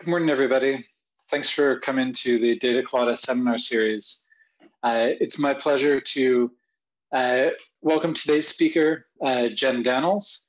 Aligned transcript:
Good 0.00 0.08
morning, 0.08 0.28
everybody. 0.28 0.84
Thanks 1.30 1.48
for 1.48 1.78
coming 1.78 2.12
to 2.14 2.38
the 2.38 2.58
Data 2.58 3.16
seminar 3.16 3.58
series. 3.58 4.26
Uh, 4.82 5.10
it's 5.20 5.38
my 5.38 5.54
pleasure 5.54 6.00
to 6.00 6.50
uh, 7.12 7.46
welcome 7.80 8.12
today's 8.12 8.48
speaker, 8.48 9.06
uh, 9.24 9.48
Jen 9.54 9.84
Dannals, 9.84 10.46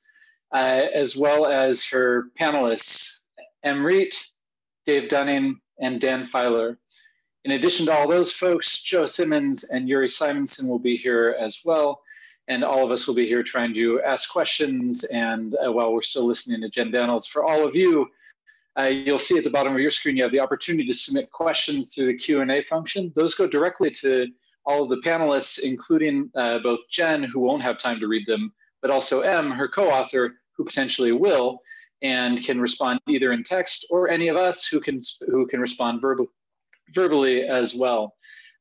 uh, 0.52 0.86
as 0.92 1.16
well 1.16 1.46
as 1.46 1.86
her 1.86 2.24
panelists, 2.38 3.08
Em 3.62 3.84
Reit, 3.84 4.14
Dave 4.84 5.08
Dunning, 5.08 5.60
and 5.80 6.00
Dan 6.00 6.26
Feiler. 6.26 6.76
In 7.44 7.52
addition 7.52 7.86
to 7.86 7.92
all 7.92 8.08
those 8.08 8.32
folks, 8.32 8.82
Joe 8.82 9.06
Simmons 9.06 9.62
and 9.64 9.88
Uri 9.88 10.08
Simonsohn 10.08 10.68
will 10.68 10.80
be 10.80 10.96
here 10.96 11.36
as 11.38 11.60
well. 11.64 12.02
And 12.48 12.64
all 12.64 12.84
of 12.84 12.90
us 12.90 13.06
will 13.06 13.14
be 13.14 13.28
here 13.28 13.44
trying 13.44 13.72
to 13.74 14.02
ask 14.02 14.28
questions. 14.28 15.04
And 15.04 15.56
uh, 15.64 15.72
while 15.72 15.92
we're 15.94 16.02
still 16.02 16.26
listening 16.26 16.60
to 16.62 16.68
Jen 16.68 16.90
Dannals, 16.90 17.28
for 17.28 17.44
all 17.44 17.66
of 17.66 17.76
you, 17.76 18.08
uh, 18.78 18.84
you'll 18.84 19.18
see 19.18 19.38
at 19.38 19.44
the 19.44 19.50
bottom 19.50 19.72
of 19.72 19.80
your 19.80 19.90
screen, 19.90 20.16
you 20.16 20.22
have 20.22 20.32
the 20.32 20.40
opportunity 20.40 20.86
to 20.86 20.94
submit 20.94 21.30
questions 21.30 21.94
through 21.94 22.06
the 22.06 22.16
Q&A 22.16 22.62
function. 22.64 23.12
Those 23.16 23.34
go 23.34 23.46
directly 23.46 23.90
to 24.02 24.26
all 24.66 24.82
of 24.82 24.90
the 24.90 24.96
panelists, 24.96 25.58
including 25.60 26.30
uh, 26.34 26.58
both 26.58 26.80
Jen, 26.90 27.22
who 27.22 27.40
won't 27.40 27.62
have 27.62 27.78
time 27.78 28.00
to 28.00 28.08
read 28.08 28.26
them, 28.26 28.52
but 28.82 28.90
also 28.90 29.20
Em, 29.20 29.50
her 29.50 29.68
co-author, 29.68 30.34
who 30.56 30.64
potentially 30.64 31.12
will, 31.12 31.60
and 32.02 32.44
can 32.44 32.60
respond 32.60 33.00
either 33.08 33.32
in 33.32 33.44
text 33.44 33.86
or 33.90 34.10
any 34.10 34.28
of 34.28 34.36
us 34.36 34.66
who 34.66 34.80
can, 34.80 35.00
who 35.28 35.46
can 35.46 35.60
respond 35.60 36.02
verbal, 36.02 36.26
verbally 36.94 37.42
as 37.42 37.74
well. 37.74 38.14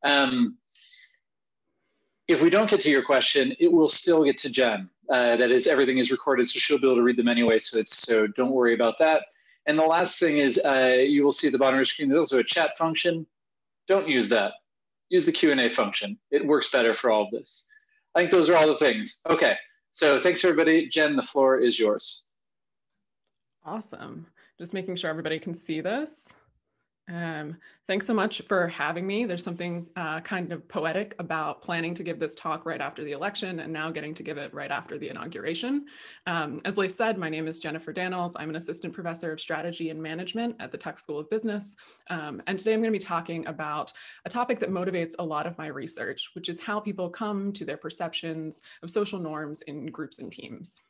Um, 0.04 0.58
if 2.28 2.42
we 2.42 2.50
don't 2.50 2.70
get 2.70 2.82
to 2.82 2.90
your 2.90 3.04
question, 3.04 3.54
it 3.60 3.72
will 3.72 3.90
still 3.90 4.24
get 4.24 4.40
to 4.40 4.50
Jen. 4.50 4.90
Uh, 5.10 5.36
that 5.36 5.52
is, 5.52 5.68
everything 5.68 5.98
is 5.98 6.10
recorded, 6.10 6.48
so 6.48 6.58
she'll 6.58 6.80
be 6.80 6.88
able 6.88 6.96
to 6.96 7.04
read 7.04 7.18
them 7.18 7.28
anyway. 7.28 7.60
So 7.60 7.78
it's 7.78 7.98
so 7.98 8.28
don't 8.28 8.52
worry 8.52 8.74
about 8.74 8.98
that. 9.00 9.24
And 9.68 9.78
the 9.78 9.84
last 9.84 10.20
thing 10.20 10.38
is 10.38 10.60
uh, 10.64 10.98
you 11.00 11.24
will 11.24 11.32
see 11.32 11.48
at 11.48 11.54
the 11.54 11.60
bottom 11.60 11.76
of 11.76 11.80
your 11.80 11.86
screen, 11.86 12.10
there's 12.10 12.20
also 12.20 12.40
a 12.40 12.44
chat 12.44 12.78
function. 12.78 13.26
Don't 13.88 14.08
use 14.08 14.30
that. 14.30 14.54
Use 15.10 15.26
the 15.26 15.32
Q&A 15.32 15.70
function. 15.70 16.18
It 16.32 16.46
works 16.46 16.70
better 16.72 16.94
for 16.94 17.10
all 17.10 17.24
of 17.24 17.32
this. 17.32 17.68
I 18.16 18.20
think 18.20 18.32
those 18.32 18.50
are 18.50 18.56
all 18.56 18.68
the 18.68 18.78
things. 18.78 19.22
Okay, 19.28 19.56
so 19.92 20.22
thanks 20.22 20.44
everybody. 20.44 20.88
Jen, 20.90 21.16
the 21.16 21.22
floor 21.22 21.60
is 21.60 21.80
yours. 21.80 22.30
Awesome. 23.66 24.28
Just 24.58 24.74
making 24.74 24.96
sure 24.96 25.10
everybody 25.10 25.40
can 25.40 25.54
see 25.54 25.82
this. 25.82 26.30
Um, 27.08 27.58
thanks 27.86 28.08
so 28.08 28.16
much 28.16 28.42
for 28.48 28.68
having 28.68 29.06
me. 29.06 29.26
There's 29.26 29.44
something 29.44 29.86
uh, 29.96 30.22
kind 30.22 30.52
of 30.52 30.68
poetic 30.68 31.14
about 31.20 31.62
planning 31.62 31.94
to 31.94 32.04
give 32.04 32.20
this 32.20 32.34
talk 32.34 32.66
right 32.66 32.82
after 32.82 33.04
the 33.04 33.12
election 33.12 33.60
and 33.60 33.72
now 33.72 33.92
getting 33.92 34.16
to 34.16 34.24
give 34.24 34.40
it 34.40 34.52
right 34.56 34.72
after 34.72 34.98
the 34.98 35.10
inauguration. 35.10 35.86
Um, 36.26 36.60
as 36.66 36.80
Leif 36.80 36.92
said, 36.92 37.20
my 37.20 37.30
name 37.30 37.48
is 37.48 37.60
Jennifer 37.60 37.94
Dannals. 37.94 38.34
I'm 38.38 38.50
an 38.50 38.56
assistant 38.56 38.92
professor 38.92 39.32
of 39.32 39.40
strategy 39.40 39.92
and 39.92 40.02
management 40.02 40.56
at 40.60 40.72
the 40.72 40.80
Tuck 40.80 40.98
School 40.98 41.20
of 41.20 41.30
Business. 41.30 41.76
Um, 42.10 42.42
and 42.48 42.58
today 42.58 42.74
I'm 42.74 42.82
going 42.82 42.92
to 42.92 43.00
be 43.00 43.06
talking 43.06 43.46
about 43.46 43.94
a 44.26 44.30
topic 44.30 44.60
that 44.62 44.72
motivates 44.72 45.14
a 45.20 45.24
lot 45.24 45.46
of 45.46 45.56
my 45.60 45.68
research, 45.68 46.32
which 46.34 46.50
is 46.50 46.60
how 46.60 46.80
people 46.80 47.10
come 47.10 47.54
to 47.54 47.66
their 47.66 47.78
perceptions 47.78 48.64
of 48.82 48.90
social 48.90 49.20
norms 49.20 49.62
in 49.64 49.86
groups 49.88 50.18
and 50.18 50.32
teams. 50.32 50.82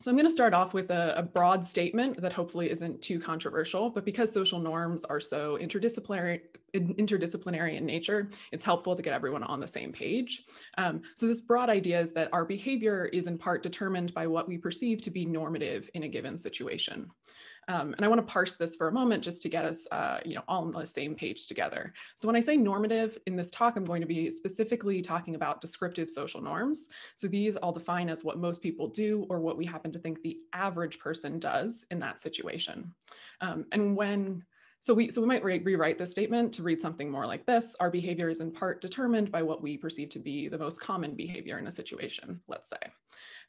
So 0.00 0.12
I'm 0.12 0.16
going 0.16 0.28
to 0.28 0.32
start 0.32 0.54
off 0.54 0.74
with 0.74 0.90
a, 0.90 1.14
a, 1.16 1.22
broad 1.22 1.66
statement 1.66 2.20
that 2.22 2.32
hopefully 2.32 2.70
isn't 2.70 3.02
too 3.02 3.18
controversial, 3.18 3.90
but 3.90 4.04
because 4.04 4.30
social 4.32 4.60
norms 4.60 5.04
are 5.04 5.18
so 5.18 5.58
interdisciplinary, 5.60 6.40
interdisciplinary 6.72 7.76
in 7.76 7.84
nature, 7.84 8.28
it's 8.52 8.62
helpful 8.62 8.94
to 8.94 9.02
get 9.02 9.12
everyone 9.12 9.42
on 9.42 9.58
the 9.58 9.66
same 9.66 9.92
page. 9.92 10.44
Um, 10.76 11.02
so 11.16 11.26
this 11.26 11.40
broad 11.40 11.68
idea 11.68 12.00
is 12.00 12.12
that 12.12 12.28
our 12.32 12.44
behavior 12.44 13.06
is 13.06 13.26
in 13.26 13.38
part 13.38 13.64
determined 13.64 14.14
by 14.14 14.28
what 14.28 14.46
we 14.46 14.56
perceive 14.56 15.02
to 15.02 15.10
be 15.10 15.24
normative 15.24 15.90
in 15.94 16.04
a 16.04 16.08
given 16.08 16.38
situation. 16.38 17.10
Um, 17.68 17.94
and 17.94 18.04
I 18.04 18.08
want 18.08 18.18
to 18.18 18.32
parse 18.32 18.54
this 18.54 18.76
for 18.76 18.88
a 18.88 18.92
moment 18.92 19.22
just 19.22 19.42
to 19.42 19.48
get 19.48 19.64
us 19.64 19.86
uh, 19.92 20.18
you 20.24 20.34
know, 20.34 20.42
all 20.48 20.64
on 20.64 20.70
the 20.70 20.86
same 20.86 21.14
page 21.14 21.46
together. 21.46 21.92
So 22.16 22.26
when 22.26 22.34
I 22.34 22.40
say 22.40 22.56
normative 22.56 23.18
in 23.26 23.36
this 23.36 23.50
talk, 23.50 23.76
I'm 23.76 23.84
going 23.84 24.00
to 24.00 24.06
be 24.06 24.30
specifically 24.30 25.02
talking 25.02 25.34
about 25.34 25.60
descriptive 25.60 26.08
social 26.08 26.40
norms. 26.40 26.88
So 27.14 27.28
these 27.28 27.58
I'll 27.62 27.72
define 27.72 28.08
as 28.08 28.24
what 28.24 28.38
most 28.38 28.62
people 28.62 28.88
do 28.88 29.26
or 29.28 29.40
what 29.40 29.58
we 29.58 29.66
happen 29.66 29.92
to 29.92 29.98
think 29.98 30.22
the 30.22 30.38
average 30.52 30.98
person 30.98 31.38
does 31.38 31.84
in 31.90 31.98
that 32.00 32.20
situation. 32.20 32.94
Um, 33.42 33.66
and 33.70 33.94
when 33.96 34.44
so 34.80 34.94
we, 34.94 35.10
so 35.10 35.20
we 35.20 35.26
might 35.26 35.42
re 35.42 35.58
rewrite 35.58 35.98
this 35.98 36.12
statement 36.12 36.54
to 36.54 36.62
read 36.62 36.80
something 36.80 37.10
more 37.10 37.26
like 37.26 37.44
this. 37.46 37.74
Our 37.80 37.90
behavior 37.90 38.28
is 38.28 38.40
in 38.40 38.52
part 38.52 38.80
determined 38.80 39.32
by 39.32 39.42
what 39.42 39.60
we 39.60 39.76
perceive 39.76 40.10
to 40.10 40.20
be 40.20 40.48
the 40.48 40.58
most 40.58 40.80
common 40.80 41.14
behavior 41.14 41.58
in 41.58 41.66
a 41.66 41.72
situation, 41.72 42.40
let's 42.46 42.70
say. 42.70 42.78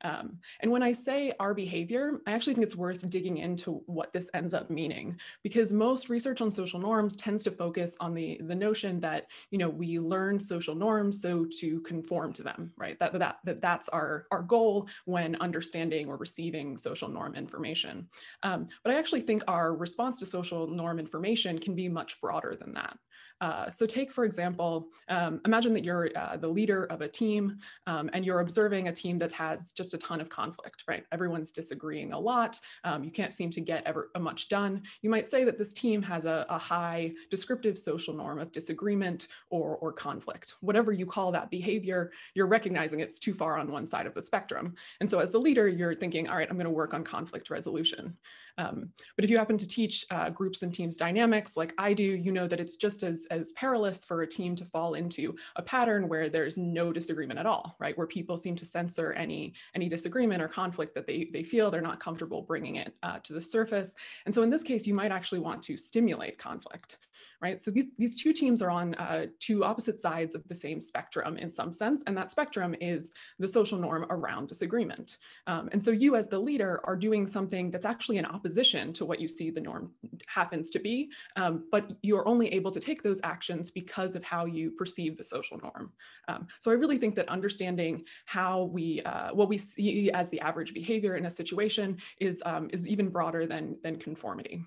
Um, 0.01 0.39
and 0.61 0.71
when 0.71 0.83
I 0.83 0.93
say 0.93 1.33
our 1.39 1.53
behavior, 1.53 2.21
I 2.25 2.31
actually 2.31 2.53
think 2.53 2.65
it's 2.65 2.75
worth 2.75 3.09
digging 3.09 3.37
into 3.37 3.81
what 3.85 4.13
this 4.13 4.29
ends 4.33 4.53
up 4.53 4.69
meaning, 4.69 5.17
because 5.43 5.73
most 5.73 6.09
research 6.09 6.41
on 6.41 6.51
social 6.51 6.79
norms 6.79 7.15
tends 7.15 7.43
to 7.43 7.51
focus 7.51 7.97
on 7.99 8.13
the, 8.13 8.39
the 8.41 8.55
notion 8.55 8.99
that, 9.01 9.27
you 9.51 9.57
know, 9.57 9.69
we 9.69 9.99
learn 9.99 10.39
social 10.39 10.75
norms 10.75 11.21
so 11.21 11.45
to 11.59 11.81
conform 11.81 12.33
to 12.33 12.43
them, 12.43 12.71
right? 12.77 12.97
That, 12.99 13.13
that, 13.19 13.39
that 13.43 13.61
that's 13.61 13.89
our, 13.89 14.25
our 14.31 14.41
goal 14.41 14.87
when 15.05 15.35
understanding 15.37 16.07
or 16.07 16.17
receiving 16.17 16.77
social 16.77 17.09
norm 17.09 17.35
information. 17.35 18.07
Um, 18.43 18.67
but 18.83 18.93
I 18.93 18.99
actually 18.99 19.21
think 19.21 19.43
our 19.47 19.75
response 19.75 20.19
to 20.19 20.25
social 20.25 20.67
norm 20.67 20.99
information 20.99 21.59
can 21.59 21.75
be 21.75 21.89
much 21.89 22.19
broader 22.21 22.55
than 22.59 22.73
that. 22.73 22.97
Uh, 23.41 23.69
so 23.69 23.85
take, 23.85 24.11
for 24.11 24.25
example, 24.25 24.89
um, 25.07 25.39
imagine 25.45 25.73
that 25.73 25.85
you're 25.85 26.09
uh, 26.15 26.37
the 26.37 26.47
leader 26.47 26.85
of 26.85 27.01
a 27.01 27.07
team 27.07 27.57
um, 27.87 28.09
and 28.13 28.25
you're 28.25 28.41
observing 28.41 28.87
a 28.87 28.91
team 28.91 29.17
that 29.17 29.31
has 29.31 29.71
just 29.71 29.93
a 29.93 29.97
ton 29.97 30.19
of 30.19 30.29
conflict, 30.29 30.83
right? 30.87 31.05
Everyone's 31.11 31.51
disagreeing 31.51 32.11
a 32.11 32.19
lot. 32.19 32.59
Um, 32.83 33.03
you 33.03 33.11
can't 33.11 33.33
seem 33.33 33.49
to 33.51 33.61
get 33.61 33.83
ever 33.85 34.09
uh, 34.15 34.19
much 34.19 34.49
done. 34.49 34.81
You 35.01 35.09
might 35.09 35.29
say 35.29 35.43
that 35.45 35.57
this 35.57 35.73
team 35.73 36.01
has 36.01 36.25
a, 36.25 36.45
a 36.49 36.57
high 36.57 37.13
descriptive 37.29 37.77
social 37.77 38.13
norm 38.13 38.39
of 38.39 38.51
disagreement 38.51 39.27
or, 39.49 39.77
or 39.77 39.93
conflict. 39.93 40.55
Whatever 40.61 40.91
you 40.91 41.05
call 41.05 41.31
that 41.31 41.49
behavior, 41.49 42.11
you're 42.33 42.47
recognizing 42.47 42.99
it's 42.99 43.19
too 43.19 43.33
far 43.33 43.57
on 43.57 43.71
one 43.71 43.87
side 43.87 44.05
of 44.05 44.13
the 44.13 44.21
spectrum. 44.21 44.75
And 44.99 45.09
so 45.09 45.19
as 45.19 45.31
the 45.31 45.39
leader, 45.39 45.67
you're 45.67 45.95
thinking, 45.95 46.27
all 46.27 46.35
right, 46.35 46.47
I'm 46.49 46.57
gonna 46.57 46.69
work 46.69 46.93
on 46.93 47.03
conflict 47.03 47.49
resolution. 47.49 48.17
Um, 48.59 48.89
but 49.15 49.23
if 49.23 49.31
you 49.31 49.37
happen 49.37 49.57
to 49.57 49.67
teach 49.67 50.05
uh, 50.11 50.29
groups 50.29 50.63
and 50.63 50.73
teams 50.73 50.97
dynamics 50.97 51.55
like 51.55 51.73
I 51.77 51.93
do, 51.93 52.03
you 52.03 52.31
know 52.33 52.45
that 52.47 52.59
it's 52.59 52.75
just 52.75 53.03
as, 53.03 53.25
as 53.31 53.53
perilous 53.53 54.03
for 54.03 54.21
a 54.21 54.27
team 54.27 54.53
to 54.57 54.65
fall 54.65 54.95
into 54.95 55.35
a 55.55 55.61
pattern 55.61 56.09
where 56.09 56.27
there's 56.29 56.57
no 56.57 56.91
disagreement 56.91 57.39
at 57.39 57.45
all, 57.45 57.77
right? 57.79 57.97
Where 57.97 58.05
people 58.05 58.35
seem 58.35 58.57
to 58.57 58.65
censor 58.65 59.13
any, 59.13 59.53
any 59.75 59.87
disagreement 59.87 60.41
or 60.41 60.49
conflict 60.49 60.93
that 60.95 61.07
they, 61.07 61.29
they 61.31 61.41
feel 61.41 61.71
they're 61.71 61.79
not 61.81 62.01
comfortable 62.01 62.41
bringing 62.41 62.75
it 62.75 62.93
uh, 63.01 63.19
to 63.23 63.33
the 63.33 63.41
surface. 63.41 63.95
And 64.25 64.35
so 64.35 64.43
in 64.43 64.49
this 64.49 64.63
case, 64.63 64.85
you 64.85 64.93
might 64.93 65.13
actually 65.13 65.39
want 65.39 65.63
to 65.63 65.77
stimulate 65.77 66.37
conflict, 66.37 66.97
right? 67.41 67.59
So 67.59 67.71
these, 67.71 67.87
these 67.97 68.21
two 68.21 68.33
teams 68.33 68.61
are 68.61 68.69
on 68.69 68.93
uh, 68.95 69.27
two 69.39 69.63
opposite 69.63 70.01
sides 70.01 70.35
of 70.35 70.45
the 70.49 70.55
same 70.55 70.81
spectrum 70.81 71.37
in 71.37 71.49
some 71.49 71.71
sense, 71.71 72.03
and 72.05 72.17
that 72.17 72.29
spectrum 72.29 72.75
is 72.81 73.11
the 73.39 73.47
social 73.47 73.79
norm 73.79 74.05
around 74.09 74.49
disagreement. 74.49 75.17
Um, 75.47 75.69
and 75.71 75.81
so 75.81 75.91
you 75.91 76.17
as 76.17 76.27
the 76.27 76.39
leader 76.39 76.81
are 76.83 76.97
doing 76.97 77.25
something 77.25 77.71
that's 77.71 77.85
actually 77.85 78.17
in 78.17 78.25
opposition 78.49 78.91
to 78.93 79.05
what 79.05 79.19
you 79.19 79.27
see 79.27 79.51
the 79.51 79.61
norm 79.61 79.91
happens 80.25 80.71
to 80.71 80.79
be, 80.79 81.11
um, 81.35 81.65
but 81.71 81.91
you're 82.01 82.27
only 82.27 82.51
able 82.51 82.71
to 82.71 82.79
take 82.79 83.03
those 83.03 83.21
actions 83.23 83.69
because 83.69 84.15
of 84.15 84.23
how 84.23 84.45
you 84.45 84.71
perceive 84.71 85.17
the 85.17 85.23
social 85.23 85.59
norm. 85.59 85.91
Um, 86.27 86.47
so 86.59 86.71
I 86.71 86.73
really 86.73 86.97
think 86.97 87.13
that 87.15 87.29
understanding 87.29 88.03
how 88.25 88.63
we, 88.63 89.03
uh, 89.03 89.29
what 89.33 89.49
we 89.49 89.59
see 89.59 90.09
as 90.11 90.31
the 90.31 90.39
average 90.39 90.73
behavior 90.73 91.15
in 91.15 91.25
a 91.27 91.29
situation 91.29 91.97
is, 92.19 92.41
um, 92.43 92.69
is 92.73 92.87
even 92.87 93.09
broader 93.09 93.45
than, 93.45 93.77
than 93.83 93.97
conformity. 93.97 94.63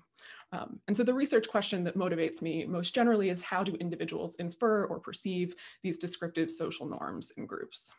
Um, 0.53 0.79
and 0.87 0.95
so 0.95 1.03
the 1.03 1.13
research 1.13 1.49
question 1.49 1.83
that 1.83 1.97
motivates 1.97 2.41
me 2.41 2.65
most 2.65 2.95
generally 2.95 3.29
is 3.29 3.41
how 3.41 3.63
do 3.63 3.75
individuals 3.75 4.35
infer 4.35 4.85
or 4.85 4.99
perceive 4.99 5.55
these 5.81 5.99
descriptive 5.99 6.49
social 6.49 6.85
norms 6.85 7.31
in 7.35 7.45
groups? 7.45 7.91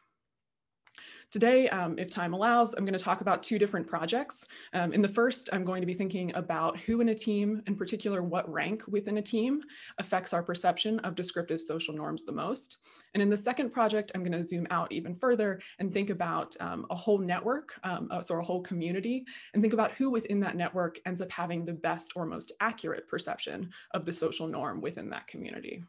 Today, 1.31 1.69
um, 1.71 1.99
if 1.99 2.11
time 2.11 2.33
allows, 2.33 2.75
I'm 2.75 2.85
going 2.85 2.97
to 2.97 3.05
talk 3.05 3.21
about 3.21 3.43
two 3.43 3.59
different 3.59 3.87
projects. 3.87 4.47
Um, 4.73 4.93
in 4.93 5.03
the 5.03 5.09
first, 5.09 5.49
I'm 5.53 5.65
going 5.65 5.81
to 5.81 5.87
be 5.87 5.95
thinking 5.95 6.35
about 6.35 6.79
who 6.79 7.01
in 7.01 7.09
a 7.09 7.15
team, 7.15 7.63
in 7.67 7.77
particular 7.77 8.23
what 8.23 8.51
rank 8.51 8.83
within 8.89 9.19
a 9.19 9.23
team, 9.23 9.63
affects 9.99 10.33
our 10.33 10.43
perception 10.43 10.99
of 11.01 11.15
descriptive 11.15 11.61
social 11.61 11.95
norms 11.95 12.25
the 12.25 12.33
most. 12.33 12.79
And 13.15 13.23
in 13.23 13.31
the 13.31 13.37
second 13.37 13.71
project, 13.71 14.13
I'm 14.15 14.23
going 14.23 14.41
to 14.41 14.49
zoom 14.49 14.67
out 14.71 14.93
even 14.93 15.15
further 15.15 15.61
and 15.79 15.93
think 15.93 16.11
about 16.11 16.57
um, 16.61 16.87
a 16.91 16.95
whole 16.95 17.19
network, 17.19 17.79
um, 17.85 18.09
uh, 18.11 18.23
so 18.23 18.39
a 18.39 18.43
whole 18.43 18.63
community, 18.63 19.25
and 19.53 19.63
think 19.63 19.75
about 19.75 19.93
who 19.93 20.11
within 20.11 20.41
that 20.41 20.57
network 20.57 20.99
ends 21.07 21.21
up 21.21 21.31
having 21.31 21.65
the 21.65 21.73
best 21.73 22.13
or 22.17 22.27
most 22.27 22.53
accurate 22.61 23.09
perception 23.09 23.71
of 23.93 24.05
the 24.05 24.13
social 24.13 24.47
norm 24.47 24.81
within 24.81 25.11
that 25.11 25.27
community. 25.27 25.83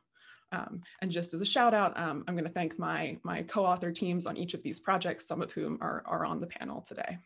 Um, 0.56 0.82
and 1.02 1.12
just 1.12 1.34
as 1.34 1.42
a 1.42 1.46
shout 1.46 1.74
out, 1.74 1.98
um, 1.98 2.24
I'm 2.28 2.36
going 2.36 2.46
to 2.46 2.50
thank 2.60 2.80
my, 2.80 3.18
my 3.24 3.44
co-author 3.44 3.92
teams 3.92 4.26
on 4.26 4.38
each 4.38 4.54
of 4.54 4.64
these 4.64 4.80
projects, 4.80 5.28
some 5.28 5.42
of 5.42 5.52
whom 5.52 5.78
are, 5.82 6.04
are 6.06 6.26
on 6.26 6.40
the 6.40 6.48
panel 6.48 6.82
today. 6.82 7.18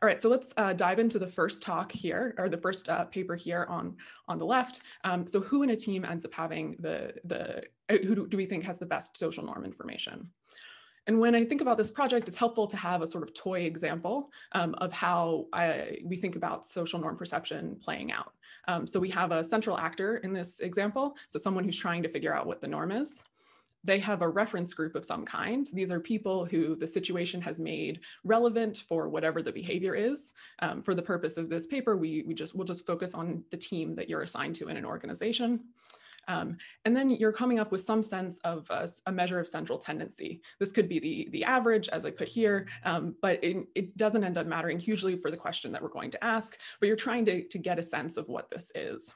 All 0.00 0.06
right, 0.06 0.20
so 0.20 0.28
let's 0.28 0.52
uh, 0.56 0.72
dive 0.72 0.98
into 0.98 1.18
the 1.18 1.26
first 1.26 1.62
talk 1.62 1.90
here, 1.90 2.34
or 2.38 2.48
the 2.48 2.58
first 2.58 2.88
uh, 2.88 3.04
paper 3.06 3.34
here 3.34 3.66
on, 3.68 3.96
on 4.28 4.38
the 4.38 4.44
left. 4.44 4.82
Um, 5.02 5.26
so 5.26 5.40
who 5.40 5.62
in 5.62 5.70
a 5.70 5.76
team 5.76 6.04
ends 6.04 6.24
up 6.24 6.34
having 6.34 6.76
the, 6.78 7.14
the 7.24 7.62
uh, 7.88 7.98
who 8.06 8.14
do, 8.14 8.26
do 8.26 8.36
we 8.36 8.46
think 8.46 8.64
has 8.64 8.78
the 8.78 8.86
best 8.86 9.16
social 9.16 9.44
norm 9.44 9.64
information? 9.64 10.30
And 11.06 11.20
when 11.20 11.34
I 11.34 11.44
think 11.44 11.60
about 11.60 11.76
this 11.76 11.90
project, 11.90 12.28
it's 12.28 12.36
helpful 12.36 12.66
to 12.66 12.76
have 12.76 13.02
a 13.02 13.06
sort 13.06 13.24
of 13.24 13.34
toy 13.34 13.60
example 13.60 14.30
um, 14.52 14.74
of 14.78 14.92
how 14.92 15.46
I, 15.52 15.98
we 16.02 16.16
think 16.16 16.36
about 16.36 16.64
social 16.64 16.98
norm 16.98 17.16
perception 17.16 17.76
playing 17.82 18.10
out. 18.10 18.32
Um, 18.66 18.86
so 18.86 18.98
we 18.98 19.10
have 19.10 19.30
a 19.30 19.44
central 19.44 19.76
actor 19.76 20.16
in 20.18 20.32
this 20.32 20.60
example, 20.60 21.16
so 21.28 21.38
someone 21.38 21.64
who's 21.64 21.76
trying 21.76 22.02
to 22.02 22.08
figure 22.08 22.34
out 22.34 22.46
what 22.46 22.62
the 22.62 22.68
norm 22.68 22.90
is. 22.90 23.22
They 23.86 23.98
have 23.98 24.22
a 24.22 24.28
reference 24.28 24.72
group 24.72 24.94
of 24.94 25.04
some 25.04 25.26
kind. 25.26 25.68
These 25.74 25.92
are 25.92 26.00
people 26.00 26.46
who 26.46 26.74
the 26.74 26.86
situation 26.86 27.42
has 27.42 27.58
made 27.58 28.00
relevant 28.24 28.82
for 28.88 29.10
whatever 29.10 29.42
the 29.42 29.52
behavior 29.52 29.94
is. 29.94 30.32
Um, 30.60 30.82
for 30.82 30.94
the 30.94 31.02
purpose 31.02 31.36
of 31.36 31.50
this 31.50 31.66
paper, 31.66 31.94
we, 31.94 32.24
we 32.26 32.32
just, 32.32 32.54
we'll 32.54 32.64
just 32.64 32.86
focus 32.86 33.12
on 33.12 33.44
the 33.50 33.58
team 33.58 33.94
that 33.96 34.08
you're 34.08 34.22
assigned 34.22 34.54
to 34.56 34.68
in 34.68 34.78
an 34.78 34.86
organization. 34.86 35.60
Um, 36.28 36.56
and 36.84 36.96
then 36.96 37.10
you're 37.10 37.32
coming 37.32 37.58
up 37.58 37.72
with 37.72 37.80
some 37.80 38.02
sense 38.02 38.38
of 38.44 38.68
a, 38.70 38.88
a, 39.06 39.12
measure 39.12 39.38
of 39.38 39.48
central 39.48 39.78
tendency. 39.78 40.40
This 40.58 40.72
could 40.72 40.88
be 40.88 40.98
the, 40.98 41.28
the 41.30 41.44
average, 41.44 41.88
as 41.88 42.04
I 42.04 42.10
put 42.10 42.28
here, 42.28 42.66
um, 42.84 43.14
but 43.22 43.42
it, 43.42 43.66
it, 43.74 43.96
doesn't 43.96 44.24
end 44.24 44.38
up 44.38 44.46
mattering 44.46 44.78
hugely 44.78 45.16
for 45.16 45.30
the 45.30 45.36
question 45.36 45.70
that 45.72 45.82
we're 45.82 45.88
going 45.88 46.10
to 46.10 46.24
ask, 46.24 46.58
but 46.80 46.86
you're 46.86 46.96
trying 46.96 47.24
to, 47.26 47.44
to 47.44 47.58
get 47.58 47.78
a 47.78 47.82
sense 47.82 48.16
of 48.16 48.28
what 48.28 48.50
this 48.50 48.72
is. 48.74 49.12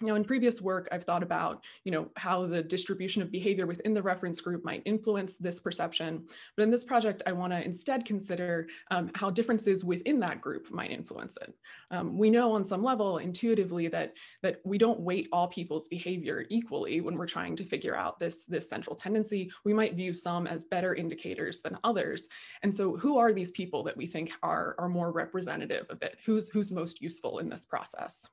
Now, 0.00 0.14
in 0.14 0.24
previous 0.24 0.62
work, 0.62 0.88
I've 0.92 1.02
thought 1.02 1.24
about, 1.24 1.64
you 1.82 1.90
know, 1.90 2.08
how 2.16 2.46
the 2.46 2.62
distribution 2.62 3.20
of 3.20 3.32
behavior 3.32 3.66
within 3.66 3.94
the 3.94 4.02
reference 4.02 4.40
group 4.40 4.64
might 4.64 4.82
influence 4.84 5.36
this 5.36 5.58
perception. 5.58 6.24
But 6.56 6.62
in 6.62 6.70
this 6.70 6.84
project, 6.84 7.24
I 7.26 7.32
want 7.32 7.52
to 7.52 7.64
instead 7.64 8.04
consider 8.04 8.68
um, 8.92 9.10
how 9.16 9.30
differences 9.30 9.84
within 9.84 10.20
that 10.20 10.40
group 10.40 10.70
might 10.70 10.92
influence 10.92 11.36
it. 11.42 11.52
Um, 11.90 12.16
we 12.16 12.30
know 12.30 12.52
on 12.52 12.64
some 12.64 12.84
level 12.84 13.18
intuitively 13.18 13.88
that, 13.88 14.14
that 14.42 14.60
we 14.64 14.78
don't 14.78 15.00
weight 15.00 15.28
all 15.32 15.48
people's 15.48 15.88
behavior 15.88 16.46
equally 16.48 17.00
when 17.00 17.18
we're 17.18 17.26
trying 17.26 17.56
to 17.56 17.64
figure 17.64 17.96
out 17.96 18.20
this, 18.20 18.44
this 18.44 18.68
central 18.68 18.94
tendency. 18.94 19.50
We 19.64 19.74
might 19.74 19.96
view 19.96 20.12
some 20.12 20.46
as 20.46 20.62
better 20.62 20.94
indicators 20.94 21.60
than 21.60 21.76
others. 21.82 22.28
And 22.62 22.72
so 22.72 22.96
who 22.96 23.18
are 23.18 23.32
these 23.32 23.50
people 23.50 23.82
that 23.82 23.96
we 23.96 24.06
think 24.06 24.30
are, 24.44 24.76
are 24.78 24.88
more 24.88 25.10
representative 25.10 25.86
of 25.90 26.02
it? 26.02 26.18
Who's, 26.24 26.48
who's 26.48 26.70
most 26.70 27.02
useful 27.02 27.40
in 27.40 27.48
this 27.48 27.66
process? 27.66 28.28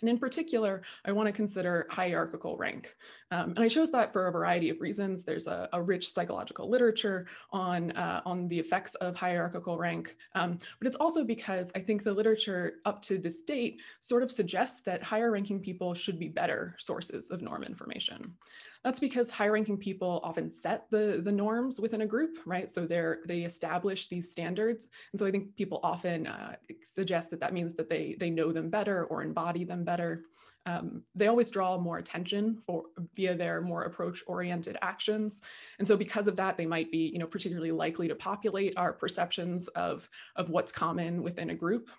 And 0.00 0.10
in 0.10 0.18
particular, 0.18 0.82
I 1.04 1.12
want 1.12 1.26
to 1.26 1.32
consider 1.32 1.86
hierarchical 1.90 2.56
rank. 2.56 2.94
Um, 3.30 3.50
and 3.50 3.60
I 3.60 3.68
chose 3.68 3.90
that 3.92 4.12
for 4.12 4.26
a 4.26 4.32
variety 4.32 4.70
of 4.70 4.80
reasons. 4.80 5.24
There's 5.24 5.46
a, 5.46 5.68
a 5.72 5.82
rich 5.82 6.12
psychological 6.12 6.68
literature 6.68 7.26
on, 7.50 7.92
uh, 7.92 8.20
on 8.24 8.48
the 8.48 8.58
effects 8.58 8.94
of 8.96 9.16
hierarchical 9.16 9.76
rank, 9.78 10.16
um, 10.34 10.58
but 10.78 10.86
it's 10.86 10.96
also 10.96 11.24
because 11.24 11.70
I 11.74 11.80
think 11.80 12.02
the 12.02 12.12
literature 12.12 12.74
up 12.84 13.02
to 13.02 13.18
this 13.18 13.42
date 13.42 13.80
sort 14.00 14.22
of 14.22 14.30
suggests 14.30 14.80
that 14.82 15.02
higher 15.02 15.30
ranking 15.30 15.60
people 15.60 15.94
should 15.94 16.18
be 16.18 16.28
better 16.28 16.76
sources 16.78 17.30
of 17.30 17.42
norm 17.42 17.62
information. 17.62 18.34
That's 18.84 19.00
because 19.00 19.30
high 19.30 19.48
ranking 19.48 19.78
people 19.78 20.20
often 20.22 20.52
set 20.52 20.90
the, 20.90 21.20
the 21.24 21.32
norms 21.32 21.80
within 21.80 22.02
a 22.02 22.06
group, 22.06 22.36
right? 22.44 22.70
So 22.70 22.86
they're, 22.86 23.20
they 23.26 23.40
establish 23.40 24.08
these 24.08 24.30
standards. 24.30 24.88
And 25.12 25.18
so 25.18 25.24
I 25.24 25.30
think 25.30 25.56
people 25.56 25.80
often 25.82 26.26
uh, 26.26 26.56
suggest 26.84 27.30
that 27.30 27.40
that 27.40 27.54
means 27.54 27.74
that 27.76 27.88
they, 27.88 28.14
they 28.20 28.28
know 28.28 28.52
them 28.52 28.68
better 28.68 29.04
or 29.06 29.22
embody 29.22 29.64
them 29.64 29.84
better. 29.84 30.24
Um, 30.66 31.02
they 31.14 31.26
always 31.28 31.50
draw 31.50 31.78
more 31.78 31.98
attention 31.98 32.62
for 32.66 32.84
via 33.14 33.34
their 33.34 33.60
more 33.60 33.84
approach 33.84 34.22
oriented 34.26 34.78
actions. 34.80 35.42
And 35.78 35.88
so 35.88 35.96
because 35.96 36.26
of 36.26 36.36
that, 36.36 36.56
they 36.56 36.66
might 36.66 36.90
be, 36.90 37.10
you 37.12 37.18
know, 37.18 37.26
particularly 37.26 37.72
likely 37.72 38.08
to 38.08 38.14
populate 38.14 38.74
our 38.76 38.92
perceptions 38.92 39.68
of, 39.68 40.08
of 40.36 40.50
what's 40.50 40.72
common 40.72 41.22
within 41.22 41.50
a 41.50 41.54
group 41.54 41.90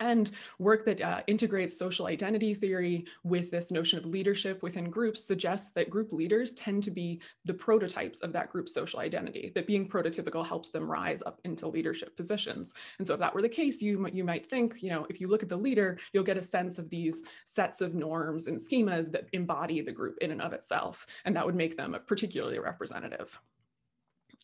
and 0.00 0.30
work 0.58 0.84
that 0.84 1.00
uh, 1.00 1.22
integrates 1.26 1.76
social 1.76 2.06
identity 2.06 2.54
theory 2.54 3.04
with 3.24 3.50
this 3.50 3.70
notion 3.70 3.98
of 3.98 4.06
leadership 4.06 4.62
within 4.62 4.90
groups 4.90 5.24
suggests 5.24 5.72
that 5.72 5.90
group 5.90 6.12
leaders 6.12 6.52
tend 6.52 6.82
to 6.84 6.90
be 6.90 7.20
the 7.44 7.54
prototypes 7.54 8.20
of 8.20 8.32
that 8.32 8.50
group's 8.50 8.74
social 8.74 9.00
identity, 9.00 9.52
that 9.54 9.66
being 9.66 9.88
prototypical 9.88 10.46
helps 10.46 10.70
them 10.70 10.90
rise 10.90 11.22
up 11.26 11.40
into 11.44 11.68
leadership 11.68 12.16
positions. 12.16 12.74
And 12.98 13.06
so 13.06 13.14
if 13.14 13.20
that 13.20 13.34
were 13.34 13.42
the 13.42 13.48
case, 13.48 13.82
you, 13.82 14.08
you 14.12 14.24
might 14.24 14.48
think, 14.48 14.82
you 14.82 14.90
know, 14.90 15.06
if 15.08 15.20
you 15.20 15.28
look 15.28 15.42
at 15.42 15.48
the 15.48 15.56
leader, 15.56 15.98
you'll 16.12 16.24
get 16.24 16.36
a 16.36 16.42
sense 16.42 16.78
of 16.78 16.90
these 16.90 17.22
sets 17.46 17.80
of 17.80 17.94
norms 17.94 18.46
and 18.46 18.58
schemas 18.58 19.10
that 19.12 19.28
embody 19.32 19.80
the 19.80 19.92
group 19.92 20.18
in 20.20 20.30
and 20.30 20.42
of 20.42 20.52
itself, 20.52 21.06
and 21.24 21.34
that 21.36 21.44
would 21.44 21.54
make 21.54 21.76
them 21.76 21.94
a 21.94 22.00
particularly 22.00 22.58
representative. 22.58 23.40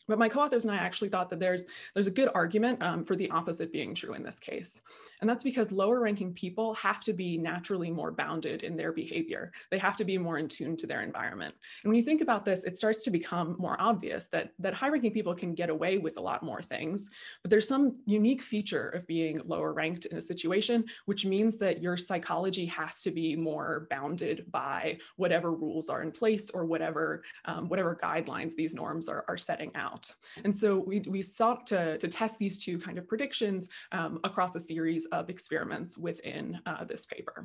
But 0.06 0.19
my 0.19 0.29
co-authors 0.29 0.65
and 0.65 0.75
I 0.75 0.77
actually 0.77 1.09
thought 1.09 1.31
that 1.31 1.41
there's, 1.41 1.65
there's 1.95 2.06
a 2.06 2.11
good 2.11 2.29
argument 2.35 2.83
um, 2.83 3.05
for 3.05 3.17
the 3.17 3.31
opposite 3.31 3.73
being 3.73 3.95
true 3.95 4.15
in 4.15 4.23
this 4.23 4.39
case. 4.39 4.83
And 5.21 5.31
that's 5.31 5.45
because 5.45 5.73
lower 5.73 6.01
ranking 6.01 6.35
people 6.35 6.75
have 6.75 7.01
to 7.05 7.12
be 7.12 7.39
naturally 7.39 7.91
more 7.91 8.12
bounded 8.12 8.62
in 8.62 8.77
their 8.77 8.93
behavior. 8.93 9.53
They 9.71 9.79
have 9.79 9.97
to 9.97 10.05
be 10.05 10.19
more 10.19 10.39
in 10.39 10.49
tune 10.49 10.77
to 10.79 10.87
their 10.87 11.03
environment. 11.03 11.55
And 11.83 11.91
when 11.91 11.97
you 11.97 12.05
think 12.05 12.21
about 12.21 12.45
this, 12.45 12.65
it 12.65 12.77
starts 12.77 13.03
to 13.05 13.11
become 13.11 13.56
more 13.59 13.77
obvious 13.81 14.27
that, 14.29 14.53
that 14.59 14.75
high 14.75 14.89
ranking 14.89 15.12
people 15.12 15.35
can 15.35 15.55
get 15.55 15.71
away 15.71 15.99
with 15.99 16.19
a 16.19 16.21
lot 16.21 16.43
more 16.43 16.62
things, 16.62 17.09
but 17.43 17.51
there's 17.51 17.69
some 17.69 17.97
unique 18.05 18.43
feature 18.43 18.91
of 18.91 19.06
being 19.06 19.41
lower 19.47 19.73
ranked 19.73 20.06
in 20.06 20.19
a 20.19 20.23
situation, 20.23 20.85
which 21.06 21.25
means 21.25 21.56
that 21.56 21.83
your 21.83 21.97
psychology 21.97 22.67
has 22.67 23.01
to 23.03 23.11
be 23.11 23.37
more 23.37 23.87
bounded 23.91 24.45
by 24.51 24.99
whatever 25.17 25.53
rules 25.53 25.89
are 25.89 26.03
in 26.03 26.12
place 26.12 26.51
or 26.51 26.67
whatever, 26.67 27.23
um, 27.47 27.69
whatever 27.69 27.99
guidelines 28.03 28.55
these 28.55 28.75
norms 28.75 29.09
are, 29.09 29.25
are 29.29 29.37
setting 29.37 29.71
out 29.75 29.94
out. 29.94 30.12
And 30.44 30.55
so 30.55 30.79
we, 30.79 31.00
we 31.06 31.23
sought 31.23 31.67
to, 31.69 31.99
to 31.99 32.08
test 32.08 32.38
these 32.38 32.58
two 32.58 32.79
kind 32.79 32.99
of 32.99 33.06
predictions 33.06 33.69
um, 33.93 34.20
across 34.25 34.55
a 34.56 34.61
series 34.61 35.06
of 35.06 35.31
experiments 35.31 35.96
within 35.96 36.61
uh, 36.67 36.85
this 36.85 37.06
paper. 37.06 37.44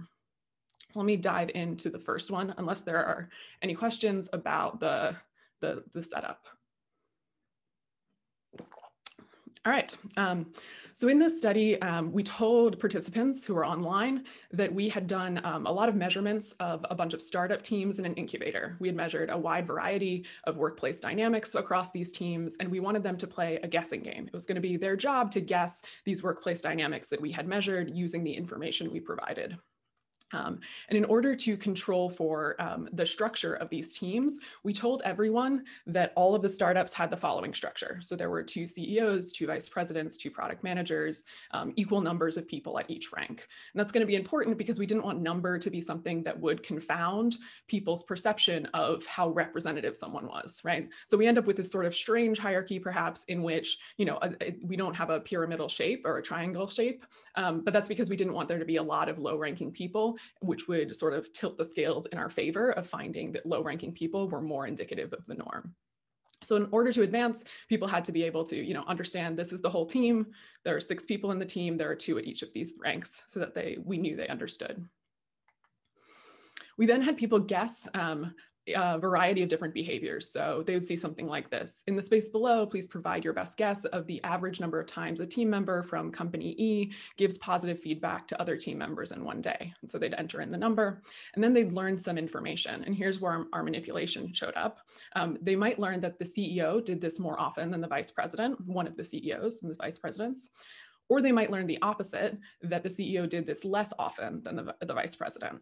Let 0.96 1.06
me 1.06 1.18
dive 1.18 1.52
into 1.54 1.90
the 1.90 2.00
first 2.00 2.32
one, 2.32 2.54
unless 2.58 2.82
there 2.82 3.06
are 3.06 3.30
any 3.62 3.76
questions 3.76 4.30
about 4.34 4.80
the, 4.80 5.16
the, 5.62 5.84
the 5.94 6.02
setup. 6.02 6.48
All 9.66 9.74
right. 9.74 9.94
Um, 10.16 10.52
so 10.94 11.10
in 11.10 11.20
this 11.20 11.38
study, 11.38 11.80
um, 11.82 12.14
we 12.14 12.24
told 12.24 12.80
participants 12.80 13.46
who 13.46 13.54
were 13.54 13.66
online 13.66 14.24
that 14.52 14.74
we 14.74 14.88
had 14.88 15.06
done 15.06 15.42
um, 15.44 15.68
a 15.68 15.72
lot 15.72 15.90
of 15.90 15.96
measurements 15.96 16.54
of 16.62 16.86
a 16.90 16.96
bunch 16.96 17.14
of 17.14 17.22
startup 17.22 17.62
teams 17.62 18.00
in 18.00 18.06
an 18.06 18.14
incubator. 18.14 18.78
We 18.80 18.88
had 18.88 18.96
measured 18.96 19.30
a 19.30 19.38
wide 19.38 19.68
variety 19.68 20.26
of 20.46 20.56
workplace 20.56 21.02
dynamics 21.02 21.56
across 21.56 21.92
these 21.92 22.12
teams, 22.12 22.56
and 22.62 22.70
we 22.70 22.80
wanted 22.80 23.04
them 23.04 23.18
to 23.18 23.28
play 23.28 23.60
a 23.62 23.68
guessing 23.68 24.02
game. 24.02 24.28
It 24.28 24.34
was 24.34 24.46
going 24.46 24.56
to 24.56 24.62
be 24.62 24.78
their 24.78 24.96
job 24.96 25.30
to 25.32 25.42
guess 25.42 25.82
these 26.06 26.24
workplace 26.24 26.62
dynamics 26.62 27.10
that 27.10 27.20
we 27.20 27.32
had 27.32 27.48
measured 27.48 27.92
using 27.94 28.24
the 28.24 28.34
information 28.34 28.92
we 28.92 29.02
provided. 29.02 29.58
Um, 30.34 30.60
and 30.90 30.98
in 30.98 31.06
order 31.06 31.36
to 31.36 31.58
control 31.58 32.10
for 32.10 32.56
um, 32.60 32.88
the 32.94 33.06
structure 33.06 33.56
of 33.56 33.70
these 33.70 33.98
teams, 33.98 34.40
we 34.64 34.74
told 34.74 35.02
everyone 35.06 35.64
that 35.88 36.14
all 36.16 36.36
of 36.36 36.42
the 36.42 36.50
startups 36.50 36.94
had 36.94 37.10
the 37.10 37.18
following 37.18 37.54
structure. 37.54 38.00
So 38.02 38.16
there 38.16 38.30
were 38.30 38.44
two 38.44 38.68
CEOs, 38.68 39.32
two 39.32 39.48
vice 39.48 39.68
presidents, 39.68 40.18
two 40.18 40.32
product 40.32 40.64
managers, 40.64 41.24
um, 41.52 41.74
equal 41.76 42.02
numbers 42.02 42.38
of 42.38 42.48
people 42.48 42.80
at 42.80 42.90
each 42.90 43.12
rank. 43.12 43.48
And 43.74 43.80
that's 43.80 43.92
going 43.92 44.02
to 44.02 44.08
be 44.08 44.16
important 44.16 44.58
because 44.58 44.80
we 44.80 44.86
didn't 44.86 45.04
want 45.04 45.22
number 45.22 45.58
to 45.58 45.70
be 45.70 45.82
something 45.82 46.24
that 46.24 46.40
would 46.40 46.64
confound 46.64 47.38
people's 47.68 48.04
perception 48.04 48.68
of 48.68 49.06
how 49.06 49.30
representative 49.30 49.98
someone 49.98 50.28
was, 50.28 50.62
right? 50.64 50.90
So 51.06 51.18
we 51.18 51.28
end 51.28 51.38
up 51.38 51.46
with 51.46 51.58
this 51.58 51.72
sort 51.72 51.86
of 51.86 51.96
strange 51.96 52.38
hierarchy, 52.38 52.80
perhaps, 52.80 53.24
in 53.26 53.44
which, 53.44 53.80
you 53.98 54.06
know, 54.06 54.20
a, 54.22 54.32
a, 54.42 54.56
we 54.62 54.76
don't 54.76 54.96
have 54.96 55.10
a 55.10 55.20
pyramidal 55.20 55.70
shape 55.70 56.06
or 56.06 56.18
a 56.18 56.24
triangle 56.24 56.68
shape, 56.68 57.06
um, 57.36 57.62
but 57.62 57.74
that's 57.74 57.88
because 57.88 58.10
we 58.10 58.16
didn't 58.16 58.34
want 58.34 58.48
there 58.48 58.60
to 58.60 58.66
be 58.66 58.78
a 58.78 58.84
lot 58.84 59.10
of 59.10 59.18
low 59.18 59.38
ranking 59.38 59.72
people 59.72 60.19
which 60.42 60.68
would 60.68 60.96
sort 60.96 61.14
of 61.14 61.32
tilt 61.34 61.58
the 61.58 61.66
scales 61.66 62.06
in 62.08 62.18
our 62.18 62.30
favor 62.30 62.72
of 62.72 62.88
finding 62.88 63.32
that 63.32 63.46
low 63.46 63.62
ranking 63.64 63.94
people 63.94 64.30
were 64.30 64.42
more 64.42 64.68
indicative 64.68 65.14
of 65.14 65.26
the 65.28 65.36
norm. 65.36 65.76
So 66.44 66.56
in 66.56 66.70
order 66.72 66.94
to 66.94 67.02
advance, 67.02 67.44
people 67.68 67.88
had 67.88 68.06
to 68.06 68.12
be 68.12 68.24
able 68.24 68.46
to, 68.46 68.56
you 68.56 68.74
know, 68.74 68.86
understand 68.88 69.38
this 69.38 69.52
is 69.52 69.62
the 69.62 69.70
whole 69.70 69.86
team. 69.86 70.28
There 70.64 70.76
are 70.76 70.82
six 70.82 71.04
people 71.04 71.32
in 71.32 71.40
the 71.40 71.46
team. 71.46 71.76
There 71.76 71.90
are 71.90 71.96
two 71.96 72.18
at 72.18 72.26
each 72.26 72.44
of 72.44 72.54
these 72.54 72.76
ranks 72.80 73.24
so 73.28 73.40
that 73.42 73.54
they 73.54 73.78
we 73.84 73.98
knew 73.98 74.16
they 74.16 74.28
understood. 74.28 74.86
We 76.78 76.86
then 76.86 77.02
had 77.02 77.18
people 77.18 77.40
guess 77.40 77.90
um, 77.94 78.34
a 78.68 79.00
variety 79.00 79.42
of 79.42 79.50
different 79.50 79.74
behaviors. 79.74 80.32
So 80.32 80.64
they 80.66 80.74
would 80.74 80.86
see 80.86 80.98
something 80.98 81.28
like 81.28 81.50
this. 81.50 81.84
In 81.88 81.96
the 81.96 82.02
space 82.02 82.30
below, 82.30 82.66
please 82.66 82.88
provide 82.88 83.24
your 83.24 83.34
best 83.34 83.58
guess 83.58 83.86
of 83.86 84.06
the 84.08 84.24
average 84.24 84.60
number 84.60 84.80
of 84.80 84.88
times 84.88 85.20
a 85.20 85.26
team 85.26 85.50
member 85.50 85.84
from 85.84 86.12
company 86.12 86.56
E 86.58 86.92
gives 87.18 87.38
positive 87.38 87.80
feedback 87.80 88.28
to 88.28 88.42
other 88.42 88.56
team 88.56 88.78
members 88.78 89.12
in 89.12 89.24
one 89.24 89.42
day. 89.42 89.74
And 89.82 89.90
so 89.90 89.98
they'd 89.98 90.14
enter 90.14 90.42
in 90.42 90.52
the 90.52 90.58
number 90.58 91.02
and 91.34 91.44
then 91.44 91.54
they'd 91.54 91.72
learn 91.72 91.98
some 91.98 92.18
information. 92.18 92.84
And 92.84 92.96
here's 92.96 93.20
where 93.20 93.46
our, 93.54 93.64
manipulation 93.70 94.34
showed 94.34 94.56
up. 94.56 94.80
Um, 95.16 95.38
they 95.42 95.56
might 95.56 95.80
learn 95.80 96.00
that 96.02 96.18
the 96.18 96.26
CEO 96.26 96.84
did 96.84 97.02
this 97.02 97.20
more 97.20 97.40
often 97.40 97.70
than 97.70 97.82
the 97.82 97.88
vice 97.88 98.10
president, 98.10 98.60
one 98.68 98.88
of 98.88 98.96
the 98.96 99.04
CEOs 99.04 99.62
and 99.62 99.70
the 99.70 99.76
vice 99.76 100.00
presidents. 100.00 100.50
Or 101.08 101.22
they 101.22 101.32
might 101.32 101.52
learn 101.52 101.68
the 101.68 101.82
opposite, 101.82 102.38
that 102.62 102.84
the 102.84 102.90
CEO 102.90 103.28
did 103.28 103.46
this 103.46 103.66
less 103.66 103.92
often 104.00 104.44
than 104.44 104.56
the, 104.56 104.76
the 104.82 104.94
vice 104.94 105.16
president. 105.16 105.62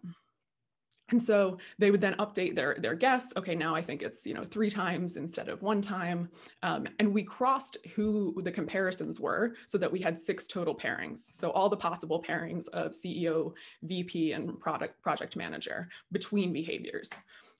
And 1.09 1.23
so 1.23 1.57
they 1.79 1.89
would 1.89 2.01
then 2.01 2.15
update 2.15 2.55
their, 2.55 2.75
their 2.79 2.95
guess. 2.95 3.31
Okay, 3.37 3.55
now 3.55 3.73
I 3.73 3.81
think 3.81 4.01
it's 4.01 4.25
you 4.25 4.33
know 4.33 4.43
three 4.43 4.69
times 4.69 5.15
instead 5.15 5.47
of 5.47 5.61
one 5.61 5.81
time. 5.81 6.29
Um, 6.63 6.87
and 6.99 7.13
we 7.13 7.23
crossed 7.23 7.77
who 7.95 8.41
the 8.43 8.51
comparisons 8.51 9.19
were 9.19 9.55
so 9.65 9.77
that 9.77 9.91
we 9.91 9.99
had 9.99 10.19
six 10.19 10.47
total 10.47 10.75
pairings. 10.75 11.19
So 11.19 11.51
all 11.51 11.69
the 11.69 11.77
possible 11.77 12.21
pairings 12.21 12.67
of 12.69 12.91
CEO, 12.91 13.53
VP, 13.83 14.33
and 14.33 14.59
product 14.59 15.01
project 15.01 15.35
manager 15.35 15.87
between 16.11 16.51
behaviors. 16.51 17.09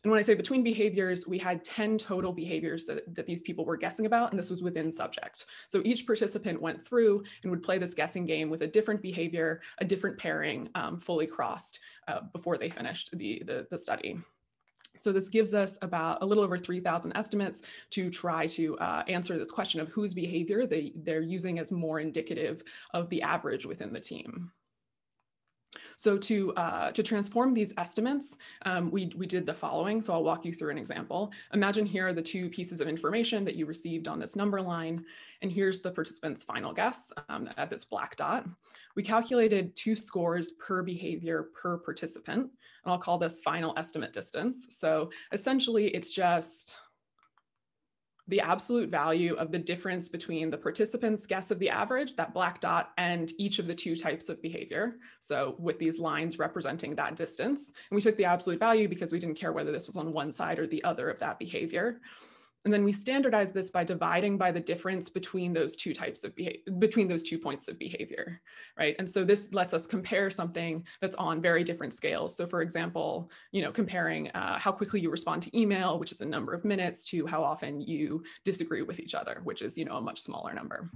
And 0.08 0.12
when 0.14 0.20
I 0.20 0.22
say 0.22 0.36
between 0.36 0.64
behaviors, 0.64 1.28
we 1.28 1.38
had 1.38 1.66
10 1.66 1.98
total 1.98 2.32
behaviors 2.32 2.86
that, 2.86 3.14
that 3.14 3.26
these 3.26 3.42
people 3.42 3.66
were 3.66 3.76
guessing 3.76 4.06
about, 4.06 4.32
and 4.32 4.40
this 4.40 4.50
was 4.50 4.62
within 4.62 4.90
subject. 4.90 5.48
So 5.68 5.82
each 5.84 6.06
participant 6.06 6.62
went 6.62 6.88
through 6.88 7.26
and 7.44 7.52
would 7.52 7.62
play 7.62 7.78
this 7.78 7.94
guessing 7.94 8.26
game 8.26 8.50
with 8.50 8.62
a 8.62 8.68
different 8.68 9.02
behavior, 9.02 9.60
a 9.80 9.84
different 9.84 10.18
pairing 10.18 10.70
um, 10.76 10.98
fully 10.98 11.28
crossed 11.28 11.82
uh, 12.08 12.22
before 12.32 12.58
they 12.58 12.70
finished 12.70 13.18
the, 13.18 13.44
the, 13.46 13.68
the 13.70 13.78
study. 13.78 14.18
So 14.98 15.12
this 15.12 15.28
gives 15.28 15.54
us 15.54 15.78
about 15.82 16.24
a 16.24 16.26
little 16.26 16.46
over 16.46 16.58
3,000 16.58 17.12
estimates 17.18 17.64
to 17.90 18.10
try 18.10 18.48
to 18.48 18.78
uh, 18.78 19.04
answer 19.10 19.38
this 19.38 19.52
question 19.52 19.82
of 19.82 19.90
whose 19.90 20.14
behavior 20.14 20.66
they, 20.66 20.94
they're 20.96 21.20
using 21.20 21.60
as 21.60 21.70
more 21.70 22.00
indicative 22.00 22.64
of 22.94 23.10
the 23.10 23.24
average 23.24 23.66
within 23.66 23.92
the 23.92 24.00
team. 24.00 24.54
So 25.98 26.16
to, 26.16 26.54
uh, 26.54 26.92
to 26.92 27.02
transform 27.02 27.56
these 27.56 27.74
estimates, 27.78 28.38
um, 28.66 28.92
we, 28.92 29.12
we 29.18 29.26
did 29.26 29.48
the 29.48 29.54
following. 29.54 30.00
So 30.00 30.14
I'll 30.14 30.24
walk 30.24 30.46
you 30.46 30.54
through 30.54 30.70
an 30.70 30.78
example. 30.78 31.32
Imagine 31.54 31.88
here 31.88 32.08
are 32.08 32.14
the 32.14 32.22
two 32.22 32.50
pieces 32.50 32.80
of 32.80 32.88
information 32.88 33.44
that 33.46 33.56
you 33.56 33.66
received 33.66 34.08
on 34.08 34.20
this 34.20 34.36
number 34.36 34.62
line. 34.62 35.04
And 35.42 35.52
here's 35.52 35.80
the 35.80 35.90
participant's 35.90 36.44
final 36.44 36.72
guess 36.72 37.12
um, 37.30 37.50
at 37.58 37.72
this 37.72 37.84
black 37.84 38.16
dot. 38.16 38.46
We 38.96 39.02
calculated 39.02 39.76
two 39.76 39.96
scores 39.96 40.52
per 40.52 40.84
behavior 40.84 41.50
per 41.60 41.78
participant. 41.80 42.42
And 42.84 42.94
I'll 42.94 43.00
call 43.00 43.18
this 43.18 43.40
final 43.40 43.74
estimate 43.76 44.14
distance. 44.14 44.68
So 44.70 45.10
essentially 45.32 45.88
it's 45.88 46.14
just 46.14 46.78
the 48.28 48.42
absolute 48.42 48.90
value 48.90 49.36
of 49.36 49.52
the 49.52 49.58
difference 49.58 50.10
between 50.10 50.50
the 50.50 50.58
participant's 50.58 51.26
guess 51.26 51.50
of 51.50 51.60
the 51.60 51.70
average, 51.70 52.16
that 52.16 52.34
black 52.34 52.60
dot, 52.60 52.92
and 52.98 53.32
each 53.38 53.60
of 53.60 53.68
the 53.68 53.76
two 53.76 53.96
types 53.96 54.28
of 54.30 54.42
behavior. 54.42 54.98
So 55.20 55.56
with 55.60 55.80
these 55.80 56.00
lines 56.00 56.38
representing 56.38 56.96
that 56.96 57.16
distance. 57.16 57.72
And 57.90 57.96
we 57.96 58.02
took 58.02 58.18
the 58.18 58.26
absolute 58.26 58.60
value 58.60 58.88
because 58.88 59.12
we 59.12 59.20
didn't 59.20 59.36
care 59.36 59.54
whether 59.54 59.72
this 59.72 59.88
was 59.88 59.98
on 59.98 60.12
one 60.12 60.32
side 60.32 60.60
or 60.60 60.68
the 60.68 60.84
other 60.84 61.10
of 61.10 61.20
that 61.20 61.40
behavior. 61.40 62.02
And 62.66 62.74
then 62.74 62.84
we 62.84 62.92
standardize 62.92 63.52
this 63.52 63.70
by 63.70 63.84
dividing 63.84 64.38
by 64.38 64.52
the 64.52 64.60
difference 64.60 65.08
between 65.08 65.54
those 65.54 65.76
two 65.76 65.94
types 65.94 66.24
of 66.24 66.36
behavior, 66.36 66.74
between 66.80 67.08
those 67.08 67.24
two 67.24 67.40
points 67.40 67.68
of 67.70 67.80
behavior, 67.80 68.42
right? 68.78 68.96
And 69.00 69.10
so 69.10 69.24
this 69.24 69.48
lets 69.54 69.74
us 69.74 69.88
compare 69.88 70.30
something 70.30 70.86
that's 71.00 71.16
on 71.16 71.42
very 71.42 71.64
different 71.64 71.94
scales. 71.94 72.36
So 72.36 72.46
for 72.46 72.62
example, 72.62 73.32
you 73.52 73.62
know, 73.62 73.72
comparing 73.72 74.30
uh, 74.32 74.60
how 74.60 74.74
quickly 74.74 75.00
you 75.00 75.10
respond 75.10 75.44
to 75.44 75.58
email, 75.58 75.98
which 75.98 76.12
is 76.12 76.22
a 76.22 76.26
number 76.26 76.54
of 76.54 76.66
minutes, 76.66 77.06
to 77.06 77.26
how 77.26 77.44
often 77.44 77.80
you 77.80 78.24
disagree 78.44 78.82
with 78.82 79.00
each 79.00 79.16
other, 79.16 79.40
which 79.44 79.62
is, 79.62 79.78
you 79.78 79.86
know, 79.86 79.96
a 79.96 80.02
much 80.02 80.20
smaller 80.22 80.54
number. 80.54 80.90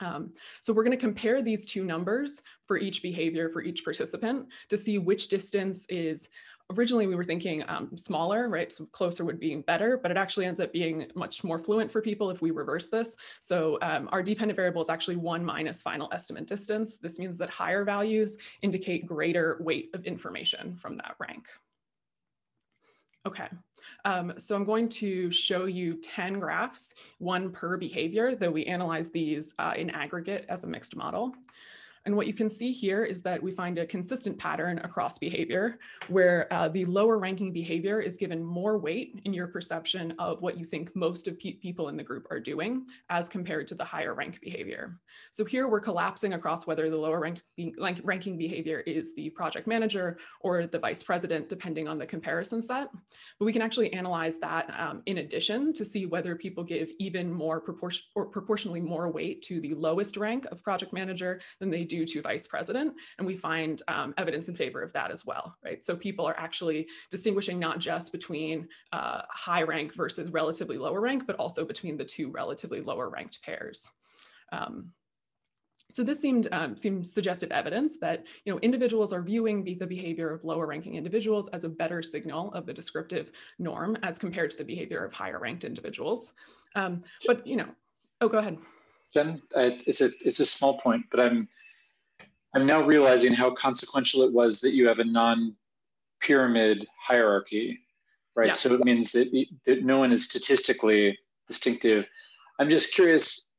Um, 0.00 0.32
so 0.60 0.72
we're 0.72 0.84
going 0.84 0.96
to 0.96 0.96
compare 0.96 1.42
these 1.42 1.66
two 1.66 1.84
numbers 1.84 2.42
for 2.66 2.76
each 2.76 3.02
behavior 3.02 3.48
for 3.48 3.62
each 3.62 3.84
participant 3.84 4.46
to 4.68 4.76
see 4.76 4.98
which 4.98 5.28
distance 5.28 5.86
is 5.88 6.28
originally 6.76 7.06
we 7.06 7.14
were 7.14 7.24
thinking 7.24 7.64
um, 7.68 7.96
smaller, 7.96 8.48
right? 8.48 8.72
So 8.72 8.86
closer 8.86 9.24
would 9.24 9.40
be 9.40 9.56
better, 9.56 9.96
but 9.96 10.10
it 10.10 10.16
actually 10.16 10.46
ends 10.46 10.60
up 10.60 10.72
being 10.72 11.06
much 11.14 11.42
more 11.42 11.58
fluent 11.58 11.90
for 11.90 12.02
people 12.02 12.30
if 12.30 12.42
we 12.42 12.50
reverse 12.50 12.88
this. 12.88 13.16
So 13.40 13.78
um, 13.80 14.08
our 14.12 14.22
dependent 14.22 14.56
variable 14.56 14.82
is 14.82 14.90
actually 14.90 15.16
one 15.16 15.44
minus 15.44 15.82
final 15.82 16.08
estimate 16.12 16.46
distance. 16.46 16.98
This 16.98 17.18
means 17.18 17.38
that 17.38 17.50
higher 17.50 17.84
values 17.84 18.36
indicate 18.62 19.06
greater 19.06 19.56
weight 19.60 19.90
of 19.94 20.04
information 20.04 20.74
from 20.74 20.96
that 20.96 21.16
rank. 21.18 21.46
Okay, 23.26 23.48
um, 24.04 24.32
so 24.38 24.54
I'm 24.54 24.64
going 24.64 24.88
to 24.90 25.30
show 25.30 25.66
you 25.66 25.94
10 26.00 26.38
graphs, 26.38 26.94
one 27.18 27.50
per 27.50 27.76
behavior, 27.76 28.34
though 28.34 28.50
we 28.50 28.64
analyze 28.64 29.10
these 29.10 29.54
uh, 29.58 29.74
in 29.76 29.90
aggregate 29.90 30.46
as 30.48 30.64
a 30.64 30.66
mixed 30.66 30.96
model. 30.96 31.34
And 32.08 32.16
what 32.16 32.26
you 32.26 32.32
can 32.32 32.48
see 32.48 32.70
here 32.70 33.04
is 33.04 33.20
that 33.20 33.42
we 33.42 33.52
find 33.52 33.76
a 33.76 33.84
consistent 33.84 34.38
pattern 34.38 34.78
across 34.78 35.18
behavior 35.18 35.78
where 36.08 36.50
uh, 36.50 36.66
the 36.66 36.86
lower 36.86 37.18
ranking 37.18 37.52
behavior 37.52 38.00
is 38.00 38.16
given 38.16 38.42
more 38.42 38.78
weight 38.78 39.20
in 39.26 39.34
your 39.34 39.46
perception 39.46 40.14
of 40.18 40.40
what 40.40 40.58
you 40.58 40.64
think 40.64 40.96
most 40.96 41.28
of 41.28 41.38
pe 41.38 41.52
people 41.52 41.90
in 41.90 41.98
the 41.98 42.02
group 42.02 42.26
are 42.30 42.40
doing 42.40 42.86
as 43.10 43.28
compared 43.28 43.68
to 43.68 43.74
the 43.74 43.84
higher 43.84 44.14
rank 44.14 44.40
behavior. 44.40 44.98
So 45.32 45.44
here 45.44 45.68
we're 45.68 45.80
collapsing 45.80 46.32
across 46.32 46.66
whether 46.66 46.88
the 46.88 46.96
lower 46.96 47.20
rank 47.20 47.42
be 47.58 47.74
ranking 48.02 48.38
behavior 48.38 48.80
is 48.80 49.14
the 49.14 49.28
project 49.28 49.66
manager 49.66 50.16
or 50.40 50.66
the 50.66 50.78
vice 50.78 51.02
president, 51.02 51.50
depending 51.50 51.88
on 51.88 51.98
the 51.98 52.06
comparison 52.06 52.62
set. 52.62 52.88
But 53.38 53.44
we 53.44 53.52
can 53.52 53.60
actually 53.60 53.92
analyze 53.92 54.38
that 54.38 54.74
um, 54.80 55.02
in 55.04 55.18
addition 55.18 55.74
to 55.74 55.84
see 55.84 56.06
whether 56.06 56.34
people 56.34 56.64
give 56.64 56.88
even 56.98 57.30
more 57.30 57.60
proportion 57.60 58.04
or 58.14 58.24
proportionally 58.24 58.80
more 58.80 59.10
weight 59.10 59.42
to 59.42 59.60
the 59.60 59.74
lowest 59.74 60.16
rank 60.16 60.46
of 60.46 60.62
project 60.62 60.94
manager 60.94 61.42
than 61.60 61.68
they 61.68 61.84
do 61.84 61.97
to 62.06 62.22
vice 62.22 62.46
president. 62.46 62.94
And 63.18 63.26
we 63.26 63.36
find 63.36 63.82
um, 63.88 64.14
evidence 64.16 64.48
in 64.48 64.54
favor 64.54 64.82
of 64.82 64.92
that 64.92 65.10
as 65.10 65.24
well, 65.24 65.56
right? 65.64 65.84
So 65.84 65.96
people 65.96 66.26
are 66.26 66.38
actually 66.38 66.88
distinguishing 67.10 67.58
not 67.58 67.78
just 67.78 68.12
between 68.12 68.68
uh, 68.92 69.22
high 69.30 69.62
rank 69.62 69.94
versus 69.94 70.30
relatively 70.30 70.78
lower 70.78 71.00
rank, 71.00 71.26
but 71.26 71.36
also 71.36 71.64
between 71.64 71.96
the 71.96 72.04
two 72.04 72.30
relatively 72.30 72.80
lower 72.80 73.08
ranked 73.08 73.42
pairs. 73.42 73.88
Um, 74.52 74.92
so 75.90 76.04
this 76.04 76.20
seemed 76.20 76.48
um, 76.52 76.76
seemed 76.76 77.06
suggestive 77.06 77.50
evidence 77.50 77.98
that 77.98 78.24
you 78.44 78.52
know 78.52 78.58
individuals 78.60 79.12
are 79.12 79.22
viewing 79.22 79.64
the 79.64 79.86
behavior 79.86 80.30
of 80.30 80.44
lower 80.44 80.66
ranking 80.66 80.96
individuals 80.96 81.48
as 81.48 81.64
a 81.64 81.68
better 81.68 82.02
signal 82.02 82.52
of 82.52 82.66
the 82.66 82.74
descriptive 82.74 83.30
norm 83.58 83.96
as 84.02 84.18
compared 84.18 84.50
to 84.50 84.58
the 84.58 84.64
behavior 84.64 85.04
of 85.04 85.12
higher 85.12 85.38
ranked 85.38 85.64
individuals. 85.64 86.34
Um, 86.74 87.02
but 87.26 87.46
you 87.46 87.56
know, 87.56 87.68
oh, 88.20 88.28
go 88.28 88.38
ahead. 88.38 88.58
Jen, 89.14 89.40
it's 89.54 90.02
a 90.02 90.10
it's 90.20 90.40
a 90.40 90.46
small 90.46 90.78
point, 90.78 91.04
but 91.10 91.20
I'm 91.24 91.48
I'm 92.54 92.66
now 92.66 92.82
realizing 92.82 93.32
how 93.32 93.54
consequential 93.54 94.22
it 94.22 94.32
was 94.32 94.60
that 94.60 94.72
you 94.74 94.88
have 94.88 94.98
a 94.98 95.04
non-pyramid 95.04 96.86
hierarchy, 97.06 97.78
right? 98.36 98.48
Yeah. 98.48 98.52
So 98.54 98.74
it 98.74 98.84
means 98.84 99.12
that, 99.12 99.46
that 99.66 99.84
no 99.84 99.98
one 99.98 100.12
is 100.12 100.24
statistically 100.24 101.18
distinctive. 101.46 102.06
I'm 102.58 102.70
just 102.70 102.94
curious. 102.94 103.52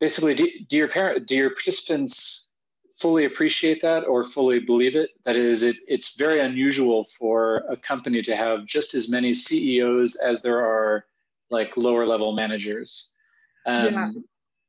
Basically, 0.00 0.34
do, 0.34 0.48
do 0.68 0.76
your 0.76 0.88
parent, 0.88 1.28
do 1.28 1.36
your 1.36 1.50
participants 1.50 2.48
fully 2.98 3.26
appreciate 3.26 3.82
that 3.82 4.00
or 4.04 4.24
fully 4.24 4.58
believe 4.58 4.96
it? 4.96 5.10
That 5.24 5.36
is, 5.36 5.62
it, 5.62 5.76
it's 5.86 6.16
very 6.16 6.40
unusual 6.40 7.06
for 7.18 7.58
a 7.68 7.76
company 7.76 8.22
to 8.22 8.34
have 8.34 8.66
just 8.66 8.94
as 8.94 9.08
many 9.08 9.34
CEOs 9.34 10.16
as 10.16 10.42
there 10.42 10.58
are 10.58 11.04
like 11.50 11.76
lower 11.76 12.06
level 12.06 12.32
managers. 12.32 13.12
Um, 13.66 13.94
yeah 13.94 14.10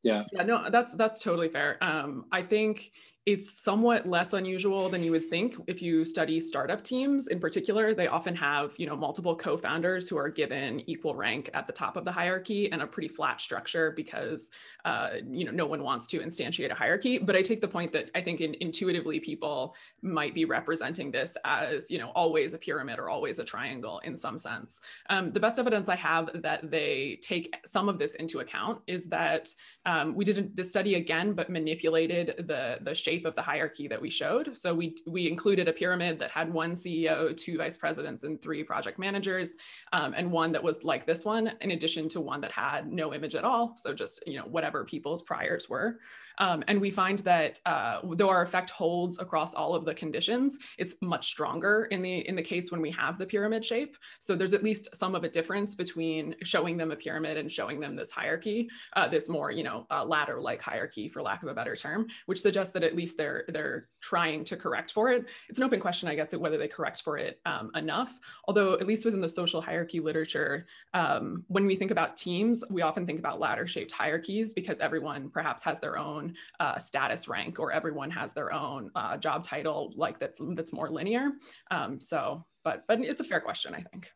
yeah. 0.03 0.23
Yeah 0.31 0.43
no 0.43 0.69
that's 0.69 0.93
that's 0.93 1.21
totally 1.23 1.49
fair. 1.49 1.77
Um 1.81 2.25
i 2.31 2.41
think 2.41 2.91
it's 3.25 3.63
somewhat 3.63 4.05
less 4.05 4.33
unusual 4.33 4.89
than 4.89 5.01
you 5.01 5.11
would 5.11 5.25
think 5.25 5.55
if 5.67 5.81
you 5.81 6.03
study 6.03 6.41
startup 6.41 6.83
teams 6.83 7.27
in 7.27 7.39
particular. 7.39 7.93
They 7.93 8.07
often 8.07 8.35
have 8.35 8.73
you 8.75 8.85
know 8.85 8.97
multiple 8.97 9.33
co-founders 9.35 10.09
who 10.09 10.17
are 10.17 10.27
given 10.27 10.81
equal 10.89 11.15
rank 11.15 11.49
at 11.53 11.65
the 11.65 11.71
top 11.71 11.95
of 11.95 12.03
the 12.03 12.11
hierarchy 12.11 12.69
and 12.71 12.81
a 12.81 12.87
pretty 12.87 13.07
flat 13.07 13.39
structure 13.39 13.91
because 13.91 14.51
uh, 14.83 15.11
you 15.25 15.45
know 15.45 15.51
no 15.51 15.65
one 15.65 15.83
wants 15.83 16.05
to 16.07 16.19
instantiate 16.19 16.71
a 16.71 16.75
hierarchy. 16.75 17.17
But 17.17 17.37
i 17.37 17.41
take 17.41 17.61
the 17.61 17.67
point 17.67 17.93
that 17.93 18.09
i 18.13 18.21
think 18.21 18.41
in, 18.41 18.55
intuitively 18.59 19.19
people 19.19 19.75
might 20.01 20.33
be 20.33 20.43
representing 20.43 21.09
this 21.11 21.37
as 21.45 21.89
you 21.89 21.99
know 21.99 22.09
always 22.09 22.53
a 22.53 22.57
pyramid 22.57 22.99
or 22.99 23.09
always 23.09 23.39
a 23.39 23.45
triangle 23.45 23.99
in 23.99 24.17
some 24.17 24.37
sense. 24.37 24.81
Um, 25.09 25.31
the 25.31 25.39
best 25.39 25.59
evidence 25.59 25.87
i 25.87 25.95
have 25.95 26.29
that 26.41 26.69
they 26.69 27.19
take 27.21 27.55
some 27.65 27.87
of 27.87 27.99
this 27.99 28.15
into 28.15 28.39
account 28.39 28.81
is 28.87 29.07
that 29.07 29.49
um, 29.85 30.13
we 30.13 30.25
did 30.25 30.57
this 30.57 30.69
study 30.69 30.95
again 30.95 31.31
but 31.31 31.49
manipulated 31.49 32.35
the 32.47 32.79
the 32.81 32.93
shape 32.93 33.12
shape 33.13 33.25
of 33.25 33.35
the 33.35 33.41
hierarchy 33.41 33.87
that 33.87 34.01
we 34.01 34.09
showed. 34.09 34.57
So 34.57 34.73
we, 34.73 34.95
we 35.05 35.27
included 35.27 35.67
a 35.67 35.73
pyramid 35.73 36.19
that 36.19 36.31
had 36.31 36.51
one 36.51 36.75
CEO, 36.75 37.35
two 37.35 37.57
vice 37.57 37.77
presidents, 37.77 38.23
and 38.23 38.41
three 38.41 38.63
project 38.63 38.97
managers, 38.97 39.53
um, 39.91 40.13
and 40.15 40.31
one 40.31 40.51
that 40.53 40.63
was 40.63 40.83
like 40.83 41.05
this 41.05 41.23
one, 41.23 41.51
in 41.61 41.71
addition 41.71 42.09
to 42.09 42.21
one 42.21 42.41
that 42.41 42.51
had 42.51 42.91
no 42.91 43.13
image 43.13 43.35
at 43.35 43.43
all. 43.43 43.73
So 43.77 43.93
just, 43.93 44.23
you 44.25 44.37
know, 44.37 44.45
whatever 44.45 44.83
people's 44.83 45.21
priors 45.21 45.69
were. 45.69 45.99
Um, 46.39 46.63
and 46.67 46.79
we 46.79 46.91
find 46.91 47.19
that 47.19 47.59
uh, 47.65 47.99
though 48.03 48.29
our 48.29 48.41
effect 48.41 48.69
holds 48.69 49.19
across 49.19 49.53
all 49.53 49.75
of 49.75 49.85
the 49.85 49.93
conditions, 49.93 50.57
it's 50.77 50.95
much 51.01 51.27
stronger 51.27 51.85
in 51.91 52.01
the 52.01 52.27
in 52.27 52.35
the 52.35 52.41
case 52.41 52.71
when 52.71 52.81
we 52.81 52.91
have 52.91 53.17
the 53.17 53.25
pyramid 53.25 53.63
shape. 53.65 53.97
So 54.19 54.35
there's 54.35 54.53
at 54.53 54.63
least 54.63 54.89
some 54.95 55.15
of 55.15 55.23
a 55.23 55.29
difference 55.29 55.75
between 55.75 56.35
showing 56.43 56.77
them 56.77 56.91
a 56.91 56.95
pyramid 56.95 57.37
and 57.37 57.51
showing 57.51 57.79
them 57.79 57.95
this 57.95 58.11
hierarchy, 58.11 58.69
uh, 58.95 59.07
this 59.07 59.29
more 59.29 59.51
you 59.51 59.63
know 59.63 59.85
uh, 59.91 60.05
ladder-like 60.05 60.61
hierarchy, 60.61 61.09
for 61.09 61.21
lack 61.21 61.43
of 61.43 61.49
a 61.49 61.53
better 61.53 61.75
term, 61.75 62.07
which 62.25 62.41
suggests 62.41 62.73
that 62.73 62.83
at 62.83 62.95
least 62.95 63.17
they're 63.17 63.45
they're 63.49 63.89
trying 64.01 64.43
to 64.45 64.57
correct 64.57 64.91
for 64.91 65.11
it. 65.11 65.25
It's 65.49 65.59
an 65.59 65.65
open 65.65 65.79
question, 65.79 66.09
I 66.09 66.15
guess, 66.15 66.33
whether 66.33 66.57
they 66.57 66.67
correct 66.67 67.01
for 67.01 67.17
it 67.17 67.39
um, 67.45 67.71
enough. 67.75 68.19
Although 68.47 68.73
at 68.73 68.87
least 68.87 69.05
within 69.05 69.21
the 69.21 69.29
social 69.29 69.61
hierarchy 69.61 69.99
literature, 69.99 70.65
um, 70.93 71.43
when 71.47 71.65
we 71.65 71.75
think 71.75 71.91
about 71.91 72.17
teams, 72.17 72.63
we 72.69 72.81
often 72.81 73.05
think 73.05 73.19
about 73.19 73.39
ladder-shaped 73.39 73.91
hierarchies 73.91 74.53
because 74.53 74.79
everyone 74.79 75.29
perhaps 75.29 75.63
has 75.63 75.79
their 75.79 75.97
own 75.97 76.22
own 76.23 76.35
uh, 76.59 76.77
status 76.77 77.27
rank 77.27 77.59
or 77.59 77.71
everyone 77.71 78.09
has 78.11 78.33
their 78.33 78.53
own 78.53 78.89
uh, 78.95 79.17
job 79.17 79.43
title 79.43 79.93
like 79.95 80.19
that's 80.19 80.39
that's 80.55 80.73
more 80.73 80.89
linear 80.89 81.29
um, 81.71 81.99
so 81.99 82.43
but 82.63 82.83
but 82.87 82.99
it's 83.01 83.21
a 83.21 83.23
fair 83.23 83.39
question 83.39 83.73
i 83.73 83.81
think 83.81 84.11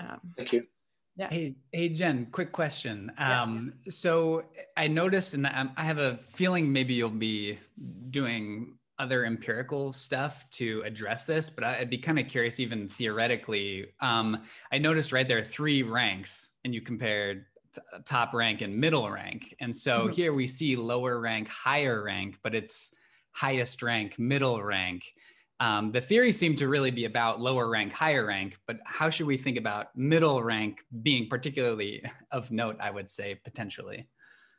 um, 0.00 0.20
thank 0.36 0.52
you 0.52 0.64
yeah. 1.16 1.30
Hey, 1.32 1.56
hey, 1.72 1.88
Jen, 1.88 2.28
quick 2.30 2.52
question. 2.52 3.10
Um, 3.18 3.72
yeah. 3.84 3.90
So 3.90 4.44
I 4.76 4.86
noticed, 4.86 5.34
and 5.34 5.48
I 5.48 5.82
have 5.82 5.98
a 5.98 6.18
feeling 6.18 6.72
maybe 6.72 6.94
you'll 6.94 7.10
be 7.10 7.58
doing 8.10 8.78
other 9.00 9.24
empirical 9.24 9.92
stuff 9.92 10.48
to 10.50 10.80
address 10.86 11.24
this, 11.24 11.50
but 11.50 11.64
I'd 11.64 11.90
be 11.90 11.98
kind 11.98 12.20
of 12.20 12.28
curious, 12.28 12.60
even 12.60 12.88
theoretically. 12.88 13.86
Um, 14.00 14.44
I 14.70 14.78
noticed 14.78 15.10
right 15.10 15.26
there 15.26 15.38
are 15.38 15.42
three 15.42 15.82
ranks, 15.82 16.52
and 16.64 16.72
you 16.72 16.80
compared 16.80 17.46
top 18.04 18.34
rank 18.34 18.60
and 18.60 18.76
middle 18.76 19.10
rank. 19.10 19.54
And 19.60 19.74
so 19.74 20.00
mm-hmm. 20.00 20.12
here 20.12 20.32
we 20.32 20.46
see 20.46 20.76
lower 20.76 21.20
rank, 21.20 21.48
higher 21.48 22.02
rank, 22.02 22.38
but 22.42 22.54
it's 22.54 22.94
highest 23.32 23.82
rank, 23.82 24.18
middle 24.18 24.62
rank. 24.62 25.04
Um, 25.60 25.90
the 25.90 26.00
theory 26.00 26.30
seemed 26.30 26.58
to 26.58 26.68
really 26.68 26.90
be 26.90 27.04
about 27.04 27.40
lower 27.40 27.68
rank, 27.68 27.92
higher 27.92 28.24
rank, 28.24 28.56
but 28.66 28.78
how 28.84 29.10
should 29.10 29.26
we 29.26 29.36
think 29.36 29.58
about 29.58 29.88
middle 29.96 30.42
rank 30.42 30.80
being 31.02 31.28
particularly 31.28 32.04
of 32.30 32.50
note, 32.50 32.76
I 32.80 32.90
would 32.90 33.10
say, 33.10 33.34
potentially? 33.44 34.08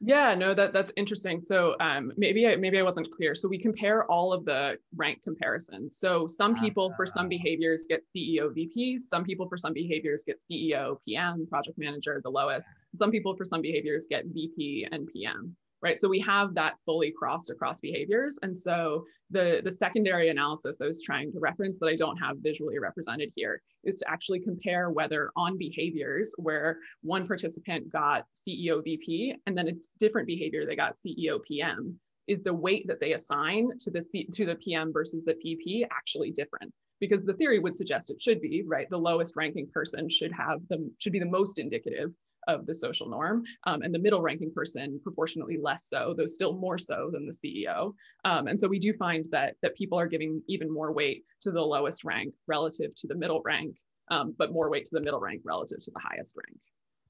Yeah, 0.01 0.33
no, 0.33 0.53
that 0.53 0.71
that's 0.71 0.93
interesting. 0.95 1.41
So 1.41 1.75
um, 1.81 2.13
maybe 2.15 2.47
I, 2.47 2.55
maybe 2.55 2.79
I 2.79 2.83
wasn't 2.83 3.11
clear. 3.11 3.35
So 3.35 3.49
we 3.49 3.57
compare 3.57 4.09
all 4.09 4.31
of 4.31 4.45
the 4.45 4.77
rank 4.95 5.21
comparisons. 5.21 5.97
So 5.97 6.25
some 6.25 6.57
people 6.57 6.93
for 6.95 7.05
some 7.05 7.25
ah. 7.25 7.29
behaviors 7.29 7.85
get 7.89 8.03
CEO 8.15 8.53
VP. 8.53 9.01
Some 9.01 9.25
people 9.25 9.49
for 9.49 9.57
some 9.57 9.73
behaviors 9.73 10.23
get 10.25 10.39
CEO 10.49 10.97
PM, 11.03 11.45
project 11.47 11.77
manager, 11.77 12.21
the 12.23 12.29
lowest. 12.29 12.69
Some 12.95 13.11
people 13.11 13.35
for 13.35 13.43
some 13.43 13.61
behaviors 13.61 14.07
get 14.09 14.25
VP 14.27 14.87
and 14.91 15.05
PM 15.07 15.55
right? 15.81 15.99
So 15.99 16.09
we 16.09 16.19
have 16.21 16.53
that 16.55 16.75
fully 16.85 17.13
crossed 17.17 17.49
across 17.49 17.79
behaviors. 17.79 18.37
And 18.41 18.57
so 18.57 19.05
the, 19.31 19.61
the 19.63 19.71
secondary 19.71 20.29
analysis 20.29 20.77
I 20.81 20.85
was 20.85 21.01
trying 21.03 21.31
to 21.31 21.39
reference 21.39 21.79
that 21.79 21.87
I 21.87 21.95
don't 21.95 22.17
have 22.17 22.37
visually 22.39 22.79
represented 22.79 23.31
here 23.35 23.61
is 23.83 23.99
to 23.99 24.09
actually 24.09 24.41
compare 24.41 24.89
whether 24.89 25.31
on 25.35 25.57
behaviors 25.57 26.33
where 26.37 26.79
one 27.01 27.27
participant 27.27 27.91
got 27.91 28.25
CEO 28.35 28.83
VP 28.83 29.35
and 29.45 29.57
then 29.57 29.69
a 29.69 29.73
different 29.99 30.27
behavior 30.27 30.65
they 30.65 30.75
got 30.75 30.95
CEO 30.95 31.41
PM, 31.43 31.99
is 32.27 32.43
the 32.43 32.53
weight 32.53 32.85
that 32.87 32.99
they 32.99 33.13
assign 33.13 33.69
to 33.79 33.89
the 33.89 34.03
C, 34.03 34.27
to 34.33 34.45
the 34.45 34.55
PM 34.55 34.93
versus 34.93 35.25
the 35.25 35.33
PP 35.33 35.85
actually 35.91 36.31
different? 36.31 36.71
Because 36.99 37.23
the 37.23 37.33
theory 37.33 37.59
would 37.59 37.77
suggest 37.77 38.11
it 38.11 38.21
should 38.21 38.41
be, 38.41 38.63
right? 38.67 38.87
The 38.89 38.97
lowest 38.97 39.35
ranking 39.35 39.67
person 39.73 40.09
should 40.09 40.31
have 40.33 40.59
the 40.69 40.91
should 40.99 41.13
be 41.13 41.19
the 41.19 41.25
most 41.25 41.57
indicative 41.57 42.11
of 42.49 42.65
the 42.65 42.75
social 42.75 43.09
norm, 43.09 43.43
um, 43.65 43.81
and 43.81 43.93
the 43.93 43.99
middle 43.99 44.21
ranking 44.21 44.51
person 44.51 44.99
proportionately 45.03 45.57
less 45.61 45.87
so, 45.87 46.13
though 46.17 46.25
still 46.25 46.53
more 46.53 46.77
so 46.77 47.09
than 47.13 47.27
the 47.27 47.33
CEO. 47.33 47.93
Um, 48.25 48.47
and 48.47 48.59
so 48.59 48.67
we 48.67 48.79
do 48.79 48.93
find 48.93 49.25
that 49.31 49.55
that 49.61 49.75
people 49.75 49.99
are 49.99 50.07
giving 50.07 50.41
even 50.47 50.71
more 50.71 50.91
weight 50.91 51.23
to 51.41 51.51
the 51.51 51.61
lowest 51.61 52.03
rank 52.03 52.33
relative 52.47 52.95
to 52.95 53.07
the 53.07 53.15
middle 53.15 53.41
rank, 53.45 53.77
um, 54.11 54.35
but 54.37 54.51
more 54.51 54.69
weight 54.69 54.85
to 54.85 54.95
the 54.95 55.01
middle 55.01 55.19
rank 55.19 55.41
relative 55.45 55.79
to 55.81 55.91
the 55.91 55.99
highest 55.99 56.35
rank. 56.35 56.59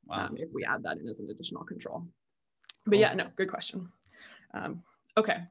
Wow. 0.05 0.27
Um, 0.27 0.38
if 0.38 0.50
we 0.53 0.65
add 0.65 0.84
that 0.84 0.98
in 0.98 1.08
as 1.08 1.19
an 1.19 1.29
additional 1.29 1.63
control. 1.63 2.08
But 2.86 3.00
yeah, 3.00 3.13
no, 3.13 3.27
good 3.36 3.50
question. 3.50 3.89
Um, 4.53 4.81
okay. 5.17 5.43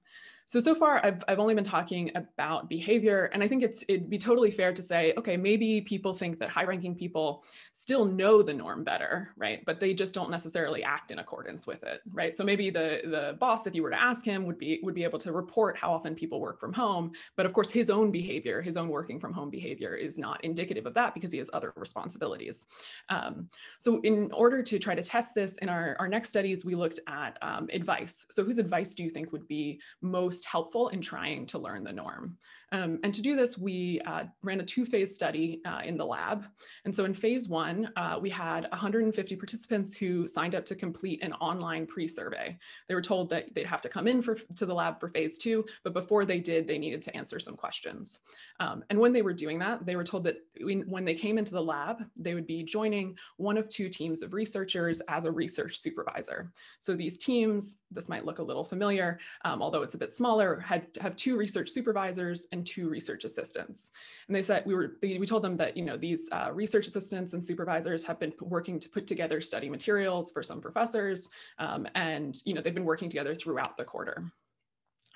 So, 0.48 0.60
so 0.60 0.74
far 0.74 1.04
I've, 1.04 1.22
I've 1.28 1.40
only 1.40 1.54
been 1.54 1.62
talking 1.62 2.10
about 2.14 2.70
behavior 2.70 3.26
and 3.34 3.42
I 3.42 3.48
think 3.48 3.62
it's, 3.62 3.84
it'd 3.86 4.08
be 4.08 4.16
totally 4.16 4.50
fair 4.50 4.72
to 4.72 4.82
say, 4.82 5.12
okay, 5.18 5.36
maybe 5.36 5.82
people 5.82 6.14
think 6.14 6.38
that 6.38 6.48
high 6.48 6.64
ranking 6.64 6.94
people 6.94 7.44
still 7.74 8.06
know 8.06 8.40
the 8.40 8.54
norm 8.54 8.82
better, 8.82 9.34
right? 9.36 9.62
But 9.66 9.78
they 9.78 9.92
just 9.92 10.14
don't 10.14 10.30
necessarily 10.30 10.82
act 10.82 11.10
in 11.10 11.18
accordance 11.18 11.66
with 11.66 11.82
it, 11.82 12.00
right? 12.10 12.34
So 12.34 12.44
maybe 12.44 12.70
the, 12.70 13.02
the 13.04 13.36
boss, 13.38 13.66
if 13.66 13.74
you 13.74 13.82
were 13.82 13.90
to 13.90 14.00
ask 14.00 14.24
him 14.24 14.46
would 14.46 14.56
be, 14.56 14.80
would 14.82 14.94
be 14.94 15.04
able 15.04 15.18
to 15.18 15.32
report 15.32 15.76
how 15.76 15.92
often 15.92 16.14
people 16.14 16.40
work 16.40 16.58
from 16.58 16.72
home. 16.72 17.12
But 17.36 17.44
of 17.44 17.52
course 17.52 17.68
his 17.68 17.90
own 17.90 18.10
behavior, 18.10 18.62
his 18.62 18.78
own 18.78 18.88
working 18.88 19.20
from 19.20 19.34
home 19.34 19.50
behavior 19.50 19.94
is 19.96 20.16
not 20.18 20.42
indicative 20.44 20.86
of 20.86 20.94
that 20.94 21.12
because 21.12 21.30
he 21.30 21.36
has 21.36 21.50
other 21.52 21.74
responsibilities. 21.76 22.64
Um, 23.10 23.50
so 23.78 24.00
in 24.00 24.30
order 24.32 24.62
to 24.62 24.78
try 24.78 24.94
to 24.94 25.02
test 25.02 25.34
this 25.34 25.58
in 25.58 25.68
our, 25.68 25.94
our 25.98 26.08
next 26.08 26.30
studies, 26.30 26.64
we 26.64 26.74
looked 26.74 27.00
at 27.06 27.36
um, 27.42 27.68
advice. 27.70 28.24
So 28.30 28.44
whose 28.44 28.56
advice 28.56 28.94
do 28.94 29.02
you 29.02 29.10
think 29.10 29.30
would 29.30 29.46
be 29.46 29.78
most 30.00 30.37
most 30.38 30.46
helpful 30.46 30.88
in 30.90 31.00
trying 31.00 31.46
to 31.46 31.58
learn 31.58 31.82
the 31.82 31.92
norm. 31.92 32.36
Um, 32.72 32.98
and 33.02 33.14
to 33.14 33.22
do 33.22 33.34
this, 33.34 33.56
we 33.56 34.00
uh, 34.06 34.24
ran 34.42 34.60
a 34.60 34.64
two-phase 34.64 35.14
study 35.14 35.60
uh, 35.64 35.80
in 35.84 35.96
the 35.96 36.04
lab. 36.04 36.46
And 36.84 36.94
so 36.94 37.04
in 37.04 37.14
phase 37.14 37.48
one, 37.48 37.90
uh, 37.96 38.18
we 38.20 38.30
had 38.30 38.66
150 38.70 39.36
participants 39.36 39.96
who 39.96 40.28
signed 40.28 40.54
up 40.54 40.66
to 40.66 40.74
complete 40.74 41.22
an 41.22 41.32
online 41.34 41.86
pre-survey. 41.86 42.58
They 42.88 42.94
were 42.94 43.02
told 43.02 43.30
that 43.30 43.54
they'd 43.54 43.66
have 43.66 43.80
to 43.82 43.88
come 43.88 44.06
in 44.06 44.20
for, 44.20 44.34
to 44.56 44.66
the 44.66 44.74
lab 44.74 45.00
for 45.00 45.08
phase 45.08 45.38
two, 45.38 45.64
but 45.82 45.94
before 45.94 46.24
they 46.24 46.40
did, 46.40 46.66
they 46.66 46.78
needed 46.78 47.02
to 47.02 47.16
answer 47.16 47.40
some 47.40 47.56
questions. 47.56 48.18
Um, 48.60 48.84
and 48.90 48.98
when 48.98 49.12
they 49.12 49.22
were 49.22 49.32
doing 49.32 49.58
that, 49.60 49.86
they 49.86 49.96
were 49.96 50.04
told 50.04 50.24
that 50.24 50.36
when, 50.60 51.04
they 51.04 51.14
came 51.14 51.38
into 51.38 51.52
the 51.52 51.62
lab, 51.62 52.04
they 52.16 52.34
would 52.34 52.46
be 52.46 52.62
joining 52.62 53.16
one 53.36 53.56
of 53.56 53.68
two 53.68 53.88
teams 53.88 54.20
of 54.20 54.34
researchers 54.34 55.00
as 55.08 55.24
a 55.24 55.30
research 55.30 55.78
supervisor. 55.78 56.52
So 56.80 56.94
these 56.94 57.16
teams, 57.16 57.78
this 57.90 58.08
might 58.08 58.26
look 58.26 58.40
a 58.40 58.42
little 58.42 58.64
familiar, 58.64 59.20
um, 59.44 59.62
although 59.62 59.82
it's 59.82 59.94
a 59.94 59.98
bit 59.98 60.12
smaller, 60.12 60.58
had 60.58 60.86
have 61.00 61.16
two 61.16 61.36
research 61.36 61.70
supervisors 61.70 62.46
and 62.58 62.66
two 62.66 62.88
research 62.88 63.24
assistants. 63.24 63.92
And 64.26 64.36
they 64.36 64.42
said 64.42 64.64
we 64.66 64.74
were 64.74 64.96
we 65.02 65.26
told 65.26 65.42
them 65.42 65.56
that 65.56 65.76
you 65.76 65.84
know 65.84 65.96
these 65.96 66.28
uh, 66.32 66.50
research 66.52 66.86
assistants 66.86 67.32
and 67.32 67.42
supervisors 67.42 68.04
have 68.04 68.18
been 68.18 68.32
working 68.40 68.78
to 68.80 68.88
put 68.88 69.06
together 69.06 69.40
study 69.40 69.68
materials 69.70 70.30
for 70.30 70.42
some 70.42 70.60
professors, 70.60 71.30
um, 71.58 71.86
and 71.94 72.36
you 72.44 72.54
know 72.54 72.60
they've 72.60 72.74
been 72.74 72.84
working 72.84 73.08
together 73.08 73.34
throughout 73.34 73.76
the 73.76 73.84
quarter. 73.84 74.22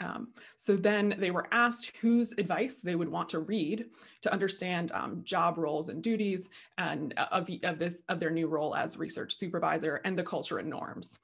Um, 0.00 0.28
so 0.56 0.74
then 0.74 1.14
they 1.18 1.30
were 1.30 1.46
asked 1.52 1.92
whose 2.00 2.32
advice 2.32 2.80
they 2.80 2.96
would 2.96 3.08
want 3.08 3.28
to 3.30 3.40
read 3.40 3.86
to 4.22 4.32
understand 4.32 4.90
um, 4.92 5.20
job 5.22 5.58
roles 5.58 5.88
and 5.90 6.02
duties 6.02 6.48
and 6.78 7.14
uh, 7.16 7.26
of, 7.30 7.48
of 7.62 7.78
this 7.78 8.02
of 8.08 8.18
their 8.18 8.30
new 8.30 8.48
role 8.48 8.74
as 8.74 8.96
research 8.96 9.36
supervisor 9.36 10.00
and 10.04 10.18
the 10.18 10.22
culture 10.22 10.58
and 10.58 10.68
norms. 10.68 11.18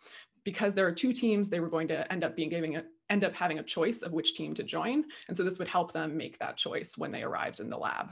Because 0.44 0.74
there 0.74 0.86
are 0.86 0.92
two 0.92 1.12
teams, 1.12 1.48
they 1.48 1.60
were 1.60 1.68
going 1.68 1.88
to 1.88 2.10
end 2.12 2.24
up 2.24 2.36
being 2.36 2.48
giving 2.48 2.80
end 3.10 3.24
up 3.24 3.34
having 3.34 3.58
a 3.58 3.62
choice 3.62 4.02
of 4.02 4.12
which 4.12 4.34
team 4.34 4.54
to 4.54 4.62
join. 4.62 5.04
And 5.28 5.36
so 5.36 5.42
this 5.42 5.58
would 5.58 5.68
help 5.68 5.92
them 5.92 6.16
make 6.16 6.38
that 6.38 6.56
choice 6.56 6.96
when 6.96 7.12
they 7.12 7.22
arrived 7.22 7.60
in 7.60 7.70
the 7.70 7.78
lab. 7.78 8.10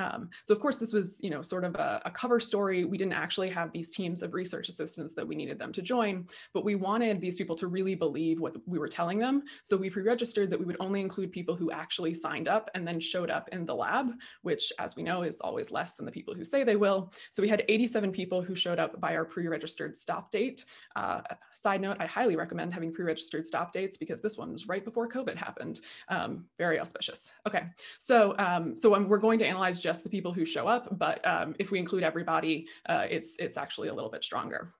Um, 0.00 0.30
so 0.44 0.54
of 0.54 0.60
course, 0.60 0.76
this 0.76 0.94
was, 0.94 1.20
you 1.22 1.28
know, 1.28 1.42
sort 1.42 1.64
of 1.64 1.74
a, 1.74 2.00
a, 2.06 2.10
cover 2.10 2.40
story. 2.40 2.84
We 2.86 2.96
didn't 2.96 3.12
actually 3.12 3.50
have 3.50 3.70
these 3.70 3.90
teams 3.90 4.22
of 4.22 4.32
research 4.32 4.70
assistants 4.70 5.12
that 5.14 5.26
we 5.26 5.34
needed 5.34 5.58
them 5.58 5.72
to 5.72 5.82
join, 5.82 6.26
but 6.54 6.64
we 6.64 6.74
wanted 6.74 7.20
these 7.20 7.36
people 7.36 7.54
to 7.56 7.66
really 7.66 7.94
believe 7.94 8.40
what 8.40 8.56
we 8.66 8.78
were 8.78 8.88
telling 8.88 9.18
them. 9.18 9.42
So 9.62 9.76
we 9.76 9.90
pre-registered 9.90 10.48
that 10.50 10.58
we 10.58 10.64
would 10.64 10.78
only 10.80 11.02
include 11.02 11.32
people 11.32 11.54
who 11.54 11.70
actually 11.70 12.14
signed 12.14 12.48
up 12.48 12.70
and 12.74 12.88
then 12.88 12.98
showed 12.98 13.30
up 13.30 13.50
in 13.52 13.66
the 13.66 13.74
lab, 13.74 14.12
which 14.40 14.72
as 14.78 14.96
we 14.96 15.02
know 15.02 15.22
is 15.22 15.40
always 15.40 15.70
less 15.70 15.96
than 15.96 16.06
the 16.06 16.12
people 16.12 16.34
who 16.34 16.44
say 16.44 16.64
they 16.64 16.76
will. 16.76 17.12
So 17.30 17.42
we 17.42 17.48
had 17.48 17.64
87 17.68 18.10
people 18.10 18.40
who 18.40 18.54
showed 18.54 18.78
up 18.78 19.00
by 19.00 19.14
our 19.16 19.26
pre-registered 19.26 19.96
stop 19.96 20.30
date. 20.30 20.64
Uh, 20.96 21.20
side 21.52 21.82
note, 21.82 21.98
I 22.00 22.06
highly 22.06 22.36
recommend 22.36 22.72
having 22.72 22.90
pre-registered 22.90 23.44
stop 23.44 23.70
dates 23.72 23.98
because 23.98 24.22
this 24.22 24.38
one 24.38 24.52
was 24.52 24.66
right 24.66 24.84
before 24.84 25.08
COVID 25.08 25.36
happened. 25.36 25.80
Um, 26.08 26.46
very 26.56 26.80
auspicious. 26.80 27.34
Okay, 27.46 27.64
so, 27.98 28.34
um, 28.38 28.76
so 28.78 28.98
we're 28.98 29.18
going 29.18 29.38
to 29.40 29.46
analyze 29.46 29.78
just 29.90 30.04
the 30.04 30.08
people 30.16 30.32
who 30.32 30.44
show 30.44 30.68
up, 30.68 30.84
but 30.98 31.18
um, 31.26 31.52
if 31.58 31.72
we 31.72 31.78
include 31.80 32.04
everybody, 32.04 32.68
uh, 32.88 33.06
it's, 33.10 33.34
it's 33.40 33.56
actually 33.56 33.88
a 33.88 33.94
little 33.94 34.10
bit 34.10 34.22
stronger. 34.22 34.72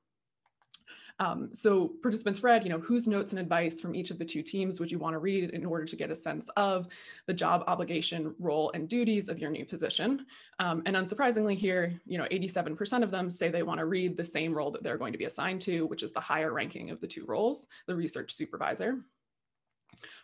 Um, 1.18 1.51
so 1.53 1.88
participants 2.01 2.44
read, 2.44 2.62
you 2.62 2.70
know, 2.70 2.79
whose 2.79 3.09
notes 3.09 3.33
and 3.33 3.40
advice 3.40 3.81
from 3.81 3.96
each 3.96 4.12
of 4.12 4.18
the 4.20 4.25
two 4.25 4.40
teams 4.40 4.79
would 4.79 4.90
you 4.90 5.01
want 5.01 5.14
to 5.14 5.18
read 5.18 5.51
in 5.51 5.66
order 5.66 5.85
to 5.85 5.96
get 5.96 6.12
a 6.12 6.14
sense 6.14 6.49
of 6.57 6.87
the 7.27 7.35
job 7.35 7.64
obligation, 7.66 8.33
role, 8.38 8.70
and 8.73 8.88
duties 8.88 9.29
of 9.29 9.40
your 9.40 9.51
new 9.51 9.64
position. 9.64 10.25
Um, 10.61 10.81
and 10.87 10.94
unsurprisingly 10.94 11.57
here, 11.57 12.01
you 12.07 12.16
know, 12.16 12.29
87% 12.31 13.03
of 13.03 13.11
them 13.11 13.33
say 13.33 13.49
they 13.49 13.64
want 13.64 13.81
to 13.81 13.87
read 13.87 14.16
the 14.16 14.25
same 14.25 14.55
role 14.55 14.70
that 14.70 14.85
they're 14.85 14.96
going 14.96 15.12
to 15.12 15.18
be 15.18 15.25
assigned 15.25 15.61
to, 15.62 15.87
which 15.88 16.05
is 16.05 16.12
the 16.12 16.20
higher 16.20 16.53
ranking 16.53 16.90
of 16.90 17.01
the 17.01 17.09
two 17.09 17.25
roles, 17.27 17.66
the 17.88 17.96
research 17.96 18.33
supervisor. 18.33 19.01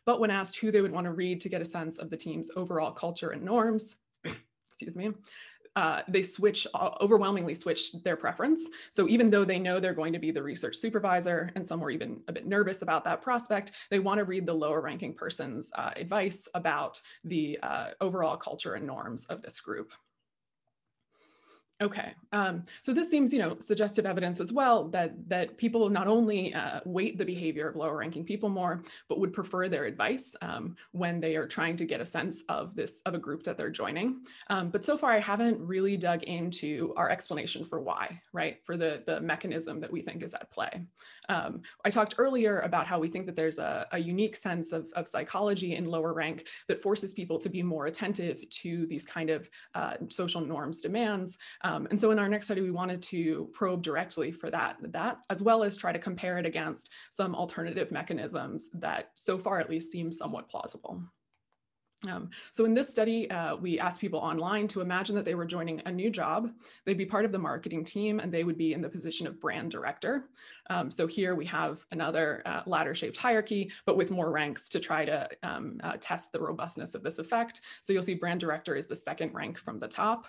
But 0.07 0.21
when 0.21 0.31
asked 0.31 0.61
who 0.61 0.71
they 0.71 0.81
would 0.81 0.93
want 0.93 1.07
to 1.07 1.13
read 1.13 1.41
to 1.41 1.49
get 1.49 1.61
a 1.61 1.67
sense 1.67 1.99
of 1.99 2.09
the 2.09 2.17
team's 2.17 2.51
overall 2.57 2.93
culture 2.93 3.31
and 3.31 3.43
norms, 3.43 3.97
excuse 4.77 4.95
me, 4.95 5.11
uh, 5.75 6.01
they 6.09 6.23
switch 6.23 6.67
uh, 6.75 6.91
overwhelmingly 7.01 7.55
switch 7.55 7.93
their 8.05 8.17
preference. 8.17 8.69
So 8.91 9.09
even 9.09 9.31
though 9.31 9.45
they 9.45 9.59
know 9.59 9.81
they're 9.81 9.95
going 9.95 10.13
to 10.13 10.19
be 10.19 10.31
the 10.31 10.43
research 10.43 10.77
supervisor, 10.77 11.51
and 11.55 11.67
some 11.67 11.81
were 11.81 11.91
even 11.91 12.23
a 12.29 12.33
bit 12.33 12.47
nervous 12.47 12.83
about 12.83 13.05
that 13.05 13.23
prospect, 13.23 13.73
they 13.91 13.99
want 13.99 14.19
to 14.19 14.25
read 14.25 14.47
the 14.47 14.55
lower 14.55 14.81
ranking 14.81 15.15
person's 15.15 15.71
uh, 15.75 15.91
advice 15.97 16.49
about 16.55 17.01
the 17.25 17.59
uh, 17.63 17.89
overall 18.01 18.37
culture 18.37 18.75
and 18.75 18.87
norms 18.87 19.27
of 19.27 19.43
this 19.43 19.61
group. 19.61 19.93
Okay, 21.83 22.15
um, 22.33 22.63
so 22.81 22.95
this 22.95 23.11
seems, 23.11 23.35
you 23.35 23.39
know, 23.39 23.59
suggestive 23.61 24.07
evidence 24.07 24.41
as 24.41 24.51
well 24.51 24.89
that 24.89 25.13
that 25.29 25.59
people 25.59 25.91
not 25.91 26.07
only 26.07 26.55
uh, 26.55 26.81
weight 26.87 27.19
the 27.19 27.25
behavior 27.25 27.69
of 27.69 27.77
lower 27.77 27.99
ranking 27.99 28.25
people 28.25 28.49
more, 28.49 28.83
but 29.11 29.21
would 29.21 29.35
prefer 29.35 29.69
their 29.69 29.85
advice 29.85 30.35
um, 30.41 30.75
when 30.93 31.21
they 31.21 31.37
are 31.37 31.47
trying 31.47 31.77
to 31.77 31.85
get 31.85 32.01
a 32.01 32.07
sense 32.07 32.43
of 32.49 32.75
this 32.75 33.03
of 33.05 33.13
a 33.13 33.19
group 33.19 33.43
that 33.43 33.59
they're 33.59 33.69
joining. 33.69 34.23
Um, 34.49 34.71
but 34.71 34.87
so 34.87 34.97
far, 34.97 35.13
I 35.13 35.19
haven't 35.19 35.61
really 35.61 35.99
dug 35.99 36.23
into 36.23 36.95
our 36.97 37.11
explanation 37.11 37.63
for 37.63 37.79
why, 37.79 38.23
right? 38.33 38.57
For 38.65 38.79
the 38.79 39.03
the 39.05 39.21
mechanism 39.21 39.79
that 39.81 39.93
we 39.93 40.01
think 40.01 40.23
is 40.23 40.33
at 40.33 40.51
play. 40.51 40.87
Um, 41.29 41.63
I 41.85 41.91
talked 41.91 42.15
earlier 42.19 42.61
about 42.61 42.87
how 42.87 42.99
we 42.99 43.09
think 43.09 43.27
that 43.27 43.35
there's 43.35 43.59
a, 43.59 43.87
a 43.93 43.99
unique 43.99 44.37
sense 44.37 44.73
of, 44.73 44.87
of 44.95 45.09
psychology 45.09 45.75
in 45.75 45.87
lower 45.87 46.13
rank 46.13 46.47
that 46.69 46.83
forces 46.83 47.13
people 47.13 47.39
to 47.39 47.49
be 47.49 47.63
more 47.63 47.87
attentive 47.87 48.49
to 48.49 48.87
these 48.87 49.05
kind 49.05 49.31
of 49.31 49.49
uh, 49.75 49.95
social 50.09 50.41
norms 50.41 50.81
demands. 50.81 51.39
Um, 51.63 51.87
and 51.91 52.01
so 52.01 52.11
in 52.11 52.19
our 52.19 52.29
next 52.29 52.47
study, 52.47 52.61
we 52.61 52.71
wanted 52.71 53.03
to 53.03 53.49
probe 53.53 53.83
directly 53.83 54.31
for 54.33 54.51
that, 54.51 54.77
that, 54.93 55.19
as 55.31 55.43
well 55.43 55.63
as 55.63 55.77
try 55.77 55.93
to 55.93 55.99
compare 55.99 56.39
it 56.39 56.47
against 56.47 56.91
some 57.13 57.35
alternative 57.35 57.91
mechanisms 57.91 58.71
that 58.75 59.11
so 59.15 59.39
far 59.39 59.61
at 59.61 59.71
least 59.71 59.91
seem 59.91 60.13
somewhat 60.13 60.49
plausible. 60.49 61.03
Um, 62.07 62.31
so 62.53 62.65
in 62.65 62.75
this 62.75 62.91
study, 62.91 63.31
uh, 63.31 63.57
we 63.57 63.79
asked 63.79 64.01
people 64.01 64.19
online 64.19 64.69
to 64.69 64.81
imagine 64.83 65.15
that 65.17 65.25
they 65.25 65.35
were 65.35 65.47
joining 65.47 65.81
a 65.87 65.93
new 65.93 66.11
job. 66.11 66.51
They'd 66.85 66.99
be 66.99 67.07
part 67.07 67.25
of 67.25 67.33
the 67.33 67.39
marketing 67.39 67.85
team 67.85 68.21
and 68.21 68.33
they 68.33 68.45
would 68.45 68.59
be 68.59 68.75
in 68.75 68.83
the 68.83 68.89
position 68.89 69.27
of 69.27 69.41
brand 69.41 69.71
director. 69.71 70.29
Um, 70.69 70.91
so 70.91 71.07
here 71.07 71.35
we 71.35 71.47
have 71.47 71.87
another 71.93 72.43
uh, 72.45 72.63
ladder 72.67 72.95
shaped 72.95 73.17
hierarchy, 73.17 73.73
but 73.87 73.97
with 73.97 74.11
more 74.11 74.31
ranks 74.31 74.69
to 74.71 74.81
try 74.81 75.05
to 75.05 75.29
um, 75.43 75.81
uh, 75.83 75.97
test 75.99 76.33
the 76.33 76.41
robustness 76.41 76.95
of 76.95 77.03
this 77.03 77.19
effect. 77.19 77.63
So 77.81 77.93
you'll 77.93 78.03
see 78.03 78.15
brand 78.15 78.41
director 78.41 78.77
is 78.77 78.87
the 78.87 78.97
second 78.97 79.33
rank 79.33 79.59
from 79.59 79.79
the 79.79 79.89
top. 79.89 80.27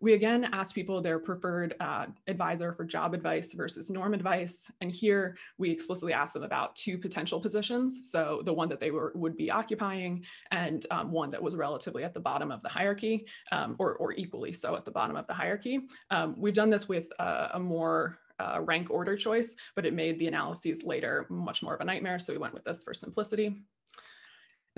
We 0.00 0.14
again 0.14 0.48
asked 0.52 0.74
people 0.74 1.00
their 1.00 1.18
preferred 1.18 1.74
uh, 1.80 2.06
advisor 2.26 2.72
for 2.72 2.84
job 2.84 3.14
advice 3.14 3.52
versus 3.52 3.90
norm 3.90 4.14
advice. 4.14 4.70
And 4.80 4.92
here 4.92 5.36
we 5.58 5.70
explicitly 5.70 6.12
asked 6.12 6.34
them 6.34 6.44
about 6.44 6.76
two 6.76 6.98
potential 6.98 7.40
positions. 7.40 8.10
So 8.10 8.42
the 8.44 8.52
one 8.52 8.68
that 8.68 8.80
they 8.80 8.90
were, 8.90 9.12
would 9.16 9.36
be 9.36 9.50
occupying 9.50 10.24
and 10.50 10.86
um, 10.90 11.10
one 11.10 11.30
that 11.32 11.42
was 11.42 11.56
relatively 11.56 12.04
at 12.04 12.14
the 12.14 12.20
bottom 12.20 12.52
of 12.52 12.62
the 12.62 12.68
hierarchy 12.68 13.26
um, 13.50 13.74
or, 13.78 13.96
or 13.96 14.12
equally 14.12 14.52
so 14.52 14.76
at 14.76 14.84
the 14.84 14.90
bottom 14.90 15.16
of 15.16 15.26
the 15.26 15.34
hierarchy. 15.34 15.80
Um, 16.10 16.34
we've 16.38 16.54
done 16.54 16.70
this 16.70 16.88
with 16.88 17.08
uh, 17.18 17.48
a 17.54 17.58
more 17.58 18.18
uh, 18.38 18.60
rank 18.60 18.90
order 18.90 19.16
choice, 19.16 19.56
but 19.74 19.84
it 19.84 19.94
made 19.94 20.18
the 20.18 20.28
analyses 20.28 20.84
later 20.84 21.26
much 21.28 21.62
more 21.62 21.74
of 21.74 21.80
a 21.80 21.84
nightmare. 21.84 22.20
So 22.20 22.32
we 22.32 22.38
went 22.38 22.54
with 22.54 22.64
this 22.64 22.84
for 22.84 22.94
simplicity. 22.94 23.56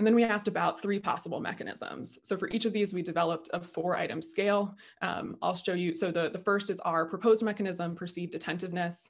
And 0.01 0.07
then 0.07 0.15
we 0.15 0.23
asked 0.23 0.47
about 0.47 0.81
three 0.81 0.97
possible 0.97 1.39
mechanisms. 1.39 2.17
So 2.23 2.35
for 2.35 2.49
each 2.49 2.65
of 2.65 2.73
these, 2.73 2.91
we 2.91 3.03
developed 3.03 3.51
a 3.53 3.61
four 3.61 3.95
item 3.95 4.19
scale. 4.19 4.75
Um, 5.03 5.37
I'll 5.43 5.53
show 5.53 5.75
you. 5.75 5.93
So 5.93 6.09
the, 6.09 6.31
the 6.31 6.39
first 6.39 6.71
is 6.71 6.79
our 6.79 7.05
proposed 7.05 7.43
mechanism, 7.43 7.93
perceived 7.93 8.33
attentiveness. 8.33 9.07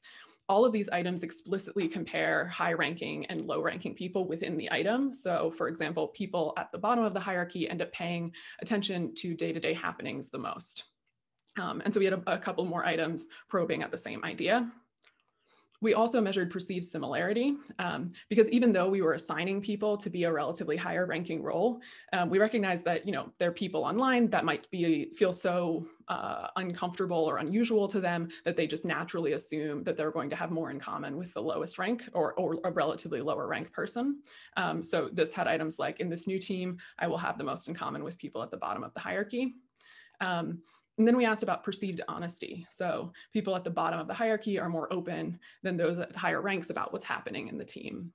All 0.50 0.66
of 0.66 0.74
these 0.74 0.90
items 0.90 1.24
explicitly 1.24 1.88
compare 1.88 2.46
high 2.48 2.74
ranking 2.74 3.26
and 3.28 3.48
low 3.48 3.62
ranking 3.62 3.96
people 3.96 4.28
within 4.28 4.58
the 4.58 4.70
item. 4.70 5.14
So 5.14 5.54
for 5.56 5.70
example, 5.70 6.10
people 6.10 6.54
at 6.58 6.74
the 6.74 6.78
bottom 6.78 7.06
of 7.06 7.14
the 7.14 7.22
hierarchy 7.22 7.70
end 7.70 7.82
up 7.82 7.94
paying 7.94 8.34
attention 8.62 9.16
to 9.16 9.34
day-to-day 9.34 9.74
-day 9.74 9.82
happenings 9.82 10.30
the 10.30 10.40
most. 10.40 10.84
Um, 11.58 11.82
and 11.86 11.94
so 11.94 12.00
we 12.02 12.06
had 12.10 12.20
a, 12.20 12.34
a 12.34 12.38
couple 12.38 12.66
more 12.66 12.86
items 12.94 13.28
probing 13.48 13.82
at 13.84 13.92
the 13.92 14.04
same 14.08 14.22
idea. 14.26 14.70
We 15.82 15.96
also 15.96 16.22
measured 16.22 16.52
perceived 16.52 16.86
similarity 16.86 17.56
um, 17.80 18.12
because 18.30 18.48
even 18.50 18.72
though 18.72 18.88
we 18.88 19.02
were 19.02 19.14
assigning 19.14 19.62
people 19.62 19.98
to 19.98 20.10
be 20.10 20.24
a 20.26 20.32
relatively 20.32 20.78
higher 20.78 21.06
ranking 21.06 21.42
role, 21.42 21.82
um, 22.14 22.30
we 22.30 22.38
recognize 22.38 22.84
that 22.84 23.06
you 23.06 23.12
know 23.12 23.32
there 23.40 23.50
are 23.50 23.54
people 23.54 23.84
online 23.84 24.30
that 24.30 24.46
might 24.46 24.70
be 24.70 25.12
feel 25.16 25.34
so 25.34 25.84
uh, 26.08 26.48
uncomfortable 26.58 27.18
or 27.18 27.38
unusual 27.38 27.88
to 27.88 28.02
them 28.02 28.28
that 28.44 28.58
they 28.58 28.68
just 28.68 28.86
naturally 28.86 29.32
assume 29.32 29.82
that 29.84 29.96
they're 29.96 30.12
going 30.12 30.30
to 30.30 30.36
have 30.36 30.52
more 30.52 30.70
in 30.70 30.80
common 30.80 31.16
with 31.16 31.34
the 31.34 31.42
lowest 31.42 31.80
rank 31.80 32.04
or, 32.14 32.34
or 32.34 32.60
a 32.66 32.72
relatively 32.72 33.22
lower 33.22 33.48
rank 33.48 33.72
person. 33.72 34.22
Um, 34.58 34.84
so 34.84 35.10
this 35.14 35.32
had 35.32 35.48
items 35.48 35.80
like 35.80 36.02
in 36.02 36.10
this 36.10 36.28
new 36.28 36.38
team, 36.38 36.78
I 37.00 37.08
will 37.08 37.18
have 37.18 37.38
the 37.38 37.46
most 37.46 37.70
in 37.70 37.74
common 37.74 38.04
with 38.04 38.18
people 38.18 38.44
at 38.44 38.52
the 38.52 38.58
bottom 38.58 38.84
of 38.84 38.94
the 38.94 39.00
hierarchy. 39.00 39.56
Um, 40.20 40.60
and 40.98 41.08
then 41.08 41.18
we 41.18 41.26
asked 41.26 41.44
about 41.44 41.64
perceived 41.64 42.02
honesty. 42.08 42.68
So 42.70 43.12
people 43.34 43.56
at 43.56 43.64
the 43.64 43.70
bottom 43.70 44.00
of 44.00 44.08
the 44.08 44.14
hierarchy 44.14 44.60
are 44.60 44.70
more 44.70 44.92
open 44.92 45.40
than 45.64 45.78
those 45.78 45.98
at 45.98 46.16
higher 46.16 46.42
ranks 46.42 46.70
about 46.70 46.92
what's 46.92 47.06
happening 47.06 47.48
in 47.48 47.58
the 47.58 47.66
team. 47.66 48.12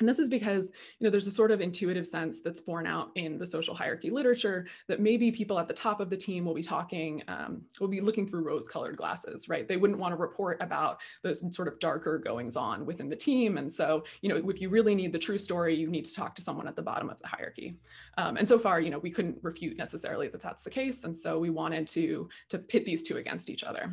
And 0.00 0.08
this 0.08 0.18
is 0.18 0.28
because, 0.28 0.72
you 0.98 1.04
know, 1.04 1.10
there's 1.10 1.26
a 1.26 1.32
sort 1.32 1.50
of 1.50 1.60
intuitive 1.60 2.06
sense 2.06 2.40
that's 2.40 2.60
borne 2.60 2.86
out 2.86 3.10
in 3.14 3.38
the 3.38 3.46
social 3.46 3.74
hierarchy 3.74 4.10
literature 4.10 4.66
that 4.88 4.98
maybe 4.98 5.30
people 5.30 5.58
at 5.58 5.68
the 5.68 5.74
top 5.74 6.00
of 6.00 6.10
the 6.10 6.16
team 6.16 6.44
will 6.44 6.54
be 6.54 6.62
talking, 6.62 7.22
um, 7.28 7.62
will 7.80 7.88
be 7.88 8.00
looking 8.00 8.26
through 8.26 8.42
rose 8.42 8.66
colored 8.66 8.96
glasses, 8.96 9.48
right? 9.48 9.68
They 9.68 9.76
wouldn't 9.76 9.98
want 9.98 10.12
to 10.12 10.16
report 10.16 10.60
about 10.62 11.00
those 11.22 11.44
sort 11.54 11.68
of 11.68 11.78
darker 11.78 12.18
goings 12.18 12.56
on 12.56 12.86
within 12.86 13.08
the 13.08 13.16
team. 13.16 13.58
And 13.58 13.70
so, 13.70 14.04
you 14.22 14.28
know, 14.30 14.48
if 14.48 14.60
you 14.60 14.70
really 14.70 14.94
need 14.94 15.12
the 15.12 15.18
true 15.18 15.38
story, 15.38 15.74
you 15.76 15.88
need 15.88 16.06
to 16.06 16.14
talk 16.14 16.34
to 16.36 16.42
someone 16.42 16.66
at 16.66 16.76
the 16.76 16.82
bottom 16.82 17.10
of 17.10 17.20
the 17.20 17.28
hierarchy. 17.28 17.76
Um, 18.16 18.36
and 18.36 18.48
so 18.48 18.58
far, 18.58 18.80
you 18.80 18.90
know, 18.90 18.98
we 18.98 19.10
couldn't 19.10 19.38
refute 19.42 19.76
necessarily 19.76 20.28
that 20.28 20.40
that's 20.40 20.64
the 20.64 20.70
case. 20.70 21.04
And 21.04 21.16
so 21.16 21.38
we 21.38 21.50
wanted 21.50 21.86
to, 21.88 22.28
to 22.48 22.58
pit 22.58 22.86
these 22.86 23.02
two 23.02 23.18
against 23.18 23.50
each 23.50 23.64
other. 23.64 23.90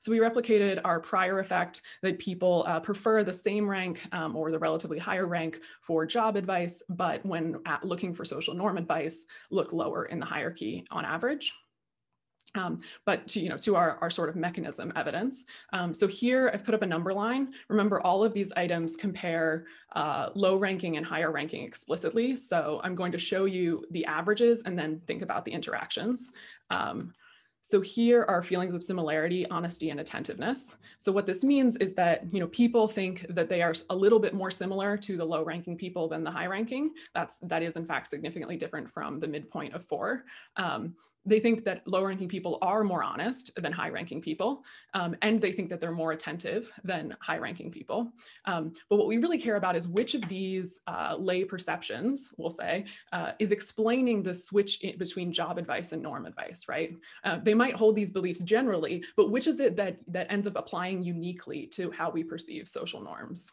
So 0.00 0.10
we 0.10 0.18
replicated 0.18 0.80
our 0.84 1.00
prior 1.00 1.40
effect 1.40 1.82
that 2.02 2.18
people 2.18 2.64
uh, 2.66 2.80
prefer 2.80 3.24
the 3.24 3.32
same 3.32 3.68
rank 3.68 4.00
um, 4.12 4.36
or 4.36 4.50
the 4.50 4.58
relatively 4.58 4.98
higher 4.98 5.26
rank 5.26 5.60
for 5.80 6.06
job 6.06 6.36
advice, 6.36 6.82
but 6.88 7.24
when 7.24 7.56
looking 7.82 8.14
for 8.14 8.24
social 8.24 8.54
norm 8.54 8.76
advice, 8.78 9.26
look 9.50 9.72
lower 9.72 10.06
in 10.06 10.18
the 10.18 10.26
hierarchy 10.26 10.84
on 10.90 11.04
average. 11.04 11.52
Um, 12.56 12.78
but 13.04 13.26
to, 13.28 13.40
you 13.40 13.48
know, 13.48 13.56
to 13.58 13.74
our, 13.74 13.98
our 14.00 14.10
sort 14.10 14.28
of 14.28 14.36
mechanism 14.36 14.92
evidence. 14.94 15.44
Um, 15.72 15.92
so 15.92 16.06
here 16.06 16.50
I've 16.54 16.64
put 16.64 16.74
up 16.74 16.82
a 16.82 16.86
number 16.86 17.12
line. 17.12 17.50
Remember 17.68 18.00
all 18.00 18.22
of 18.22 18.32
these 18.32 18.52
items 18.52 18.94
compare 18.94 19.66
uh, 19.96 20.28
low 20.36 20.56
ranking 20.56 20.96
and 20.96 21.04
higher 21.04 21.32
ranking 21.32 21.64
explicitly. 21.64 22.36
So 22.36 22.80
I'm 22.84 22.94
going 22.94 23.10
to 23.10 23.18
show 23.18 23.46
you 23.46 23.84
the 23.90 24.04
averages 24.04 24.62
and 24.66 24.78
then 24.78 25.00
think 25.06 25.22
about 25.22 25.44
the 25.44 25.50
interactions. 25.50 26.30
Um, 26.70 27.12
so 27.66 27.80
here 27.80 28.26
are 28.28 28.42
feelings 28.42 28.74
of 28.74 28.82
similarity, 28.82 29.48
honesty, 29.48 29.88
and 29.88 29.98
attentiveness. 29.98 30.76
So 30.98 31.10
what 31.10 31.24
this 31.24 31.42
means 31.42 31.76
is 31.76 31.94
that 31.94 32.22
you 32.30 32.38
know 32.38 32.48
people 32.48 32.86
think 32.86 33.24
that 33.30 33.48
they 33.48 33.62
are 33.62 33.74
a 33.88 33.96
little 33.96 34.18
bit 34.18 34.34
more 34.34 34.50
similar 34.50 34.98
to 34.98 35.16
the 35.16 35.24
low-ranking 35.24 35.78
people 35.78 36.06
than 36.06 36.22
the 36.24 36.30
high-ranking. 36.30 36.90
That's 37.14 37.38
that 37.38 37.62
is 37.62 37.76
in 37.76 37.86
fact 37.86 38.08
significantly 38.08 38.58
different 38.58 38.90
from 38.90 39.18
the 39.18 39.28
midpoint 39.28 39.72
of 39.72 39.82
four. 39.82 40.24
Um, 40.56 40.94
they 41.26 41.40
think 41.40 41.64
that 41.64 41.86
low 41.86 42.04
ranking 42.04 42.28
people 42.28 42.58
are 42.62 42.84
more 42.84 43.02
honest 43.02 43.50
than 43.56 43.72
high 43.72 43.88
ranking 43.88 44.20
people, 44.20 44.64
um, 44.94 45.16
and 45.22 45.40
they 45.40 45.52
think 45.52 45.70
that 45.70 45.80
they're 45.80 45.92
more 45.92 46.12
attentive 46.12 46.70
than 46.84 47.16
high 47.20 47.38
ranking 47.38 47.70
people. 47.70 48.12
Um, 48.44 48.72
but 48.88 48.96
what 48.96 49.06
we 49.06 49.18
really 49.18 49.38
care 49.38 49.56
about 49.56 49.76
is 49.76 49.88
which 49.88 50.14
of 50.14 50.22
these 50.28 50.80
uh, 50.86 51.16
lay 51.18 51.44
perceptions, 51.44 52.32
we'll 52.36 52.50
say, 52.50 52.84
uh, 53.12 53.32
is 53.38 53.52
explaining 53.52 54.22
the 54.22 54.34
switch 54.34 54.84
between 54.98 55.32
job 55.32 55.58
advice 55.58 55.92
and 55.92 56.02
norm 56.02 56.26
advice, 56.26 56.66
right? 56.68 56.96
Uh, 57.24 57.38
they 57.42 57.54
might 57.54 57.74
hold 57.74 57.96
these 57.96 58.10
beliefs 58.10 58.40
generally, 58.40 59.04
but 59.16 59.30
which 59.30 59.46
is 59.46 59.60
it 59.60 59.76
that, 59.76 59.98
that 60.08 60.30
ends 60.30 60.46
up 60.46 60.56
applying 60.56 61.02
uniquely 61.02 61.66
to 61.66 61.90
how 61.90 62.10
we 62.10 62.22
perceive 62.22 62.68
social 62.68 63.00
norms? 63.02 63.52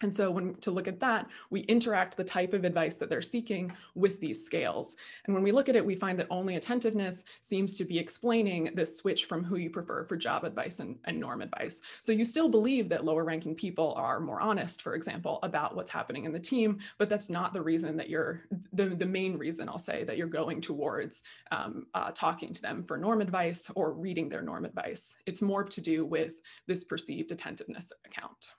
And 0.00 0.14
so 0.14 0.30
when 0.30 0.54
to 0.56 0.70
look 0.70 0.86
at 0.86 1.00
that, 1.00 1.26
we 1.50 1.60
interact 1.62 2.16
the 2.16 2.24
type 2.24 2.52
of 2.52 2.64
advice 2.64 2.94
that 2.96 3.08
they're 3.08 3.20
seeking 3.20 3.72
with 3.94 4.20
these 4.20 4.44
scales. 4.44 4.96
And 5.24 5.34
when 5.34 5.42
we 5.42 5.50
look 5.50 5.68
at 5.68 5.74
it, 5.74 5.84
we 5.84 5.96
find 5.96 6.18
that 6.18 6.28
only 6.30 6.54
attentiveness 6.54 7.24
seems 7.40 7.76
to 7.78 7.84
be 7.84 7.98
explaining 7.98 8.70
this 8.74 8.96
switch 8.96 9.24
from 9.24 9.42
who 9.42 9.56
you 9.56 9.70
prefer 9.70 10.04
for 10.04 10.16
job 10.16 10.44
advice 10.44 10.78
and, 10.78 10.98
and 11.04 11.18
norm 11.18 11.42
advice. 11.42 11.80
So 12.00 12.12
you 12.12 12.24
still 12.24 12.48
believe 12.48 12.88
that 12.90 13.04
lower 13.04 13.24
ranking 13.24 13.56
people 13.56 13.92
are 13.96 14.20
more 14.20 14.40
honest, 14.40 14.82
for 14.82 14.94
example, 14.94 15.40
about 15.42 15.74
what's 15.74 15.90
happening 15.90 16.24
in 16.24 16.32
the 16.32 16.38
team, 16.38 16.78
but 16.96 17.08
that's 17.08 17.28
not 17.28 17.52
the 17.52 17.62
reason 17.62 17.96
that 17.96 18.08
you're, 18.08 18.44
the, 18.72 18.86
the 18.86 19.06
main 19.06 19.36
reason 19.36 19.68
I'll 19.68 19.78
say 19.78 20.04
that 20.04 20.16
you're 20.16 20.28
going 20.28 20.60
towards 20.60 21.22
um, 21.50 21.86
uh, 21.94 22.12
talking 22.12 22.52
to 22.52 22.62
them 22.62 22.84
for 22.84 22.96
norm 22.96 23.20
advice 23.20 23.68
or 23.74 23.92
reading 23.92 24.28
their 24.28 24.42
norm 24.42 24.64
advice. 24.64 25.16
It's 25.26 25.42
more 25.42 25.64
to 25.64 25.80
do 25.80 26.04
with 26.04 26.34
this 26.66 26.84
perceived 26.84 27.32
attentiveness 27.32 27.92
account. 28.04 28.52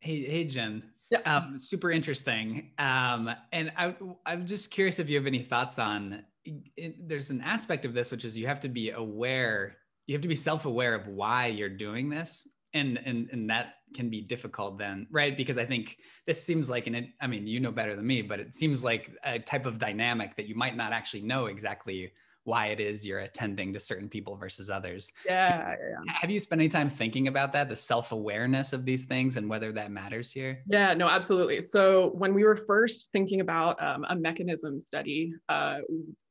Hey, 0.00 0.22
hey, 0.24 0.44
Jen. 0.44 0.82
Yeah. 1.10 1.20
Um, 1.20 1.58
super 1.58 1.90
interesting. 1.90 2.70
Um, 2.78 3.30
and 3.52 3.72
I, 3.76 3.96
I'm 4.26 4.46
just 4.46 4.70
curious 4.70 4.98
if 4.98 5.08
you 5.08 5.16
have 5.16 5.26
any 5.26 5.42
thoughts 5.42 5.78
on. 5.78 6.24
It, 6.44 7.08
there's 7.08 7.30
an 7.30 7.40
aspect 7.40 7.84
of 7.84 7.94
this 7.94 8.10
which 8.10 8.24
is 8.24 8.36
you 8.36 8.46
have 8.46 8.60
to 8.60 8.68
be 8.68 8.90
aware. 8.90 9.76
You 10.06 10.14
have 10.14 10.22
to 10.22 10.28
be 10.28 10.34
self-aware 10.34 10.94
of 10.94 11.08
why 11.08 11.46
you're 11.46 11.68
doing 11.68 12.08
this, 12.08 12.46
and 12.72 12.98
and 13.04 13.28
and 13.32 13.50
that 13.50 13.74
can 13.94 14.08
be 14.08 14.20
difficult 14.20 14.78
then, 14.78 15.06
right? 15.10 15.36
Because 15.36 15.58
I 15.58 15.66
think 15.66 15.98
this 16.26 16.42
seems 16.42 16.70
like 16.70 16.86
an. 16.86 17.12
I 17.20 17.26
mean, 17.26 17.46
you 17.46 17.60
know 17.60 17.72
better 17.72 17.94
than 17.94 18.06
me, 18.06 18.22
but 18.22 18.40
it 18.40 18.54
seems 18.54 18.82
like 18.82 19.10
a 19.24 19.38
type 19.38 19.66
of 19.66 19.78
dynamic 19.78 20.36
that 20.36 20.46
you 20.46 20.54
might 20.54 20.76
not 20.76 20.92
actually 20.92 21.22
know 21.22 21.46
exactly 21.46 22.12
why 22.48 22.68
it 22.68 22.80
is 22.80 23.06
you're 23.06 23.20
attending 23.20 23.74
to 23.74 23.78
certain 23.78 24.08
people 24.08 24.34
versus 24.34 24.70
others. 24.70 25.12
Yeah, 25.26 25.74
yeah. 25.78 26.12
Have 26.14 26.30
you 26.30 26.38
spent 26.38 26.62
any 26.62 26.70
time 26.70 26.88
thinking 26.88 27.28
about 27.28 27.52
that, 27.52 27.68
the 27.68 27.76
self 27.76 28.10
awareness 28.10 28.72
of 28.72 28.86
these 28.86 29.04
things 29.04 29.36
and 29.36 29.50
whether 29.50 29.70
that 29.72 29.92
matters 29.92 30.32
here? 30.32 30.64
Yeah, 30.66 30.94
no, 30.94 31.08
absolutely. 31.08 31.60
So 31.60 32.10
when 32.14 32.32
we 32.32 32.44
were 32.44 32.56
first 32.56 33.12
thinking 33.12 33.42
about 33.42 33.80
um, 33.82 34.06
a 34.08 34.16
mechanism 34.16 34.80
study, 34.80 35.34
uh, 35.50 35.80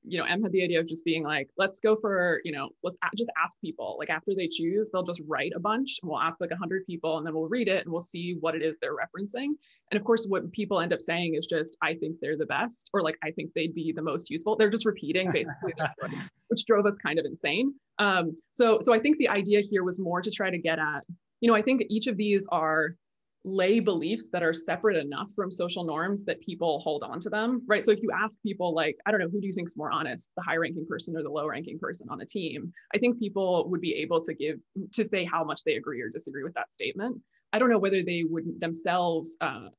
you 0.09 0.17
know, 0.17 0.25
Em 0.25 0.41
had 0.41 0.51
the 0.51 0.63
idea 0.63 0.79
of 0.79 0.87
just 0.87 1.03
being 1.03 1.23
like, 1.23 1.49
let's 1.57 1.79
go 1.79 1.95
for, 1.95 2.41
you 2.43 2.51
know, 2.51 2.69
let's 2.83 2.97
just 3.15 3.29
ask 3.43 3.59
people. 3.59 3.95
Like 3.99 4.09
after 4.09 4.33
they 4.35 4.47
choose, 4.47 4.89
they'll 4.91 5.03
just 5.03 5.21
write 5.27 5.51
a 5.55 5.59
bunch 5.59 5.99
and 6.01 6.09
we'll 6.09 6.19
ask 6.19 6.39
like 6.39 6.51
a 6.51 6.55
hundred 6.55 6.85
people 6.85 7.17
and 7.17 7.25
then 7.25 7.33
we'll 7.33 7.47
read 7.47 7.67
it 7.67 7.83
and 7.83 7.91
we'll 7.91 8.01
see 8.01 8.37
what 8.39 8.55
it 8.55 8.61
is 8.61 8.77
they're 8.81 8.95
referencing. 8.95 9.49
And 9.91 9.99
of 9.99 10.03
course, 10.03 10.25
what 10.27 10.51
people 10.51 10.79
end 10.79 10.93
up 10.93 11.01
saying 11.01 11.35
is 11.35 11.45
just, 11.45 11.77
I 11.81 11.93
think 11.95 12.17
they're 12.21 12.37
the 12.37 12.45
best, 12.45 12.89
or 12.93 13.01
like, 13.01 13.17
I 13.23 13.31
think 13.31 13.51
they'd 13.53 13.75
be 13.75 13.93
the 13.95 14.01
most 14.01 14.29
useful. 14.29 14.55
They're 14.55 14.69
just 14.69 14.85
repeating 14.85 15.31
basically, 15.31 15.73
which 16.47 16.65
drove 16.65 16.85
us 16.85 16.97
kind 16.97 17.19
of 17.19 17.25
insane. 17.25 17.73
Um, 17.99 18.35
so, 18.53 18.79
so 18.81 18.93
I 18.93 18.99
think 18.99 19.17
the 19.17 19.29
idea 19.29 19.61
here 19.61 19.83
was 19.83 19.99
more 19.99 20.21
to 20.21 20.31
try 20.31 20.49
to 20.49 20.57
get 20.57 20.79
at, 20.79 21.03
you 21.41 21.49
know, 21.49 21.55
I 21.55 21.61
think 21.61 21.83
each 21.89 22.07
of 22.07 22.17
these 22.17 22.47
are 22.51 22.95
lay 23.43 23.79
beliefs 23.79 24.29
that 24.29 24.43
are 24.43 24.53
separate 24.53 24.97
enough 24.97 25.31
from 25.35 25.49
social 25.49 25.85
norms 25.85 26.25
that 26.25 26.41
people 26.41 26.79
hold 26.79 27.03
on 27.03 27.19
to 27.19 27.29
them, 27.29 27.61
right? 27.67 27.85
So 27.85 27.91
if 27.91 28.01
you 28.01 28.09
ask 28.11 28.41
people 28.41 28.73
like, 28.73 28.97
I 29.05 29.11
don't 29.11 29.21
know, 29.21 29.29
who 29.29 29.39
do 29.39 29.47
you 29.47 29.53
think 29.53 29.69
is 29.69 29.77
more 29.77 29.91
honest, 29.91 30.29
the 30.35 30.43
high 30.43 30.57
ranking 30.57 30.85
person 30.85 31.15
or 31.15 31.23
the 31.23 31.29
low 31.29 31.47
ranking 31.47 31.79
person 31.79 32.07
on 32.09 32.19
a 32.21 32.25
team? 32.25 32.73
I 32.93 32.97
think 32.97 33.19
people 33.19 33.69
would 33.69 33.81
be 33.81 33.95
able 33.95 34.21
to 34.23 34.33
give, 34.33 34.57
to 34.93 35.07
say 35.07 35.23
how 35.23 35.43
much 35.43 35.63
they 35.63 35.75
agree 35.75 36.01
or 36.01 36.09
disagree 36.09 36.43
with 36.43 36.55
that 36.55 36.73
statement. 36.73 37.21
I 37.53 37.59
don't 37.59 37.69
know 37.69 37.79
whether 37.79 38.03
they 38.03 38.25
would 38.27 38.59
themselves 38.59 39.37
uh, 39.39 39.69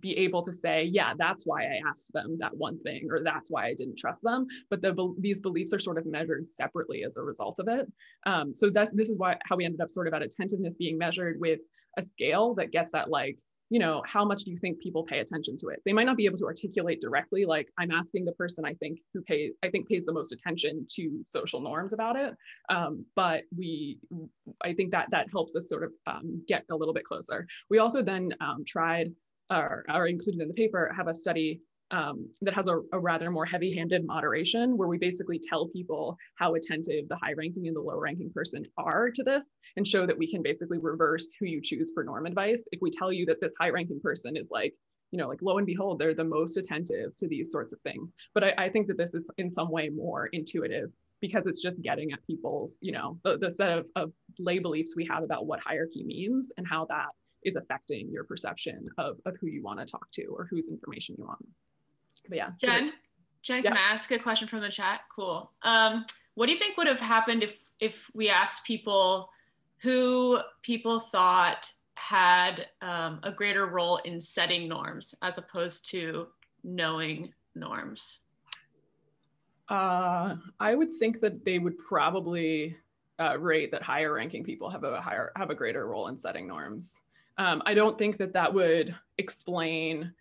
be 0.00 0.16
able 0.18 0.42
to 0.42 0.52
say, 0.52 0.84
yeah, 0.84 1.12
that's 1.16 1.46
why 1.46 1.64
I 1.64 1.80
asked 1.88 2.12
them 2.12 2.38
that 2.40 2.56
one 2.56 2.80
thing, 2.80 3.08
or 3.10 3.22
that's 3.22 3.50
why 3.50 3.66
I 3.66 3.74
didn't 3.74 3.98
trust 3.98 4.22
them. 4.22 4.46
But 4.70 4.82
the, 4.82 5.14
these 5.18 5.40
beliefs 5.40 5.72
are 5.72 5.78
sort 5.78 5.98
of 5.98 6.06
measured 6.06 6.48
separately 6.48 7.04
as 7.04 7.16
a 7.16 7.22
result 7.22 7.58
of 7.58 7.68
it. 7.68 7.90
Um, 8.26 8.52
so 8.52 8.70
that's 8.70 8.90
this 8.92 9.08
is 9.08 9.18
why 9.18 9.36
how 9.44 9.56
we 9.56 9.64
ended 9.64 9.80
up 9.80 9.90
sort 9.90 10.08
of 10.08 10.14
at 10.14 10.22
attentiveness 10.22 10.76
being 10.76 10.98
measured 10.98 11.38
with 11.38 11.60
a 11.98 12.02
scale 12.02 12.54
that 12.54 12.70
gets 12.70 12.94
at 12.94 13.10
like, 13.10 13.38
you 13.70 13.78
know, 13.78 14.02
how 14.06 14.24
much 14.24 14.44
do 14.44 14.50
you 14.50 14.56
think 14.56 14.80
people 14.80 15.02
pay 15.02 15.18
attention 15.18 15.58
to 15.58 15.68
it? 15.68 15.82
They 15.84 15.92
might 15.92 16.06
not 16.06 16.16
be 16.16 16.24
able 16.24 16.38
to 16.38 16.46
articulate 16.46 17.02
directly, 17.02 17.44
like 17.44 17.68
I'm 17.78 17.90
asking 17.90 18.24
the 18.24 18.32
person 18.32 18.64
I 18.64 18.72
think 18.74 19.00
who 19.12 19.20
pays 19.20 19.52
I 19.62 19.68
think 19.68 19.88
pays 19.88 20.06
the 20.06 20.12
most 20.12 20.32
attention 20.32 20.86
to 20.96 21.24
social 21.28 21.60
norms 21.60 21.92
about 21.92 22.16
it. 22.16 22.34
Um, 22.70 23.04
but 23.14 23.42
we, 23.54 23.98
I 24.62 24.72
think 24.72 24.92
that 24.92 25.10
that 25.10 25.26
helps 25.30 25.54
us 25.54 25.68
sort 25.68 25.84
of 25.84 25.92
um, 26.06 26.42
get 26.48 26.64
a 26.70 26.76
little 26.76 26.94
bit 26.94 27.04
closer. 27.04 27.46
We 27.68 27.78
also 27.78 28.02
then 28.02 28.32
um, 28.40 28.64
tried 28.66 29.12
or, 29.50 29.84
are 29.88 30.06
included 30.06 30.40
in 30.40 30.48
the 30.48 30.54
paper 30.54 30.92
have 30.96 31.08
a 31.08 31.14
study 31.14 31.60
um, 31.90 32.28
that 32.42 32.54
has 32.54 32.66
a, 32.66 32.80
a, 32.92 32.98
rather 32.98 33.30
more 33.30 33.46
heavy-handed 33.46 34.06
moderation 34.06 34.76
where 34.76 34.88
we 34.88 34.98
basically 34.98 35.40
tell 35.42 35.68
people 35.68 36.16
how 36.36 36.54
attentive 36.54 37.08
the 37.08 37.16
high-ranking 37.16 37.66
and 37.66 37.76
the 37.76 37.80
low-ranking 37.80 38.30
person 38.30 38.64
are 38.76 39.10
to 39.10 39.22
this 39.22 39.56
and 39.76 39.86
show 39.86 40.06
that 40.06 40.18
we 40.18 40.30
can 40.30 40.42
basically 40.42 40.78
reverse 40.78 41.32
who 41.38 41.46
you 41.46 41.60
choose 41.62 41.90
for 41.94 42.04
norm 42.04 42.26
advice. 42.26 42.62
If 42.72 42.80
we 42.82 42.90
tell 42.90 43.12
you 43.12 43.24
that 43.26 43.40
this 43.40 43.54
high-ranking 43.58 44.00
person 44.00 44.36
is 44.36 44.50
like, 44.50 44.74
you 45.12 45.18
know, 45.18 45.28
like 45.28 45.40
lo 45.40 45.56
and 45.56 45.66
behold, 45.66 45.98
they're 45.98 46.14
the 46.14 46.24
most 46.24 46.58
attentive 46.58 47.16
to 47.16 47.28
these 47.28 47.50
sorts 47.50 47.72
of 47.72 47.80
things. 47.80 48.10
But 48.34 48.44
I, 48.44 48.54
I 48.58 48.68
think 48.68 48.86
that 48.88 48.98
this 48.98 49.14
is 49.14 49.30
in 49.38 49.50
some 49.50 49.70
way 49.70 49.88
more 49.88 50.26
intuitive 50.32 50.90
because 51.20 51.46
it's 51.46 51.62
just 51.62 51.82
getting 51.82 52.12
at 52.12 52.24
people's, 52.26 52.78
you 52.82 52.92
know, 52.92 53.18
the, 53.24 53.38
the 53.38 53.50
set 53.50 53.70
of, 53.70 53.86
of 53.96 54.12
lay 54.38 54.58
beliefs 54.58 54.94
we 54.94 55.06
have 55.10 55.22
about 55.22 55.46
what 55.46 55.60
hierarchy 55.60 56.04
means 56.04 56.52
and 56.58 56.66
how 56.68 56.84
that 56.86 57.06
is 57.44 57.56
affecting 57.56 58.10
your 58.10 58.24
perception 58.24 58.84
of, 58.98 59.16
of 59.26 59.34
who 59.40 59.46
you 59.46 59.62
want 59.62 59.78
to 59.78 59.86
talk 59.86 60.06
to 60.12 60.24
or 60.26 60.46
whose 60.50 60.68
information 60.68 61.14
you 61.18 61.24
want. 61.24 61.44
But 62.28 62.36
yeah. 62.36 62.50
Jen, 62.62 62.92
Jen, 63.42 63.62
can 63.62 63.74
yeah. 63.74 63.80
I 63.88 63.92
ask 63.92 64.10
a 64.10 64.18
question 64.18 64.48
from 64.48 64.60
the 64.60 64.68
chat? 64.68 65.00
Cool. 65.14 65.50
Um, 65.62 66.04
what 66.34 66.46
do 66.46 66.52
you 66.52 66.58
think 66.58 66.76
would 66.76 66.86
have 66.86 67.00
happened 67.00 67.42
if 67.42 67.56
if 67.80 68.10
we 68.14 68.28
asked 68.28 68.64
people 68.64 69.30
who 69.78 70.38
people 70.62 71.00
thought 71.00 71.70
had 71.94 72.66
um, 72.82 73.20
a 73.22 73.32
greater 73.32 73.66
role 73.66 73.98
in 73.98 74.20
setting 74.20 74.68
norms 74.68 75.14
as 75.22 75.38
opposed 75.38 75.88
to 75.90 76.28
knowing 76.64 77.32
norms? 77.54 78.20
Uh, 79.68 80.36
I 80.58 80.74
would 80.74 80.90
think 80.92 81.20
that 81.20 81.44
they 81.44 81.58
would 81.58 81.78
probably 81.78 82.76
uh, 83.20 83.38
rate 83.38 83.70
that 83.72 83.82
higher 83.82 84.14
ranking 84.14 84.44
people 84.44 84.70
have 84.70 84.84
a 84.84 85.00
higher 85.00 85.32
have 85.36 85.50
a 85.50 85.54
greater 85.54 85.86
role 85.86 86.08
in 86.08 86.16
setting 86.16 86.46
norms. 86.46 87.00
Um, 87.36 87.62
I 87.66 87.74
don't 87.74 87.98
think 87.98 88.16
that 88.18 88.32
that 88.32 88.52
would 88.52 88.94
explain 89.18 90.12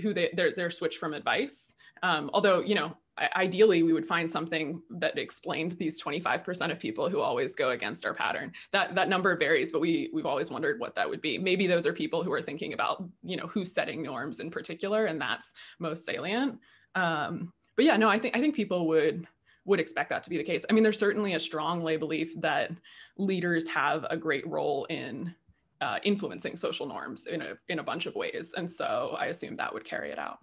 who 0.00 0.14
they, 0.14 0.30
their, 0.34 0.52
their 0.54 0.70
switch 0.70 0.96
from 0.96 1.14
advice. 1.14 1.72
Um, 2.02 2.30
although, 2.32 2.60
you 2.60 2.74
know, 2.74 2.96
ideally 3.36 3.82
we 3.82 3.92
would 3.92 4.06
find 4.06 4.30
something 4.30 4.82
that 4.90 5.16
explained 5.18 5.72
these 5.72 6.02
25% 6.02 6.70
of 6.70 6.80
people 6.80 7.08
who 7.08 7.20
always 7.20 7.54
go 7.54 7.70
against 7.70 8.04
our 8.04 8.14
pattern. 8.14 8.52
That 8.72 8.94
that 8.96 9.08
number 9.08 9.36
varies 9.36 9.70
but 9.70 9.80
we 9.80 10.10
we've 10.12 10.26
always 10.26 10.50
wondered 10.50 10.80
what 10.80 10.96
that 10.96 11.08
would 11.08 11.20
be. 11.20 11.38
Maybe 11.38 11.68
those 11.68 11.86
are 11.86 11.92
people 11.92 12.24
who 12.24 12.32
are 12.32 12.42
thinking 12.42 12.72
about 12.72 13.04
you 13.22 13.36
know 13.36 13.46
who's 13.46 13.72
setting 13.72 14.02
norms 14.02 14.40
in 14.40 14.50
particular 14.50 15.06
and 15.06 15.20
that's 15.20 15.54
most 15.78 16.04
salient. 16.04 16.58
Um, 16.96 17.52
but 17.76 17.84
yeah 17.84 17.96
no 17.96 18.08
i 18.08 18.18
think 18.18 18.36
i 18.36 18.40
think 18.40 18.54
people 18.54 18.86
would 18.86 19.26
would 19.64 19.80
expect 19.80 20.10
that 20.10 20.22
to 20.22 20.30
be 20.30 20.36
the 20.36 20.44
case. 20.44 20.64
I 20.68 20.72
mean 20.72 20.82
there's 20.82 20.98
certainly 20.98 21.34
a 21.34 21.40
strong 21.40 21.82
lay 21.82 21.96
belief 21.96 22.38
that 22.40 22.70
leaders 23.16 23.66
have 23.68 24.06
a 24.10 24.16
great 24.16 24.46
role 24.46 24.84
in 24.86 25.34
uh, 25.80 25.98
influencing 26.04 26.56
social 26.56 26.86
norms 26.86 27.26
in 27.26 27.42
a 27.42 27.54
in 27.68 27.78
a 27.78 27.82
bunch 27.82 28.06
of 28.06 28.14
ways, 28.14 28.52
and 28.56 28.70
so 28.70 29.16
I 29.18 29.26
assume 29.26 29.56
that 29.56 29.72
would 29.72 29.84
carry 29.84 30.10
it 30.10 30.18
out. 30.18 30.38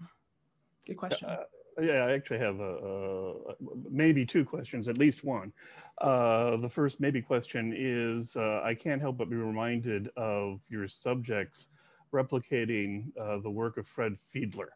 Good 0.85 0.97
question. 0.97 1.29
Uh, 1.29 1.43
yeah, 1.81 2.05
I 2.05 2.11
actually 2.11 2.39
have 2.39 2.59
a, 2.59 2.73
a, 2.73 3.53
maybe 3.89 4.25
two 4.25 4.43
questions, 4.43 4.87
at 4.87 4.97
least 4.97 5.23
one. 5.23 5.53
Uh, 5.99 6.57
the 6.57 6.69
first 6.69 6.99
maybe 6.99 7.21
question 7.21 7.73
is 7.75 8.35
uh, 8.35 8.61
I 8.63 8.73
can't 8.75 9.01
help 9.01 9.17
but 9.17 9.29
be 9.29 9.35
reminded 9.35 10.09
of 10.17 10.61
your 10.69 10.87
subjects 10.87 11.67
replicating 12.13 13.05
uh, 13.17 13.39
the 13.39 13.49
work 13.49 13.77
of 13.77 13.87
Fred 13.87 14.17
Fiedler 14.19 14.69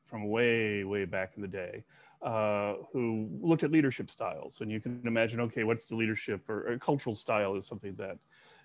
from 0.00 0.28
way, 0.28 0.82
way 0.82 1.04
back 1.04 1.32
in 1.36 1.42
the 1.42 1.48
day. 1.48 1.84
Uh, 2.22 2.74
who 2.92 3.30
looked 3.40 3.62
at 3.62 3.70
leadership 3.70 4.10
styles 4.10 4.60
and 4.60 4.70
you 4.70 4.78
can 4.78 5.00
imagine 5.06 5.40
okay 5.40 5.64
what's 5.64 5.86
the 5.86 5.96
leadership 5.96 6.46
or, 6.50 6.70
or 6.70 6.78
cultural 6.78 7.14
style 7.14 7.54
is 7.56 7.66
something 7.66 7.94
that 7.94 8.18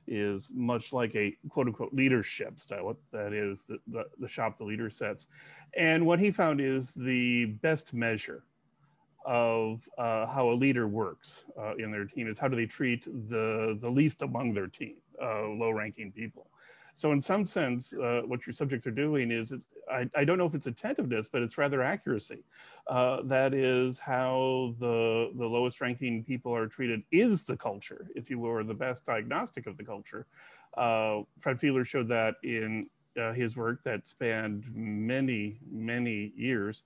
is 0.07 0.51
much 0.53 0.93
like 0.93 1.15
a 1.15 1.35
quote 1.49 1.67
unquote 1.67 1.93
leadership 1.93 2.59
style. 2.59 2.85
What 2.85 2.97
that 3.11 3.33
is 3.33 3.63
the, 3.63 3.79
the, 3.87 4.05
the 4.19 4.27
shop 4.27 4.57
the 4.57 4.63
leader 4.63 4.89
sets. 4.89 5.27
And 5.75 6.05
what 6.05 6.19
he 6.19 6.31
found 6.31 6.61
is 6.61 6.93
the 6.93 7.45
best 7.45 7.93
measure 7.93 8.43
of 9.25 9.89
uh, 9.97 10.27
how 10.27 10.49
a 10.49 10.53
leader 10.53 10.87
works 10.87 11.43
uh, 11.59 11.75
in 11.75 11.91
their 11.91 12.05
team 12.05 12.29
is 12.29 12.37
how 12.37 12.47
do 12.47 12.55
they 12.55 12.67
treat 12.67 13.03
the, 13.29 13.77
the 13.81 13.89
least 13.89 14.21
among 14.21 14.53
their 14.53 14.67
team, 14.67 14.95
uh, 15.21 15.47
low 15.47 15.71
ranking 15.71 16.11
people. 16.11 16.47
So 16.95 17.11
in 17.11 17.19
some 17.19 17.45
sense, 17.45 17.93
uh, 17.93 18.21
what 18.25 18.47
your 18.47 18.53
subjects 18.53 18.87
are 18.87 18.91
doing 18.91 19.29
is, 19.29 19.53
I, 19.91 20.09
I 20.15 20.23
don't 20.23 20.37
know 20.37 20.45
if 20.45 20.55
it's 20.55 20.65
attentiveness, 20.65 21.27
but 21.27 21.41
it's 21.41 21.57
rather 21.57 21.83
accuracy. 21.83 22.45
Uh, 22.87 23.21
that 23.25 23.53
is 23.53 23.99
how 23.99 24.73
the, 24.79 25.31
the 25.35 25.45
lowest 25.45 25.81
ranking 25.81 26.23
people 26.23 26.55
are 26.55 26.67
treated 26.67 27.03
is 27.11 27.43
the 27.43 27.57
culture, 27.57 28.07
if 28.15 28.29
you 28.29 28.39
will, 28.39 28.49
or 28.49 28.63
the 28.63 28.73
best 28.73 29.05
diagnostic 29.05 29.67
of 29.67 29.75
the 29.75 29.83
culture. 29.83 30.25
Uh, 30.77 31.23
Fred 31.37 31.59
Fiedler 31.59 31.85
showed 31.85 32.07
that 32.07 32.35
in 32.43 32.89
uh, 33.21 33.33
his 33.33 33.57
work 33.57 33.83
that 33.83 34.07
spanned 34.07 34.63
many, 34.73 35.59
many 35.69 36.31
years. 36.37 36.83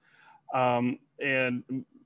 Um, 0.56 0.98
and 1.24 1.64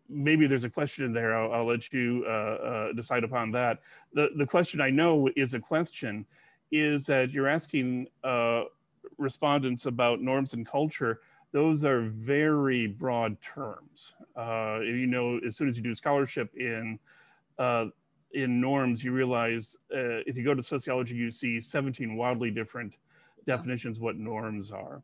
maybe 0.10 0.46
there's 0.46 0.66
a 0.66 0.70
question 0.70 1.14
there. 1.14 1.38
I'll, 1.38 1.54
I'll 1.54 1.66
let 1.66 1.94
you 1.94 2.26
uh, 2.28 2.30
uh, 2.30 2.94
decide 2.94 3.24
upon 3.24 3.52
that. 3.52 3.80
The, 4.14 4.32
the 4.36 4.46
question 4.46 4.82
I 4.82 4.90
know 4.90 5.30
is 5.38 5.54
a 5.54 5.60
question 5.60 6.26
is 6.74 7.06
that 7.06 7.32
you're 7.32 7.48
asking 7.48 8.08
uh, 8.24 8.64
respondents 9.20 9.86
about 9.86 10.22
norms 10.22 10.54
and 10.54 10.66
culture. 10.66 11.22
Those 11.52 11.86
are 11.86 12.02
very 12.02 12.88
broad 12.88 13.40
terms. 13.42 14.16
Uh, 14.36 14.80
you 14.82 15.06
know, 15.06 15.40
as 15.46 15.56
soon 15.56 15.70
as 15.70 15.78
you 15.78 15.84
do 15.84 15.94
scholarship 15.94 16.52
in 16.58 16.98
uh, 17.60 17.86
in 18.34 18.60
norms, 18.60 19.04
you 19.04 19.12
realize 19.12 19.78
uh, 19.94 20.26
if 20.26 20.36
you 20.36 20.44
go 20.44 20.56
to 20.56 20.64
sociology, 20.64 21.16
you 21.16 21.30
see 21.30 21.62
17 21.62 22.16
wildly 22.18 22.50
different 22.50 22.96
definitions 23.46 24.00
what 24.00 24.18
norms 24.18 24.72
are. 24.72 25.04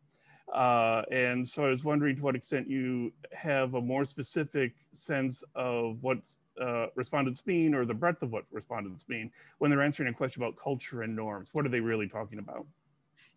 Uh, 0.53 1.03
and 1.12 1.47
so 1.47 1.65
I 1.65 1.69
was 1.69 1.83
wondering 1.83 2.15
to 2.15 2.21
what 2.21 2.35
extent 2.35 2.69
you 2.69 3.13
have 3.31 3.75
a 3.75 3.81
more 3.81 4.05
specific 4.05 4.73
sense 4.93 5.43
of 5.55 6.01
what 6.01 6.17
uh, 6.59 6.88
respondents 6.95 7.45
mean 7.45 7.73
or 7.73 7.85
the 7.85 7.93
breadth 7.93 8.21
of 8.23 8.31
what 8.31 8.45
respondents 8.51 9.07
mean 9.07 9.31
when 9.59 9.69
they're 9.69 9.81
answering 9.81 10.09
a 10.09 10.13
question 10.13 10.41
about 10.41 10.55
culture 10.62 11.03
and 11.03 11.15
norms? 11.15 11.49
What 11.53 11.65
are 11.65 11.69
they 11.69 11.79
really 11.79 12.07
talking 12.07 12.39
about? 12.39 12.65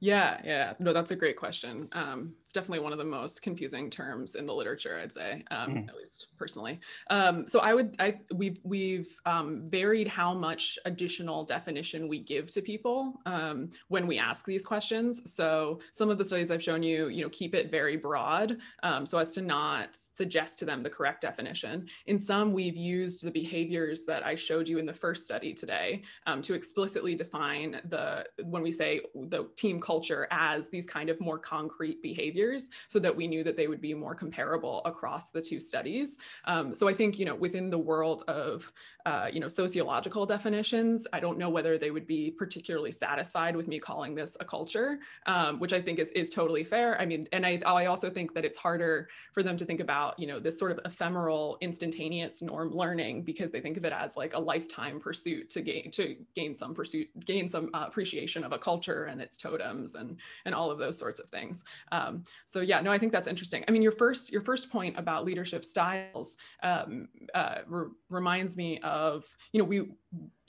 Yeah, 0.01 0.41
yeah, 0.43 0.73
no, 0.81 0.93
that's 0.93 1.13
a 1.13 1.17
great 1.17 1.37
question. 1.37 1.89
Um, 1.93 2.35
definitely 2.53 2.81
one 2.81 2.93
of 2.93 2.99
the 2.99 3.05
most 3.05 3.43
confusing 3.43 3.91
terms 3.91 4.35
in 4.35 4.47
the 4.47 4.53
literature, 4.53 4.99
I'd 5.03 5.13
say, 5.13 5.45
um, 5.51 5.75
mm. 5.75 5.89
at 5.89 5.97
least 5.97 6.29
personally. 6.39 6.81
Um, 7.11 7.49
so 7.49 7.61
I 7.61 7.75
would, 7.75 7.97
I 7.99 8.19
we've 8.35 8.59
we've 8.63 9.17
um, 9.27 9.63
varied 9.69 10.09
how 10.09 10.35
much 10.35 10.79
additional 10.85 11.45
definition 11.45 12.09
we 12.09 12.19
give 12.19 12.51
to 12.53 12.63
people 12.63 13.21
um, 13.27 13.71
when 13.89 14.07
we 14.07 14.19
ask 14.19 14.45
these 14.45 14.65
questions. 14.65 15.23
So 15.33 15.81
some 15.93 16.11
of 16.11 16.19
the 16.19 16.25
studies 16.25 16.51
I've 16.51 16.63
shown 16.63 16.83
you, 16.83 17.09
you 17.09 17.23
know, 17.23 17.31
keep 17.31 17.55
it 17.55 17.71
very 17.71 17.97
broad, 17.97 18.59
um, 18.83 19.07
so 19.07 19.19
as 19.19 19.33
to 19.33 19.43
not 19.43 19.97
suggest 20.13 20.59
to 20.61 20.65
them 20.65 20.83
the 20.83 20.91
correct 20.91 21.23
definition. 21.23 21.87
In 22.07 22.19
some, 22.19 22.53
we've 22.53 22.77
used 22.77 23.25
the 23.25 23.31
behaviors 23.31 24.03
that 24.03 24.25
I 24.27 24.35
showed 24.35 24.69
you 24.69 24.79
in 24.79 24.87
the 24.87 24.93
first 24.93 25.25
study 25.25 25.55
today 25.55 26.03
to 26.43 26.55
explicitly 26.55 27.15
define 27.15 27.81
the 27.89 28.25
when 28.45 28.63
we 28.63 28.73
say 28.73 29.01
the 29.15 29.45
team 29.57 29.81
culture 29.81 30.27
as 30.31 30.69
these 30.69 30.87
kind 30.87 31.09
of 31.09 31.21
more 31.21 31.39
concrete 31.39 32.03
behaviors 32.03 32.42
behaviors 32.43 32.71
so 32.89 32.99
that 32.99 33.15
we 33.15 33.27
knew 33.27 33.45
that 33.45 33.57
they 33.57 33.69
would 33.69 33.81
be 33.81 33.95
more 33.95 34.15
comparable 34.15 34.83
across 34.85 35.31
the 35.31 35.41
two 35.41 35.61
studies. 35.61 36.19
Um, 36.45 36.75
so 36.75 36.89
I 36.89 36.95
think, 36.95 37.19
you 37.19 37.27
know, 37.27 37.35
within 37.35 37.71
the 37.71 37.79
world 37.79 38.25
of, 38.29 38.73
uh, 39.07 39.29
you 39.33 39.41
know, 39.41 39.49
sociological 39.49 40.27
definitions, 40.27 41.07
I 41.13 41.21
don't 41.21 41.39
know 41.39 41.51
whether 41.51 41.79
they 41.79 41.91
would 41.91 42.07
be 42.07 42.31
particularly 42.31 42.93
satisfied 42.93 43.57
with 43.57 43.69
me 43.69 43.79
calling 43.79 44.15
this 44.15 44.37
a 44.41 44.45
culture, 44.45 44.99
um, 45.27 45.59
which 45.59 45.73
I 45.73 45.81
think 45.81 45.99
is, 45.99 46.11
is 46.11 46.31
totally 46.31 46.65
fair. 46.65 47.01
I 47.01 47.07
mean, 47.07 47.29
and 47.33 47.47
I, 47.47 47.61
I 47.65 47.87
also 47.87 48.11
think 48.11 48.35
that 48.35 48.45
it's 48.45 48.59
harder 48.59 49.09
for 49.33 49.43
them 49.43 49.57
to 49.57 49.65
think 49.65 49.81
about, 49.81 50.19
you 50.19 50.27
know, 50.27 50.41
this 50.41 50.59
sort 50.59 50.73
of 50.73 50.81
ephemeral, 50.85 51.59
instantaneous 51.61 52.43
norm 52.43 52.71
learning 52.75 53.23
because 53.23 53.51
they 53.51 53.61
think 53.61 53.77
of 53.77 53.85
it 53.85 53.93
as 53.93 54.17
like 54.17 54.35
a 54.35 54.39
lifetime 54.39 55.01
pursuit 55.01 55.51
to 55.51 55.61
gain 55.63 55.91
to 55.93 56.17
gain 56.35 56.55
some 56.55 56.75
pursuit, 56.75 57.09
gain 57.25 57.49
some 57.49 57.71
uh, 57.75 57.85
appreciation 57.87 58.45
of 58.45 58.53
a 58.53 58.59
culture 58.59 59.05
and 59.05 59.21
its 59.21 59.37
totems 59.37 59.95
and 59.95 60.19
and 60.45 60.55
all 60.55 60.71
of 60.71 60.79
those 60.79 60.99
sorts 60.99 61.21
of 61.21 61.29
things. 61.29 61.65
Um, 61.91 62.25
so 62.47 62.61
yeah, 62.61 62.81
no, 62.81 62.93
I 62.93 62.99
think 62.99 63.13
that's 63.13 63.29
interesting. 63.29 63.65
I 63.69 63.71
mean, 63.71 63.83
your 63.83 63.93
first 63.93 64.33
your 64.33 64.43
first 64.43 64.71
point 64.71 64.99
about 64.99 65.25
leadership 65.25 65.65
styles 65.65 66.37
um, 66.63 67.09
uh, 67.35 67.59
re 67.67 67.87
reminds 68.09 68.57
me 68.57 68.79
of 68.81 69.25
you 69.53 69.59
know 69.59 69.65
we 69.65 69.93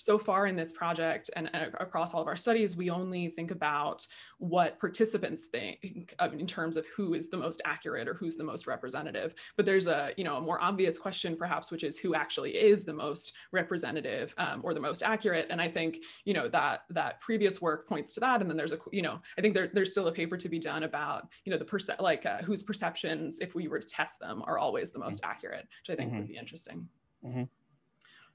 so 0.03 0.17
far 0.17 0.47
in 0.47 0.55
this 0.57 0.73
project 0.73 1.29
and 1.37 1.49
across 1.79 2.13
all 2.13 2.21
of 2.21 2.27
our 2.27 2.35
studies, 2.35 2.75
we 2.75 2.89
only 2.89 3.29
think 3.29 3.51
about 3.51 4.05
what 4.37 4.77
participants 4.77 5.45
think 5.45 6.13
in 6.33 6.45
terms 6.45 6.75
of 6.75 6.85
who 6.87 7.13
is 7.13 7.29
the 7.29 7.37
most 7.37 7.61
accurate 7.63 8.09
or 8.09 8.13
who's 8.13 8.35
the 8.35 8.43
most 8.43 8.67
representative. 8.67 9.33
But 9.55 9.65
there's 9.65 9.87
a, 9.87 10.11
you 10.17 10.25
know, 10.25 10.35
a 10.35 10.41
more 10.41 10.61
obvious 10.61 10.97
question 10.97 11.37
perhaps, 11.37 11.71
which 11.71 11.85
is 11.85 11.97
who 11.97 12.15
actually 12.15 12.51
is 12.51 12.83
the 12.83 12.93
most 12.93 13.31
representative 13.53 14.35
um, 14.37 14.59
or 14.65 14.73
the 14.73 14.81
most 14.81 15.03
accurate. 15.03 15.47
And 15.49 15.61
I 15.61 15.69
think, 15.69 15.99
you 16.25 16.33
know, 16.33 16.49
that 16.49 16.81
that 16.89 17.21
previous 17.21 17.61
work 17.61 17.87
points 17.87 18.13
to 18.15 18.19
that. 18.19 18.41
And 18.41 18.49
then 18.49 18.57
there's 18.57 18.73
a, 18.73 18.79
you 18.91 19.03
know, 19.03 19.21
I 19.37 19.41
think 19.41 19.53
there, 19.53 19.69
there's 19.71 19.91
still 19.91 20.09
a 20.09 20.11
paper 20.11 20.35
to 20.35 20.49
be 20.49 20.59
done 20.59 20.83
about, 20.83 21.29
you 21.45 21.51
know, 21.51 21.57
the 21.57 21.65
perce 21.65 21.89
like 21.99 22.25
uh, 22.25 22.39
whose 22.39 22.61
perceptions, 22.61 23.39
if 23.39 23.55
we 23.55 23.69
were 23.69 23.79
to 23.79 23.87
test 23.87 24.19
them, 24.19 24.43
are 24.45 24.57
always 24.57 24.91
the 24.91 24.99
most 24.99 25.21
accurate, 25.23 25.65
which 25.81 25.93
I 25.93 25.95
think 25.95 26.09
mm 26.09 26.15
-hmm. 26.15 26.19
would 26.19 26.27
be 26.27 26.39
interesting. 26.43 26.89
Mm 27.21 27.33
-hmm. 27.33 27.47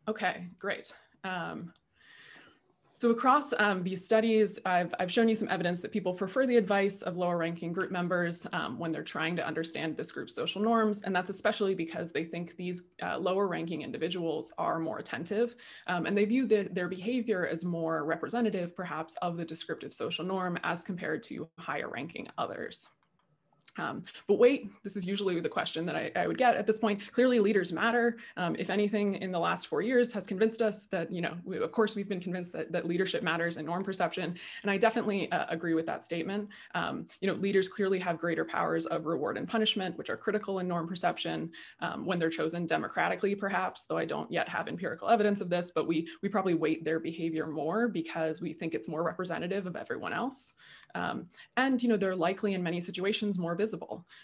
Okay, 0.09 0.49
great. 0.59 0.95
Um, 1.25 1.73
so 2.99 3.13
across 3.13 3.55
um, 3.61 3.85
these 3.85 4.05
studies, 4.05 4.59
I've, 4.67 4.93
I've 4.99 5.13
shown 5.13 5.29
you 5.29 5.37
some 5.37 5.49
evidence 5.51 5.81
that 5.83 5.93
people 5.93 6.13
prefer 6.15 6.47
the 6.47 6.57
advice 6.57 7.01
of 7.03 7.17
lower 7.17 7.37
ranking 7.37 7.73
group 7.73 7.93
members 7.93 8.45
um, 8.53 8.77
when 8.77 8.91
they're 8.91 9.05
trying 9.05 9.37
to 9.37 9.47
understand 9.47 9.97
this 9.97 10.11
group's 10.11 10.35
social 10.35 10.61
norms. 10.61 11.03
And 11.03 11.15
that's 11.15 11.31
especially 11.31 11.77
because 11.77 12.11
they 12.11 12.25
think 12.25 12.57
these 12.57 12.89
uh, 13.01 13.17
lower 13.17 13.47
ranking 13.47 13.83
individuals 13.83 14.53
are 14.59 14.81
more 14.81 14.99
attentive 14.99 15.55
um, 15.87 16.07
and 16.07 16.19
they 16.19 16.25
view 16.25 16.45
the, 16.45 16.69
their 16.73 16.89
behavior 16.89 17.47
as 17.47 17.65
more 17.65 18.05
representative 18.05 18.75
perhaps 18.75 19.15
of 19.23 19.37
the 19.37 19.45
descriptive 19.45 19.95
social 19.95 20.25
norm 20.25 20.59
as 20.65 20.83
compared 20.83 21.23
to 21.23 21.49
higher 21.57 21.89
ranking 21.89 22.27
others. 22.37 22.89
Um, 23.79 24.05
but 24.27 24.39
wait, 24.39 24.71
this 24.83 24.97
is 24.97 25.07
usually 25.07 25.41
the 25.41 25.49
question 25.49 25.87
that 25.87 25.97
I, 25.97 26.11
I, 26.17 26.27
would 26.27 26.39
get 26.39 26.57
at 26.57 26.67
this 26.67 26.79
point. 26.79 27.01
Clearly 27.13 27.39
leaders 27.39 27.73
matter. 27.73 28.17
Um, 28.37 28.57
if 28.59 28.71
anything 28.71 29.15
in 29.15 29.31
the 29.31 29.39
last 29.39 29.69
four 29.69 29.83
years 29.83 30.13
has 30.13 30.27
convinced 30.27 30.61
us 30.61 30.87
that, 30.87 31.13
you 31.13 31.21
know, 31.21 31.35
we, 31.45 31.59
of 31.59 31.71
course 31.73 31.95
we've 31.95 32.09
been 32.09 32.21
convinced 32.21 32.53
that, 32.53 32.73
that 32.73 32.87
leadership 32.87 33.23
matters 33.23 33.57
in 33.57 33.65
norm 33.65 33.85
perception. 33.85 34.37
And 34.63 34.71
I 34.71 34.77
definitely 34.77 35.31
uh, 35.31 35.47
agree 35.49 35.75
with 35.75 35.87
that 35.87 36.05
statement. 36.05 36.49
Um, 36.75 37.07
you 37.21 37.29
know, 37.29 37.35
leaders 37.35 37.69
clearly 37.69 37.99
have 38.01 38.19
greater 38.19 38.45
powers 38.45 38.87
of 38.87 39.07
reward 39.07 39.39
and 39.39 39.47
punishment, 39.47 39.97
which 39.97 40.11
are 40.11 40.17
critical 40.17 40.59
in 40.59 40.69
norm 40.69 40.89
perception 40.89 41.51
um, 41.81 42.05
when 42.05 42.19
they're 42.19 42.31
chosen 42.31 42.67
democratically, 42.67 43.35
perhaps, 43.35 43.85
though 43.85 43.99
I 43.99 44.05
don't 44.05 44.31
yet 44.31 44.49
have 44.49 44.69
empirical 44.69 45.09
evidence 45.09 45.41
of 45.41 45.51
this, 45.51 45.71
but 45.75 45.87
we, 45.87 46.09
we 46.23 46.29
probably 46.29 46.55
weight 46.55 46.85
their 46.85 46.99
behavior 46.99 47.47
more 47.47 47.89
because 47.89 48.41
we 48.41 48.53
think 48.53 48.75
it's 48.75 48.89
more 48.89 49.03
representative 49.03 49.67
of 49.67 49.77
everyone 49.77 50.13
else. 50.13 50.55
Um, 50.95 51.27
and 51.57 51.83
you 51.83 51.89
know, 51.89 51.97
they're 51.97 52.17
likely 52.17 52.55
in 52.55 52.63
many 52.63 52.81
situations 52.81 53.39
more 53.39 53.55
visible. 53.55 53.68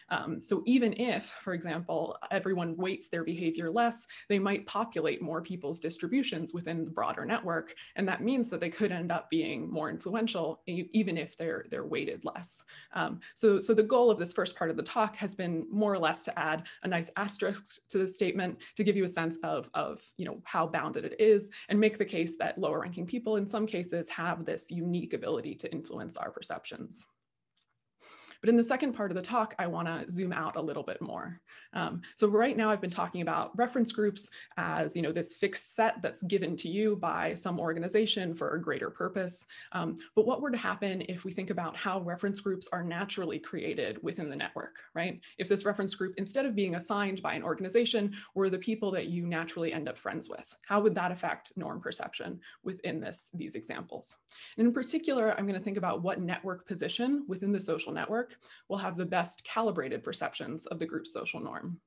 Um, 0.09 0.40
so 0.42 0.62
even 0.66 0.92
if, 0.94 1.24
for 1.42 1.52
example, 1.54 2.16
everyone 2.30 2.76
weights 2.76 3.09
their 3.09 3.24
behavior 3.24 3.70
less, 3.70 4.07
they 4.28 4.38
might 4.38 4.66
populate 4.66 5.22
more 5.22 5.42
people's 5.42 5.80
distributions 5.80 6.52
within 6.52 6.85
the 6.85 6.90
broader 6.90 7.24
network. 7.24 7.74
And 7.96 8.09
that 8.09 8.22
means 8.22 8.48
that 8.50 8.61
they 8.61 8.70
could 8.70 8.92
end 8.92 9.12
up 9.12 9.30
being 9.30 9.70
more 9.70 9.90
influential, 9.90 10.62
even 10.66 11.16
if 11.18 11.37
they're, 11.37 11.66
they're 11.70 11.85
weighted 11.85 12.24
less. 12.24 12.64
Um, 12.92 13.20
so, 13.35 13.61
so 13.61 13.74
the 13.74 13.83
goal 13.83 14.11
of 14.11 14.18
this 14.18 14.33
first 14.33 14.57
part 14.57 14.70
of 14.70 14.76
the 14.76 14.83
talk 14.83 15.16
has 15.16 15.35
been 15.35 15.66
more 15.70 15.92
or 15.92 15.98
less 15.98 16.24
to 16.24 16.38
add 16.38 16.64
a 16.83 16.88
nice 16.88 17.11
asterisk 17.16 17.87
to 17.88 17.98
the 17.98 18.09
statement 18.09 18.59
to 18.76 18.85
give 18.85 18.96
you 18.96 19.04
a 19.04 19.09
sense 19.09 19.38
of, 19.42 19.68
of 19.74 20.02
you 20.16 20.24
know, 20.24 20.40
how 20.44 20.66
bounded 20.66 21.04
it 21.04 21.20
is 21.20 21.50
and 21.68 21.78
make 21.78 21.98
the 21.98 22.04
case 22.04 22.37
that 22.38 22.59
lower 22.59 22.80
ranking 22.80 23.07
people 23.07 23.37
in 23.37 23.46
some 23.46 23.66
cases 23.66 24.09
have 24.09 24.44
this 24.44 24.70
unique 24.70 25.12
ability 25.12 25.54
to 25.54 25.70
influence 25.72 26.16
our 26.16 26.30
perception 26.30 26.54
perceptions. 26.54 27.07
But 28.44 28.50
in 28.50 28.59
the 28.59 28.64
second 28.64 28.92
part 28.92 29.11
of 29.11 29.14
the 29.14 29.22
talk, 29.22 29.54
I 29.59 29.66
wanna 29.66 30.04
zoom 30.11 30.30
out 30.30 30.57
a 30.57 30.61
little 30.61 30.83
bit 30.83 31.00
more. 31.00 31.40
Um, 31.72 32.02
so 32.14 32.28
right 32.28 32.54
now 32.54 32.70
I've 32.70 32.80
been 32.83 32.90
talking 32.90 33.22
about 33.22 33.57
reference 33.57 33.90
groups 33.90 34.28
as 34.59 34.94
you 34.94 35.00
know 35.00 35.12
this 35.12 35.35
fixed 35.35 35.74
set 35.74 36.02
that's 36.02 36.22
given 36.24 36.54
to 36.59 36.68
you 36.68 36.96
by 36.96 37.33
some 37.33 37.59
organization 37.59 38.35
for 38.35 38.50
a 38.50 38.61
greater 38.61 38.90
purpose. 38.90 39.46
Um, 39.72 39.96
but 40.14 40.26
what 40.26 40.42
were 40.42 40.50
to 40.50 40.59
happen 40.59 41.02
if 41.09 41.24
we 41.24 41.33
think 41.33 41.48
about 41.48 41.74
how 41.74 42.02
reference 42.02 42.38
groups 42.40 42.68
are 42.70 42.85
naturally 42.85 43.38
created 43.38 43.98
within 44.02 44.28
the 44.28 44.37
network, 44.37 44.76
right? 44.94 45.22
If 45.38 45.48
this 45.48 45.64
reference 45.64 45.94
group, 45.94 46.12
instead 46.18 46.44
of 46.44 46.54
being 46.54 46.74
assigned 46.74 47.22
by 47.22 47.33
an 47.33 47.44
organization, 47.44 48.12
were 48.35 48.50
the 48.50 48.59
people 48.59 48.90
that 48.90 49.07
you 49.07 49.26
naturally 49.26 49.72
end 49.72 49.88
up 49.88 49.96
friends 49.96 50.28
with, 50.28 50.54
how 50.66 50.83
would 50.83 50.94
that 50.96 51.12
affect 51.12 51.57
norm 51.57 51.80
perception 51.80 52.38
within 52.62 53.00
this, 53.00 53.30
these 53.33 53.54
examples? 53.54 54.16
And 54.59 54.66
in 54.66 54.74
particular, 54.74 55.35
I'm 55.38 55.46
gonna 55.46 55.59
think 55.59 55.78
about 55.78 56.02
what 56.02 56.20
network 56.20 56.68
position 56.68 57.24
within 57.26 57.50
the 57.50 57.59
social 57.59 57.90
network 57.90 58.33
will 58.68 58.78
have 58.78 58.96
the 58.96 59.06
best 59.06 59.44
calibrated 59.44 60.02
perceptions 60.02 60.66
of 60.66 60.78
the 60.78 60.86
group's 60.86 61.12
social 61.12 61.40
norm. 61.40 61.80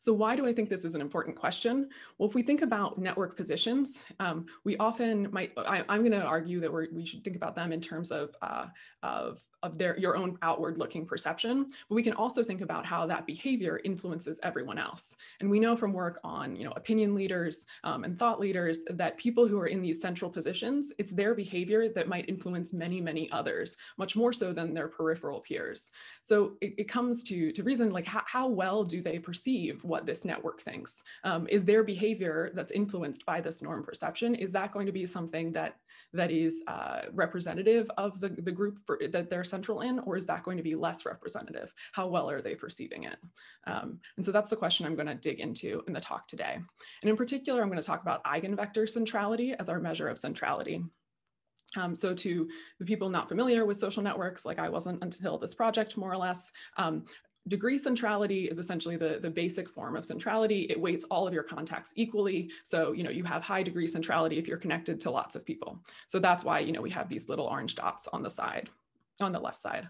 So 0.00 0.12
why 0.12 0.36
do 0.36 0.46
I 0.46 0.52
think 0.52 0.68
this 0.68 0.84
is 0.84 0.94
an 0.94 1.00
important 1.00 1.36
question? 1.36 1.88
Well, 2.16 2.28
if 2.28 2.34
we 2.34 2.42
think 2.42 2.62
about 2.62 2.98
network 2.98 3.36
positions, 3.36 4.04
um, 4.20 4.46
we 4.64 4.76
often 4.76 5.28
might, 5.32 5.52
I, 5.56 5.78
am 5.88 6.00
going 6.00 6.12
to 6.12 6.22
argue 6.24 6.60
that 6.60 6.72
we 6.72 7.04
should 7.04 7.24
think 7.24 7.36
about 7.36 7.56
them 7.56 7.72
in 7.72 7.80
terms 7.80 8.12
of, 8.12 8.34
uh, 8.40 8.66
of 9.02 9.42
of 9.62 9.78
their 9.78 9.98
your 9.98 10.16
own 10.16 10.38
outward 10.42 10.78
looking 10.78 11.04
perception 11.06 11.66
but 11.88 11.94
we 11.94 12.02
can 12.02 12.12
also 12.14 12.42
think 12.42 12.60
about 12.60 12.84
how 12.84 13.06
that 13.06 13.26
behavior 13.26 13.80
influences 13.84 14.40
everyone 14.42 14.78
else. 14.78 15.16
And 15.40 15.50
we 15.50 15.60
know 15.60 15.76
from 15.76 15.92
work 15.92 16.20
on 16.24 16.56
you 16.56 16.64
know 16.64 16.72
opinion 16.76 17.14
leaders 17.14 17.66
um, 17.84 18.04
and 18.04 18.18
thought 18.18 18.40
leaders 18.40 18.84
that 18.90 19.16
people 19.18 19.46
who 19.46 19.58
are 19.58 19.66
in 19.66 19.82
these 19.82 20.00
central 20.00 20.30
positions 20.30 20.92
it's 20.98 21.12
their 21.12 21.34
behavior 21.34 21.88
that 21.88 22.08
might 22.08 22.28
influence 22.28 22.72
many 22.72 23.00
many 23.00 23.30
others 23.32 23.76
much 23.96 24.16
more 24.16 24.32
so 24.32 24.52
than 24.52 24.74
their 24.74 24.88
peripheral 24.88 25.40
peers. 25.40 25.90
So 26.22 26.56
it, 26.60 26.74
it 26.78 26.88
comes 26.88 27.22
to 27.24 27.52
to 27.52 27.62
reason 27.62 27.90
like 27.90 28.06
how, 28.06 28.22
how 28.26 28.48
well 28.48 28.84
do 28.84 29.00
they 29.00 29.18
perceive 29.18 29.84
what 29.84 30.06
this 30.06 30.24
network 30.24 30.60
thinks? 30.60 31.02
Um, 31.24 31.46
is 31.48 31.64
their 31.64 31.84
behavior 31.84 32.50
that's 32.54 32.72
influenced 32.72 33.24
by 33.26 33.40
this 33.40 33.62
norm 33.62 33.82
perception 33.82 34.34
is 34.34 34.52
that 34.52 34.72
going 34.72 34.86
to 34.86 34.92
be 34.92 35.06
something 35.06 35.52
that 35.52 35.76
that 36.12 36.30
is 36.30 36.62
uh, 36.66 37.02
representative 37.12 37.90
of 37.98 38.18
the, 38.18 38.28
the 38.28 38.50
group 38.50 38.78
for, 38.86 38.98
that 39.10 39.28
they're 39.28 39.44
central 39.48 39.80
in, 39.80 39.98
or 40.00 40.16
is 40.16 40.26
that 40.26 40.42
going 40.42 40.56
to 40.56 40.62
be 40.62 40.74
less 40.74 41.04
representative? 41.04 41.72
How 41.92 42.06
well 42.06 42.30
are 42.30 42.42
they 42.42 42.54
perceiving 42.54 43.04
it? 43.04 43.16
Um, 43.66 44.00
and 44.16 44.24
so 44.24 44.32
that's 44.32 44.50
the 44.50 44.56
question 44.56 44.86
I'm 44.86 44.94
going 44.94 45.06
to 45.06 45.14
dig 45.14 45.40
into 45.40 45.82
in 45.86 45.92
the 45.92 46.00
talk 46.00 46.28
today. 46.28 46.54
And 47.02 47.10
in 47.10 47.16
particular, 47.16 47.62
I'm 47.62 47.68
going 47.68 47.80
to 47.80 47.86
talk 47.86 48.02
about 48.02 48.24
eigenvector 48.24 48.88
centrality 48.88 49.54
as 49.58 49.68
our 49.68 49.80
measure 49.80 50.08
of 50.08 50.18
centrality. 50.18 50.82
Um, 51.76 51.94
so 51.94 52.14
to 52.14 52.48
the 52.78 52.86
people 52.86 53.10
not 53.10 53.28
familiar 53.28 53.66
with 53.66 53.78
social 53.78 54.02
networks, 54.02 54.44
like 54.44 54.58
I 54.58 54.68
wasn't 54.68 55.02
until 55.02 55.36
this 55.36 55.54
project, 55.54 55.96
more 55.96 56.12
or 56.12 56.16
less, 56.16 56.50
um, 56.76 57.04
Degree 57.48 57.78
centrality 57.78 58.44
is 58.44 58.58
essentially 58.58 58.96
the, 58.96 59.18
the 59.22 59.30
basic 59.30 59.70
form 59.70 59.96
of 59.96 60.04
centrality. 60.04 60.66
It 60.68 60.78
weights 60.78 61.04
all 61.10 61.26
of 61.26 61.32
your 61.32 61.42
contacts 61.42 61.92
equally. 61.96 62.50
So, 62.62 62.92
you 62.92 63.02
know, 63.02 63.10
you 63.10 63.24
have 63.24 63.42
high 63.42 63.62
degree 63.62 63.86
centrality 63.86 64.38
if 64.38 64.46
you're 64.46 64.58
connected 64.58 65.00
to 65.00 65.10
lots 65.10 65.34
of 65.34 65.46
people. 65.46 65.80
So 66.08 66.18
that's 66.18 66.44
why, 66.44 66.60
you 66.60 66.72
know, 66.72 66.82
we 66.82 66.90
have 66.90 67.08
these 67.08 67.28
little 67.28 67.46
orange 67.46 67.74
dots 67.74 68.06
on 68.12 68.22
the 68.22 68.30
side, 68.30 68.68
on 69.20 69.32
the 69.32 69.40
left 69.40 69.60
side 69.60 69.88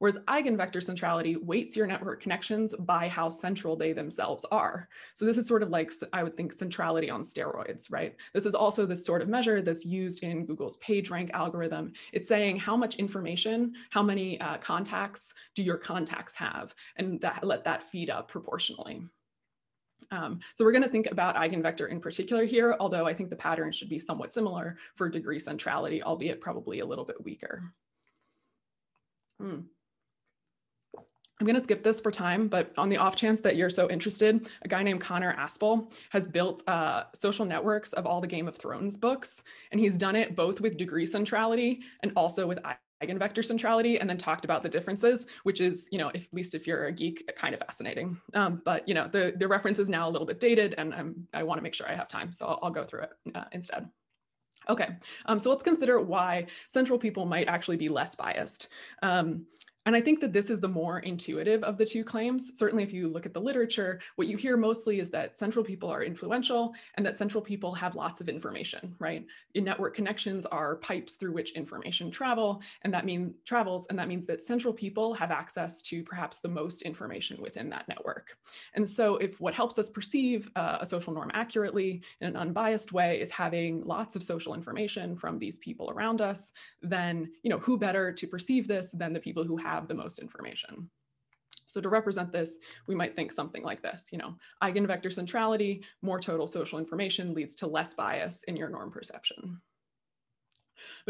whereas 0.00 0.18
eigenvector 0.28 0.82
centrality 0.82 1.36
weights 1.36 1.76
your 1.76 1.86
network 1.86 2.20
connections 2.20 2.74
by 2.80 3.06
how 3.06 3.28
central 3.28 3.76
they 3.76 3.92
themselves 3.92 4.44
are. 4.50 4.88
So 5.14 5.24
this 5.24 5.38
is 5.38 5.46
sort 5.46 5.62
of 5.62 5.68
like, 5.68 5.92
I 6.12 6.22
would 6.22 6.36
think, 6.36 6.52
centrality 6.52 7.10
on 7.10 7.22
steroids, 7.22 7.92
right? 7.92 8.16
This 8.34 8.46
is 8.46 8.54
also 8.54 8.86
the 8.86 8.96
sort 8.96 9.22
of 9.22 9.28
measure 9.28 9.62
that's 9.62 9.84
used 9.84 10.22
in 10.22 10.46
Google's 10.46 10.78
PageRank 10.78 11.30
algorithm. 11.32 11.92
It's 12.12 12.28
saying 12.28 12.56
how 12.58 12.76
much 12.76 12.96
information, 12.96 13.74
how 13.90 14.02
many 14.02 14.40
uh, 14.40 14.56
contacts 14.56 15.32
do 15.54 15.62
your 15.62 15.76
contacts 15.76 16.34
have, 16.34 16.74
and 16.96 17.20
that, 17.20 17.44
let 17.44 17.64
that 17.64 17.82
feed 17.82 18.10
up 18.10 18.28
proportionally. 18.28 19.02
Um, 20.10 20.40
so 20.54 20.64
we're 20.64 20.72
going 20.72 20.82
to 20.82 20.88
think 20.88 21.10
about 21.10 21.36
eigenvector 21.36 21.90
in 21.90 22.00
particular 22.00 22.46
here, 22.46 22.74
although 22.80 23.06
I 23.06 23.12
think 23.12 23.28
the 23.28 23.36
pattern 23.36 23.70
should 23.70 23.90
be 23.90 23.98
somewhat 23.98 24.32
similar 24.32 24.78
for 24.94 25.10
degree 25.10 25.38
centrality, 25.38 26.02
albeit 26.02 26.40
probably 26.40 26.80
a 26.80 26.86
little 26.86 27.04
bit 27.04 27.22
weaker. 27.22 27.60
Hmm. 29.40 29.60
I'm 31.40 31.46
going 31.46 31.56
to 31.56 31.64
skip 31.64 31.82
this 31.82 32.02
for 32.02 32.10
time, 32.10 32.48
but 32.48 32.70
on 32.76 32.90
the 32.90 32.98
off 32.98 33.16
chance 33.16 33.40
that 33.40 33.56
you're 33.56 33.70
so 33.70 33.88
interested, 33.88 34.46
a 34.60 34.68
guy 34.68 34.82
named 34.82 35.00
Connor 35.00 35.34
Aspel 35.38 35.90
has 36.10 36.28
built 36.28 36.62
uh, 36.68 37.04
social 37.14 37.46
networks 37.46 37.94
of 37.94 38.06
all 38.06 38.20
the 38.20 38.26
Game 38.26 38.46
of 38.46 38.56
Thrones 38.56 38.98
books, 38.98 39.42
and 39.72 39.80
he's 39.80 39.96
done 39.96 40.16
it 40.16 40.36
both 40.36 40.60
with 40.60 40.76
degree 40.76 41.06
centrality 41.06 41.80
and 42.02 42.12
also 42.14 42.46
with 42.46 42.58
eigenvector 43.02 43.42
centrality 43.42 43.98
and 43.98 44.10
then 44.10 44.18
talked 44.18 44.44
about 44.44 44.62
the 44.62 44.68
differences, 44.68 45.24
which 45.44 45.62
is, 45.62 45.88
you 45.90 45.96
know, 45.96 46.10
if, 46.14 46.24
at 46.24 46.34
least 46.34 46.54
if 46.54 46.66
you're 46.66 46.86
a 46.86 46.92
geek, 46.92 47.26
kind 47.34 47.54
of 47.54 47.60
fascinating. 47.60 48.20
Um, 48.34 48.60
but, 48.62 48.86
you 48.86 48.92
know, 48.92 49.08
the, 49.08 49.32
the 49.38 49.48
reference 49.48 49.78
is 49.78 49.88
now 49.88 50.06
a 50.06 50.10
little 50.10 50.26
bit 50.26 50.40
dated 50.40 50.74
and 50.76 50.92
I'm, 50.92 51.26
I 51.32 51.42
want 51.42 51.56
to 51.56 51.62
make 51.62 51.72
sure 51.72 51.88
I 51.88 51.94
have 51.94 52.08
time. 52.08 52.30
So 52.32 52.44
I'll, 52.44 52.58
I'll 52.64 52.70
go 52.70 52.84
through 52.84 53.04
it 53.04 53.10
uh, 53.34 53.44
instead. 53.52 53.88
Okay, 54.70 54.88
um, 55.26 55.40
so 55.40 55.50
let's 55.50 55.64
consider 55.64 56.00
why 56.00 56.46
central 56.68 56.98
people 56.98 57.26
might 57.26 57.48
actually 57.48 57.76
be 57.76 57.88
less 57.88 58.14
biased. 58.14 58.68
Um, 59.02 59.46
and 59.86 59.96
I 59.96 60.00
think 60.00 60.20
that 60.20 60.32
this 60.32 60.50
is 60.50 60.60
the 60.60 60.68
more 60.68 60.98
intuitive 61.00 61.62
of 61.62 61.78
the 61.78 61.86
two 61.86 62.04
claims. 62.04 62.52
Certainly, 62.54 62.84
if 62.84 62.92
you 62.92 63.08
look 63.08 63.24
at 63.24 63.32
the 63.32 63.40
literature, 63.40 64.00
what 64.16 64.28
you 64.28 64.36
hear 64.36 64.56
mostly 64.56 65.00
is 65.00 65.10
that 65.10 65.38
central 65.38 65.64
people 65.64 65.88
are 65.88 66.02
influential 66.02 66.74
and 66.96 67.06
that 67.06 67.16
central 67.16 67.42
people 67.42 67.72
have 67.72 67.94
lots 67.94 68.20
of 68.20 68.28
information, 68.28 68.94
right? 68.98 69.24
In 69.54 69.64
network 69.64 69.94
connections 69.94 70.44
are 70.46 70.76
pipes 70.76 71.14
through 71.14 71.32
which 71.32 71.52
information 71.52 72.10
travel, 72.10 72.60
and 72.82 72.92
that 72.92 73.06
means 73.06 73.32
travels, 73.46 73.86
and 73.88 73.98
that 73.98 74.08
means 74.08 74.26
that 74.26 74.42
central 74.42 74.74
people 74.74 75.14
have 75.14 75.30
access 75.30 75.80
to 75.82 76.02
perhaps 76.02 76.40
the 76.40 76.48
most 76.48 76.82
information 76.82 77.40
within 77.40 77.70
that 77.70 77.88
network. 77.88 78.36
And 78.74 78.86
so 78.86 79.16
if 79.16 79.40
what 79.40 79.54
helps 79.54 79.78
us 79.78 79.88
perceive 79.88 80.50
uh, 80.56 80.78
a 80.80 80.86
social 80.86 81.14
norm 81.14 81.30
accurately 81.32 82.02
in 82.20 82.28
an 82.28 82.36
unbiased 82.36 82.92
way 82.92 83.20
is 83.20 83.30
having 83.30 83.82
lots 83.84 84.14
of 84.14 84.22
social 84.22 84.54
information 84.54 85.16
from 85.16 85.38
these 85.38 85.56
people 85.56 85.90
around 85.90 86.20
us, 86.20 86.52
then 86.82 87.30
you 87.42 87.48
know 87.48 87.58
who 87.58 87.78
better 87.78 88.12
to 88.12 88.26
perceive 88.26 88.68
this 88.68 88.92
than 88.92 89.14
the 89.14 89.20
people 89.20 89.42
who 89.42 89.56
have 89.56 89.69
have 89.70 89.88
the 89.88 89.94
most 89.94 90.18
information. 90.18 90.90
So 91.66 91.80
to 91.80 91.88
represent 91.88 92.32
this, 92.32 92.58
we 92.88 92.96
might 92.96 93.14
think 93.14 93.30
something 93.30 93.62
like 93.62 93.80
this, 93.80 94.06
you 94.10 94.18
know, 94.18 94.34
eigenvector 94.62 95.12
centrality, 95.12 95.84
more 96.02 96.20
total 96.20 96.48
social 96.48 96.80
information 96.80 97.32
leads 97.32 97.54
to 97.56 97.68
less 97.68 97.94
bias 97.94 98.42
in 98.48 98.56
your 98.56 98.68
norm 98.68 98.90
perception. 98.90 99.60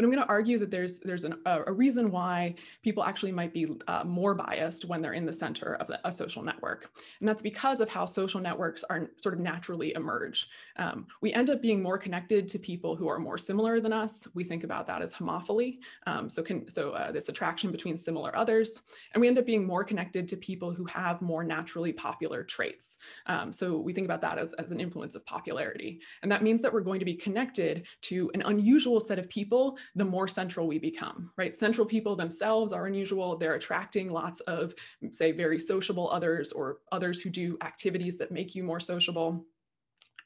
But 0.01 0.05
I'm 0.05 0.13
going 0.13 0.23
to 0.23 0.29
argue 0.29 0.57
that 0.57 0.71
there's 0.71 0.99
there's 1.01 1.25
an, 1.25 1.35
a, 1.45 1.61
a, 1.67 1.71
reason 1.71 2.09
why 2.09 2.55
people 2.81 3.03
actually 3.03 3.31
might 3.31 3.53
be 3.53 3.67
uh, 3.87 4.03
more 4.03 4.33
biased 4.33 4.85
when 4.85 4.99
they're 4.99 5.13
in 5.13 5.27
the 5.27 5.31
center 5.33 5.75
of 5.75 5.85
the, 5.85 5.99
a 6.07 6.11
social 6.11 6.41
network. 6.41 6.89
And 7.19 7.29
that's 7.29 7.43
because 7.43 7.79
of 7.81 7.87
how 7.87 8.07
social 8.07 8.41
networks 8.41 8.83
are 8.85 9.11
sort 9.17 9.35
of 9.35 9.39
naturally 9.39 9.93
emerge. 9.93 10.49
Um, 10.77 11.05
we 11.21 11.33
end 11.33 11.51
up 11.51 11.61
being 11.61 11.83
more 11.83 11.99
connected 11.99 12.47
to 12.47 12.57
people 12.57 12.95
who 12.95 13.07
are 13.09 13.19
more 13.19 13.37
similar 13.37 13.79
than 13.79 13.93
us. 13.93 14.27
We 14.33 14.43
think 14.43 14.63
about 14.63 14.87
that 14.87 15.03
as 15.03 15.13
homophily. 15.13 15.81
Um, 16.07 16.29
so 16.29 16.41
can, 16.41 16.67
so 16.67 16.93
uh, 16.93 17.11
this 17.11 17.29
attraction 17.29 17.71
between 17.71 17.95
similar 17.95 18.35
others. 18.35 18.81
And 19.13 19.21
we 19.21 19.27
end 19.27 19.37
up 19.37 19.45
being 19.45 19.67
more 19.67 19.83
connected 19.83 20.27
to 20.29 20.35
people 20.35 20.73
who 20.73 20.85
have 20.85 21.21
more 21.21 21.43
naturally 21.43 21.93
popular 21.93 22.43
traits. 22.43 22.97
Um, 23.27 23.53
so 23.53 23.77
we 23.77 23.93
think 23.93 24.05
about 24.05 24.21
that 24.21 24.39
as, 24.39 24.53
as 24.53 24.71
an 24.71 24.79
influence 24.79 25.13
of 25.13 25.23
popularity. 25.27 26.01
And 26.23 26.31
that 26.31 26.41
means 26.41 26.63
that 26.63 26.73
we're 26.73 26.81
going 26.81 26.97
to 26.97 27.05
be 27.05 27.13
connected 27.13 27.85
to 28.01 28.31
an 28.33 28.41
unusual 28.47 28.99
set 28.99 29.19
of 29.19 29.29
people 29.29 29.77
the 29.95 30.05
more 30.05 30.27
central 30.27 30.67
we 30.67 30.79
become, 30.79 31.31
right? 31.37 31.55
Central 31.55 31.85
people 31.85 32.15
themselves 32.15 32.71
are 32.71 32.85
unusual. 32.85 33.35
They're 33.35 33.55
attracting 33.55 34.09
lots 34.09 34.39
of, 34.41 34.73
say, 35.11 35.31
very 35.31 35.59
sociable 35.59 36.09
others 36.11 36.51
or 36.51 36.77
others 36.91 37.21
who 37.21 37.29
do 37.29 37.57
activities 37.61 38.17
that 38.17 38.31
make 38.31 38.55
you 38.55 38.63
more 38.63 38.79
sociable. 38.79 39.45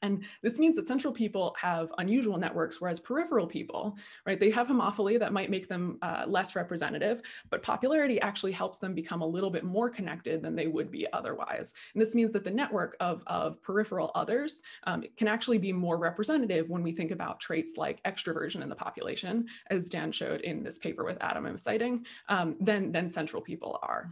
And 0.02 0.24
this 0.42 0.58
means 0.58 0.76
that 0.76 0.86
central 0.86 1.12
people 1.12 1.56
have 1.60 1.92
unusual 1.98 2.36
networks, 2.38 2.80
whereas 2.80 3.00
peripheral 3.00 3.46
people, 3.46 3.96
right, 4.26 4.38
they 4.38 4.50
have 4.50 4.68
homophily 4.68 5.18
that 5.18 5.32
might 5.32 5.50
make 5.50 5.68
them 5.68 5.98
uh, 6.02 6.24
less 6.26 6.54
representative, 6.56 7.22
but 7.50 7.62
popularity 7.62 8.20
actually 8.20 8.52
helps 8.52 8.78
them 8.78 8.94
become 8.94 9.22
a 9.22 9.26
little 9.26 9.50
bit 9.50 9.64
more 9.64 9.88
connected 9.90 10.42
than 10.42 10.54
they 10.54 10.66
would 10.66 10.90
be 10.90 11.06
otherwise. 11.12 11.74
And 11.94 12.00
this 12.00 12.14
means 12.14 12.32
that 12.32 12.44
the 12.44 12.50
network 12.50 12.96
of, 13.00 13.22
of 13.26 13.62
peripheral 13.62 14.10
others 14.14 14.62
um, 14.84 15.04
can 15.16 15.28
actually 15.28 15.58
be 15.58 15.72
more 15.72 15.98
representative 15.98 16.68
when 16.68 16.82
we 16.82 16.92
think 16.92 17.10
about 17.10 17.40
traits 17.40 17.76
like 17.76 18.02
extroversion 18.04 18.62
in 18.62 18.68
the 18.68 18.74
population, 18.74 19.46
as 19.70 19.88
Dan 19.88 20.12
showed 20.12 20.40
in 20.42 20.62
this 20.62 20.78
paper 20.78 21.04
with 21.04 21.18
Adam 21.20 21.46
I'm 21.46 21.56
citing, 21.56 22.06
um, 22.28 22.56
than, 22.60 22.92
than 22.92 23.08
central 23.08 23.42
people 23.42 23.78
are. 23.82 24.08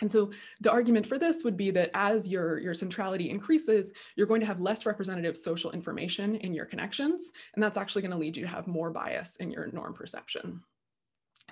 And 0.00 0.10
so 0.10 0.32
the 0.60 0.72
argument 0.72 1.06
for 1.06 1.18
this 1.18 1.44
would 1.44 1.56
be 1.56 1.70
that 1.70 1.90
as 1.94 2.28
your, 2.28 2.58
your 2.58 2.74
centrality 2.74 3.30
increases, 3.30 3.92
you're 4.16 4.26
going 4.26 4.40
to 4.40 4.46
have 4.46 4.60
less 4.60 4.86
representative 4.86 5.36
social 5.36 5.70
information 5.70 6.36
in 6.36 6.52
your 6.52 6.64
connections, 6.64 7.32
and 7.54 7.62
that's 7.62 7.76
actually 7.76 8.02
going 8.02 8.10
to 8.10 8.18
lead 8.18 8.36
you 8.36 8.42
to 8.42 8.48
have 8.48 8.66
more 8.66 8.90
bias 8.90 9.36
in 9.36 9.50
your 9.50 9.70
norm 9.72 9.94
perception. 9.94 10.62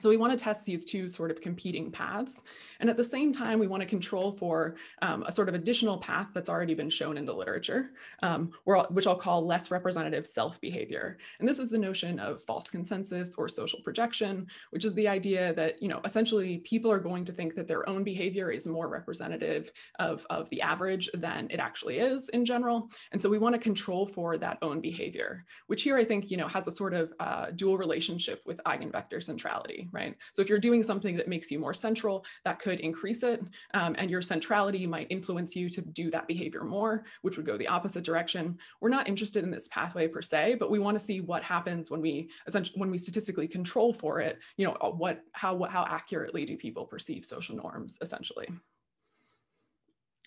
So 0.00 0.08
we 0.08 0.16
want 0.16 0.36
to 0.36 0.42
test 0.42 0.64
these 0.64 0.84
two 0.84 1.06
sort 1.06 1.30
of 1.30 1.40
competing 1.40 1.92
paths. 1.92 2.42
And 2.80 2.90
at 2.90 2.96
the 2.96 3.04
same 3.04 3.32
time, 3.32 3.60
we 3.60 3.68
want 3.68 3.82
to 3.82 3.88
control 3.88 4.32
for 4.32 4.74
um, 5.00 5.22
a 5.24 5.30
sort 5.30 5.48
of 5.48 5.54
additional 5.54 5.98
path 5.98 6.28
that's 6.34 6.48
already 6.48 6.74
been 6.74 6.90
shown 6.90 7.16
in 7.16 7.24
the 7.24 7.32
literature, 7.32 7.92
um, 8.24 8.50
which 8.64 9.06
I'll 9.06 9.14
call 9.14 9.46
less 9.46 9.70
representative 9.70 10.26
self-behavior. 10.26 11.18
And 11.38 11.46
this 11.46 11.60
is 11.60 11.70
the 11.70 11.78
notion 11.78 12.18
of 12.18 12.42
false 12.42 12.68
consensus 12.68 13.36
or 13.36 13.48
social 13.48 13.80
projection, 13.82 14.48
which 14.70 14.84
is 14.84 14.92
the 14.94 15.06
idea 15.06 15.54
that, 15.54 15.80
you 15.80 15.88
know, 15.88 16.00
essentially 16.04 16.58
people 16.58 16.90
are 16.90 16.98
going 16.98 17.24
to 17.26 17.32
think 17.32 17.54
that 17.54 17.68
their 17.68 17.88
own 17.88 18.02
behavior 18.02 18.50
is 18.50 18.66
more 18.66 18.88
representative 18.88 19.72
of, 20.00 20.26
of 20.30 20.48
the 20.48 20.62
average 20.62 21.08
than 21.14 21.46
it 21.50 21.60
actually 21.60 21.98
is 21.98 22.28
in 22.30 22.44
general. 22.44 22.90
And 23.12 23.22
so 23.22 23.28
we 23.28 23.38
want 23.38 23.54
to 23.54 23.60
control 23.60 24.06
for 24.06 24.36
that 24.38 24.58
own 24.62 24.80
behavior, 24.80 25.44
which 25.68 25.82
here 25.82 25.96
I 25.96 26.04
think, 26.04 26.30
you 26.30 26.38
know, 26.38 26.48
has 26.48 26.66
a 26.66 26.72
sort 26.72 26.94
of 26.94 27.12
uh, 27.20 27.52
dual 27.54 27.78
relationship 27.78 28.42
with 28.46 28.60
eigenvector 28.66 29.22
centrality 29.22 29.81
right? 29.90 30.16
So 30.32 30.42
if 30.42 30.48
you're 30.48 30.58
doing 30.58 30.82
something 30.82 31.16
that 31.16 31.28
makes 31.28 31.50
you 31.50 31.58
more 31.58 31.74
central, 31.74 32.24
that 32.44 32.58
could 32.58 32.80
increase 32.80 33.22
it. 33.22 33.42
Um, 33.74 33.94
and 33.98 34.10
your 34.10 34.22
centrality 34.22 34.86
might 34.86 35.06
influence 35.10 35.56
you 35.56 35.68
to 35.70 35.80
do 35.80 36.10
that 36.10 36.26
behavior 36.26 36.64
more, 36.64 37.04
which 37.22 37.36
would 37.36 37.46
go 37.46 37.56
the 37.56 37.68
opposite 37.68 38.04
direction. 38.04 38.58
We're 38.80 38.88
not 38.88 39.08
interested 39.08 39.44
in 39.44 39.50
this 39.50 39.68
pathway 39.68 40.08
per 40.08 40.22
se, 40.22 40.56
but 40.60 40.70
we 40.70 40.78
want 40.78 40.98
to 40.98 41.04
see 41.04 41.20
what 41.20 41.42
happens 41.42 41.90
when 41.90 42.00
we 42.00 42.30
essentially 42.46 42.78
when 42.78 42.90
we 42.90 42.98
statistically 42.98 43.48
control 43.48 43.92
for 43.92 44.20
it, 44.20 44.38
you 44.56 44.66
know, 44.66 44.76
what 44.96 45.22
how 45.32 45.54
what, 45.54 45.70
how 45.70 45.84
accurately 45.88 46.44
do 46.44 46.56
people 46.56 46.84
perceive 46.84 47.24
social 47.24 47.56
norms 47.56 47.98
essentially. 48.00 48.48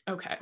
Okay. 0.08 0.38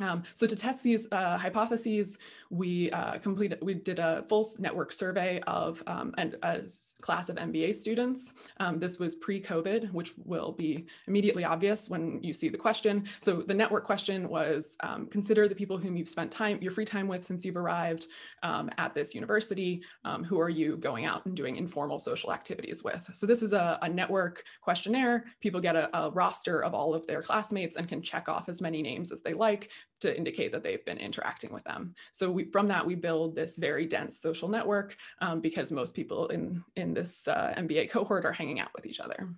Um, 0.00 0.24
so 0.34 0.46
to 0.46 0.56
test 0.56 0.82
these 0.82 1.06
uh, 1.12 1.38
hypotheses, 1.38 2.18
we 2.50 2.90
uh, 2.90 3.18
completed, 3.18 3.58
we 3.62 3.74
did 3.74 4.00
a 4.00 4.24
full 4.28 4.48
network 4.58 4.92
survey 4.92 5.40
of 5.46 5.82
um, 5.86 6.12
an, 6.18 6.34
a 6.42 6.62
class 7.00 7.28
of 7.28 7.36
MBA 7.36 7.76
students. 7.76 8.34
Um, 8.58 8.80
this 8.80 8.98
was 8.98 9.14
pre-COVID, 9.14 9.92
which 9.92 10.12
will 10.24 10.52
be 10.52 10.86
immediately 11.06 11.44
obvious 11.44 11.88
when 11.88 12.20
you 12.22 12.32
see 12.32 12.48
the 12.48 12.58
question. 12.58 13.06
So 13.20 13.42
the 13.42 13.54
network 13.54 13.84
question 13.84 14.28
was 14.28 14.76
um, 14.80 15.06
consider 15.06 15.48
the 15.48 15.54
people 15.54 15.78
whom 15.78 15.96
you've 15.96 16.08
spent 16.08 16.30
time, 16.30 16.58
your 16.60 16.72
free 16.72 16.84
time 16.84 17.06
with 17.06 17.24
since 17.24 17.44
you've 17.44 17.56
arrived 17.56 18.06
um, 18.42 18.70
at 18.78 18.94
this 18.94 19.14
university. 19.14 19.84
Um, 20.04 20.24
who 20.24 20.40
are 20.40 20.48
you 20.50 20.76
going 20.76 21.04
out 21.04 21.24
and 21.24 21.36
doing 21.36 21.54
informal 21.54 22.00
social 22.00 22.32
activities 22.32 22.82
with? 22.82 23.08
So 23.14 23.26
this 23.26 23.42
is 23.42 23.52
a, 23.52 23.78
a 23.82 23.88
network 23.88 24.42
questionnaire. 24.60 25.26
People 25.40 25.60
get 25.60 25.76
a, 25.76 25.96
a 25.96 26.10
roster 26.10 26.64
of 26.64 26.74
all 26.74 26.94
of 26.94 27.06
their 27.06 27.22
classmates 27.22 27.76
and 27.76 27.88
can 27.88 28.02
check 28.02 28.28
off 28.28 28.48
as 28.48 28.60
many 28.60 28.82
names 28.82 29.12
as 29.12 29.22
they 29.22 29.34
like 29.34 29.70
to 30.00 30.16
indicate 30.16 30.52
that 30.52 30.62
they've 30.62 30.84
been 30.84 30.98
interacting 30.98 31.52
with 31.52 31.64
them. 31.64 31.94
So 32.12 32.30
we, 32.30 32.44
from 32.44 32.68
that, 32.68 32.84
we 32.84 32.94
build 32.94 33.34
this 33.34 33.56
very 33.56 33.86
dense 33.86 34.20
social 34.20 34.48
network 34.48 34.96
um, 35.20 35.40
because 35.40 35.72
most 35.72 35.94
people 35.94 36.28
in, 36.28 36.62
in 36.76 36.94
this 36.94 37.26
uh, 37.26 37.54
MBA 37.56 37.90
cohort 37.90 38.24
are 38.24 38.32
hanging 38.32 38.60
out 38.60 38.70
with 38.74 38.86
each 38.86 39.00
other. 39.00 39.28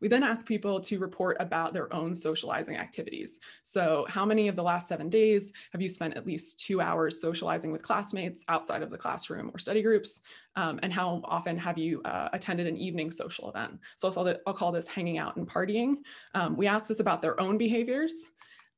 We 0.00 0.08
then 0.08 0.22
ask 0.22 0.46
people 0.46 0.80
to 0.80 0.98
report 0.98 1.36
about 1.40 1.72
their 1.72 1.92
own 1.94 2.14
socializing 2.14 2.76
activities. 2.76 3.38
So 3.62 4.06
how 4.08 4.24
many 4.24 4.48
of 4.48 4.56
the 4.56 4.62
last 4.62 4.88
seven 4.88 5.08
days 5.08 5.52
have 5.72 5.80
you 5.80 5.88
spent 5.88 6.16
at 6.16 6.26
least 6.26 6.60
two 6.60 6.80
hours 6.80 7.20
socializing 7.20 7.72
with 7.72 7.82
classmates 7.82 8.44
outside 8.48 8.82
of 8.82 8.90
the 8.90 8.98
classroom 8.98 9.50
or 9.54 9.58
study 9.58 9.82
groups? 9.82 10.20
Um, 10.56 10.80
and 10.82 10.92
how 10.92 11.22
often 11.24 11.56
have 11.56 11.78
you 11.78 12.02
uh, 12.02 12.28
attended 12.32 12.66
an 12.66 12.76
evening 12.76 13.10
social 13.10 13.48
event? 13.48 13.78
So 13.96 14.08
I'll, 14.46 14.52
call 14.52 14.72
this 14.72 14.86
hanging 14.86 15.18
out 15.18 15.36
and 15.36 15.48
partying. 15.48 15.94
Um, 16.34 16.56
we 16.56 16.66
ask 16.66 16.86
this 16.86 17.00
about 17.00 17.22
their 17.22 17.40
own 17.40 17.56
behaviors. 17.56 18.32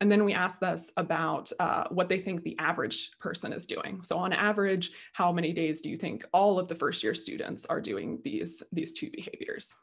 And 0.05 0.13
then 0.13 0.27
we 0.27 0.35
ask 0.35 0.61
this 0.61 0.93
about 0.99 1.51
uh, 1.59 1.85
what 1.89 2.11
they 2.11 2.19
think 2.19 2.43
the 2.43 2.59
average 2.59 3.13
person 3.21 3.55
is 3.55 3.65
doing. 3.65 4.03
So 4.03 4.19
on 4.19 4.35
average, 4.35 4.93
how 5.15 5.33
many 5.33 5.55
days 5.55 5.81
do 5.81 5.89
you 5.89 5.97
think 5.97 6.27
all 6.31 6.59
of 6.59 6.69
the 6.69 6.75
first 6.75 7.03
year 7.03 7.15
students 7.15 7.65
are 7.65 7.81
doing 7.81 8.21
these, 8.23 8.63
these 8.71 8.93
two 8.93 9.09
behaviors? 9.11 9.75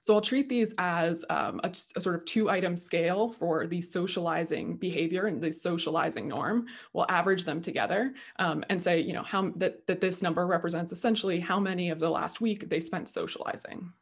So 0.00 0.14
I'll 0.14 0.20
treat 0.20 0.48
these 0.48 0.74
as 0.78 1.24
um, 1.28 1.60
a, 1.64 1.70
a, 1.96 2.00
sort 2.00 2.14
of 2.14 2.24
two 2.24 2.48
item 2.48 2.76
scale 2.76 3.30
for 3.30 3.66
the 3.66 3.80
socializing 3.80 4.76
behavior 4.76 5.26
and 5.26 5.42
the 5.42 5.52
socializing 5.52 6.28
norm. 6.28 6.66
We'll 6.92 7.06
average 7.08 7.42
them 7.42 7.60
together 7.60 8.14
um, 8.38 8.64
and 8.70 8.80
say, 8.80 9.00
you 9.00 9.12
know, 9.12 9.24
how 9.24 9.50
that, 9.56 9.88
that 9.88 10.00
this 10.00 10.22
number 10.22 10.46
represents 10.46 10.92
essentially 10.92 11.40
how 11.40 11.58
many 11.58 11.90
of 11.90 11.98
the 11.98 12.10
last 12.10 12.40
week 12.40 12.68
they 12.68 12.78
spent 12.78 13.08
socializing 13.08 13.92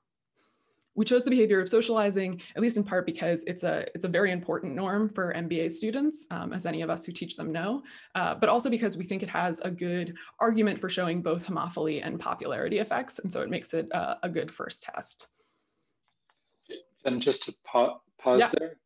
we 0.95 1.05
chose 1.05 1.25
the 1.25 1.31
behavior 1.31 1.61
of 1.61 1.69
socializing, 1.69 2.41
at 2.55 2.63
least 2.63 2.77
in 2.77 2.85
part 2.85 3.07
because 3.07 3.43
it's 3.47 3.63
a, 3.63 3.87
it's 3.95 4.05
a 4.05 4.09
very 4.09 4.31
important 4.31 4.75
norm 4.75 5.09
for 5.09 5.33
MBA 5.35 5.73
students, 5.73 6.27
um, 6.31 6.53
as 6.53 6.67
any 6.67 6.83
of 6.83 6.91
us 6.91 7.05
who 7.05 7.13
teach 7.13 7.37
them 7.37 7.51
know, 7.51 7.83
uh, 8.15 8.35
but 8.35 8.49
also 8.49 8.69
because 8.69 8.97
we 8.97 9.05
think 9.05 9.23
it 9.23 9.29
has 9.29 9.61
a 9.61 9.71
good 9.71 10.15
argument 10.39 10.81
for 10.81 10.89
showing 10.89 11.23
both 11.23 11.47
homophily 11.47 12.05
and 12.05 12.21
popularity 12.21 12.79
effects. 12.79 13.19
And 13.21 13.33
so 13.33 13.41
it 13.41 13.49
makes 13.49 13.73
it 13.73 13.93
uh, 13.95 14.17
a 14.23 14.29
good 14.29 14.53
first 14.53 14.83
test. 14.83 15.29
And 17.05 17.21
just 17.23 17.45
to 17.45 17.53
pa 17.65 17.99
pause 18.19 18.41
yeah. 18.41 18.51
there, 18.59 18.77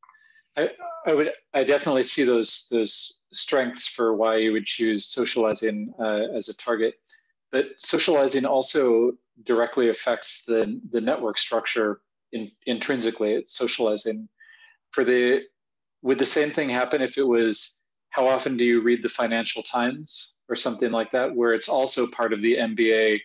I, 0.57 1.11
I 1.11 1.15
would, 1.15 1.33
I 1.53 1.65
definitely 1.65 2.05
see 2.05 2.25
those, 2.25 2.67
those 2.71 3.21
strengths 3.33 3.87
for 3.89 4.15
why 4.15 4.37
you 4.37 4.53
would 4.53 4.65
choose 4.65 5.07
socializing 5.07 5.93
uh, 5.99 6.29
as 6.35 6.49
a 6.49 6.57
target. 6.57 6.95
but 7.51 7.67
socializing 7.79 8.45
also 8.45 9.13
directly 9.45 9.91
affects 9.91 10.45
the, 10.47 10.81
the 10.91 11.01
network 11.01 11.39
structure 11.39 12.01
in, 12.33 12.51
intrinsically. 12.67 13.33
It's 13.33 13.57
socializing. 13.57 14.29
For 14.91 15.05
the 15.05 15.43
would 16.03 16.19
the 16.19 16.27
same 16.27 16.53
thing 16.53 16.69
happen 16.69 17.03
if 17.03 17.19
it 17.19 17.25
was 17.25 17.81
how 18.11 18.27
often 18.29 18.57
do 18.57 18.65
you 18.65 18.81
read 18.81 19.03
the 19.03 19.09
Financial 19.09 19.63
Times 19.63 20.37
or 20.49 20.57
something 20.57 20.91
like 20.91 21.11
that, 21.13 21.35
where 21.35 21.53
it's 21.53 21.69
also 21.69 22.07
part 22.07 22.33
of 22.33 22.41
the 22.41 22.57
MBA 22.57 23.21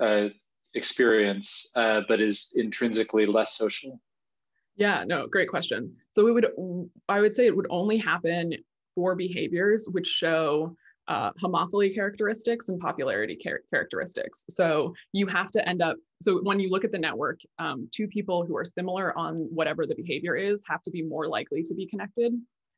uh, 0.00 0.28
experience, 0.74 1.70
uh, 1.74 2.02
but 2.08 2.20
is 2.20 2.52
intrinsically 2.54 3.26
less 3.26 3.56
social? 3.56 4.00
Yeah, 4.76 5.04
no, 5.06 5.26
great 5.26 5.48
question. 5.48 5.96
So 6.12 6.24
we 6.24 6.32
would, 6.32 6.46
I 7.08 7.20
would 7.20 7.34
say 7.34 7.46
it 7.46 7.56
would 7.56 7.66
only 7.68 7.98
happen 7.98 8.54
for 8.94 9.16
behaviors 9.16 9.88
which 9.90 10.06
show 10.06 10.76
uh, 11.08 11.32
homophily 11.42 11.92
characteristics 11.92 12.68
and 12.68 12.78
popularity 12.78 13.36
char 13.36 13.60
characteristics. 13.72 14.44
So 14.50 14.94
you 15.12 15.26
have 15.26 15.50
to 15.52 15.68
end 15.68 15.80
up, 15.82 15.96
so 16.22 16.40
when 16.42 16.60
you 16.60 16.70
look 16.70 16.84
at 16.84 16.92
the 16.92 16.98
network, 16.98 17.40
um, 17.58 17.88
two 17.94 18.06
people 18.06 18.44
who 18.44 18.56
are 18.56 18.64
similar 18.64 19.16
on 19.18 19.36
whatever 19.58 19.86
the 19.86 19.94
behavior 19.94 20.36
is 20.36 20.62
have 20.68 20.82
to 20.82 20.90
be 20.90 21.02
more 21.02 21.26
likely 21.26 21.62
to 21.64 21.74
be 21.74 21.86
connected. 21.86 22.32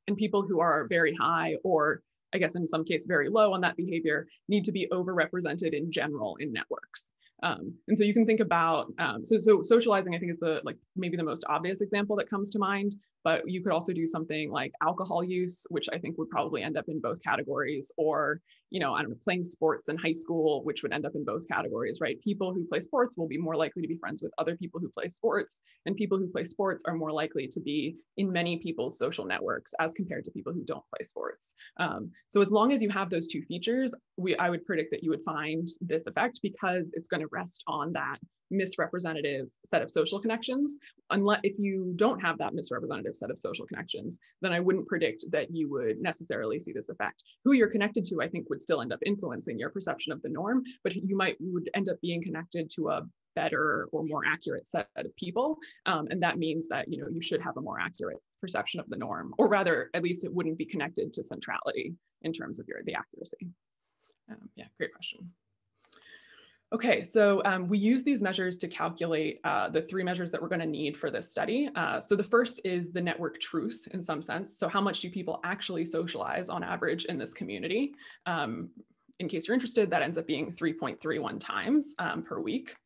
And 0.06 0.16
people 0.16 0.42
who 0.42 0.60
are 0.60 0.86
very 0.88 1.14
high 1.14 1.56
or 1.64 2.02
I 2.32 2.38
guess 2.38 2.54
in 2.54 2.68
some 2.68 2.84
case 2.84 3.06
very 3.06 3.28
low 3.28 3.52
on 3.52 3.60
that 3.62 3.76
behavior 3.76 4.26
need 4.48 4.64
to 4.64 4.72
be 4.72 4.86
overrepresented 4.92 5.72
in 5.72 5.90
general 5.90 6.36
in 6.36 6.52
networks. 6.52 7.12
Um, 7.42 7.74
and 7.88 7.96
so 7.96 8.04
you 8.04 8.12
can 8.12 8.26
think 8.26 8.40
about, 8.40 8.92
um, 8.98 9.24
so, 9.24 9.40
so 9.40 9.62
socializing, 9.62 10.14
I 10.14 10.18
think 10.18 10.30
is 10.30 10.38
the, 10.38 10.60
like 10.62 10.76
maybe 10.94 11.16
the 11.16 11.24
most 11.24 11.44
obvious 11.48 11.80
example 11.80 12.14
that 12.16 12.28
comes 12.28 12.50
to 12.50 12.58
mind, 12.58 12.96
but 13.24 13.48
you 13.48 13.62
could 13.62 13.72
also 13.72 13.92
do 13.92 14.06
something 14.06 14.50
like 14.50 14.72
alcohol 14.82 15.22
use, 15.22 15.66
which 15.68 15.88
I 15.92 15.98
think 15.98 16.18
would 16.18 16.30
probably 16.30 16.62
end 16.62 16.76
up 16.76 16.86
in 16.88 17.00
both 17.00 17.22
categories, 17.22 17.92
or, 17.96 18.40
you 18.70 18.80
know, 18.80 18.94
I 18.94 19.02
don't 19.02 19.10
know, 19.10 19.16
playing 19.22 19.44
sports 19.44 19.88
in 19.88 19.96
high 19.98 20.12
school, 20.12 20.64
which 20.64 20.82
would 20.82 20.92
end 20.92 21.06
up 21.06 21.14
in 21.14 21.24
both 21.24 21.46
categories, 21.48 21.98
right? 22.00 22.20
People 22.22 22.52
who 22.52 22.66
play 22.66 22.80
sports 22.80 23.16
will 23.16 23.28
be 23.28 23.38
more 23.38 23.56
likely 23.56 23.82
to 23.82 23.88
be 23.88 23.96
friends 23.96 24.22
with 24.22 24.32
other 24.38 24.56
people 24.56 24.80
who 24.80 24.90
play 24.90 25.08
sports, 25.08 25.60
and 25.86 25.96
people 25.96 26.18
who 26.18 26.28
play 26.28 26.44
sports 26.44 26.84
are 26.86 26.94
more 26.94 27.12
likely 27.12 27.46
to 27.48 27.60
be 27.60 27.96
in 28.16 28.30
many 28.32 28.58
people's 28.58 28.98
social 28.98 29.24
networks 29.24 29.72
as 29.80 29.92
compared 29.94 30.24
to 30.24 30.30
people 30.30 30.52
who 30.52 30.64
don't 30.64 30.84
play 30.94 31.04
sports. 31.04 31.54
Um, 31.78 32.10
so 32.28 32.40
as 32.40 32.50
long 32.50 32.72
as 32.72 32.82
you 32.82 32.90
have 32.90 33.10
those 33.10 33.26
two 33.26 33.42
features, 33.42 33.94
we, 34.16 34.36
I 34.36 34.50
would 34.50 34.64
predict 34.64 34.90
that 34.92 35.02
you 35.02 35.10
would 35.10 35.24
find 35.24 35.68
this 35.80 36.06
effect 36.06 36.40
because 36.42 36.90
it's 36.94 37.08
going 37.08 37.22
to 37.22 37.28
rest 37.32 37.64
on 37.66 37.92
that 37.92 38.18
misrepresentative 38.50 39.48
set 39.64 39.82
of 39.82 39.90
social 39.90 40.20
connections. 40.20 40.76
Unless 41.10 41.40
if 41.42 41.58
you 41.58 41.92
don't 41.96 42.20
have 42.20 42.38
that 42.38 42.54
misrepresentative 42.54 43.16
set 43.16 43.30
of 43.30 43.38
social 43.38 43.66
connections, 43.66 44.18
then 44.42 44.52
I 44.52 44.60
wouldn't 44.60 44.86
predict 44.86 45.24
that 45.32 45.48
you 45.50 45.70
would 45.70 46.00
necessarily 46.00 46.58
see 46.58 46.72
this 46.72 46.88
effect. 46.88 47.24
Who 47.44 47.52
you're 47.52 47.70
connected 47.70 48.04
to, 48.06 48.22
I 48.22 48.28
think, 48.28 48.48
would 48.50 48.62
still 48.62 48.82
end 48.82 48.92
up 48.92 49.00
influencing 49.04 49.58
your 49.58 49.70
perception 49.70 50.12
of 50.12 50.22
the 50.22 50.28
norm, 50.28 50.62
but 50.84 50.94
you 50.94 51.16
might 51.16 51.36
would 51.40 51.70
end 51.74 51.88
up 51.88 52.00
being 52.00 52.22
connected 52.22 52.70
to 52.76 52.88
a 52.88 53.02
better 53.36 53.88
or 53.92 54.04
more 54.04 54.22
accurate 54.26 54.66
set 54.66 54.88
of 54.96 55.14
people. 55.16 55.56
Um, 55.86 56.08
and 56.10 56.22
that 56.22 56.38
means 56.38 56.68
that 56.68 56.86
you 56.88 57.00
know 57.00 57.08
you 57.10 57.20
should 57.20 57.40
have 57.40 57.56
a 57.56 57.62
more 57.62 57.78
accurate 57.80 58.18
perception 58.40 58.80
of 58.80 58.88
the 58.88 58.96
norm, 58.96 59.34
or 59.38 59.48
rather, 59.48 59.90
at 59.94 60.02
least 60.02 60.24
it 60.24 60.34
wouldn't 60.34 60.58
be 60.58 60.66
connected 60.66 61.12
to 61.12 61.22
centrality 61.22 61.94
in 62.22 62.32
terms 62.32 62.58
of 62.58 62.66
your 62.68 62.78
the 62.84 62.94
accuracy. 62.94 63.48
Um, 64.30 64.48
yeah, 64.56 64.66
great 64.78 64.92
question. 64.94 65.30
Okay, 66.72 67.02
so 67.02 67.42
um, 67.44 67.66
we 67.66 67.78
use 67.78 68.04
these 68.04 68.22
measures 68.22 68.56
to 68.58 68.68
calculate 68.68 69.40
uh, 69.42 69.68
the 69.68 69.82
three 69.82 70.04
measures 70.04 70.30
that 70.30 70.40
we're 70.40 70.48
going 70.48 70.60
to 70.60 70.66
need 70.66 70.96
for 70.96 71.10
this 71.10 71.28
study. 71.28 71.68
Uh, 71.74 71.98
so 71.98 72.14
the 72.14 72.22
first 72.22 72.60
is 72.64 72.92
the 72.92 73.00
network 73.00 73.40
truth 73.40 73.88
in 73.92 74.00
some 74.00 74.22
sense. 74.22 74.56
So 74.56 74.68
how 74.68 74.80
much 74.80 75.00
do 75.00 75.10
people 75.10 75.40
actually 75.42 75.84
socialize 75.84 76.48
on 76.48 76.62
average 76.62 77.06
in 77.06 77.18
this 77.18 77.34
community? 77.34 77.94
Um, 78.26 78.70
in 79.18 79.28
case 79.28 79.48
you're 79.48 79.54
interested, 79.54 79.90
that 79.90 80.02
ends 80.02 80.16
up 80.16 80.28
being 80.28 80.52
3.31 80.52 81.40
times 81.40 81.96
um, 81.98 82.22
per 82.22 82.38
week. 82.38 82.76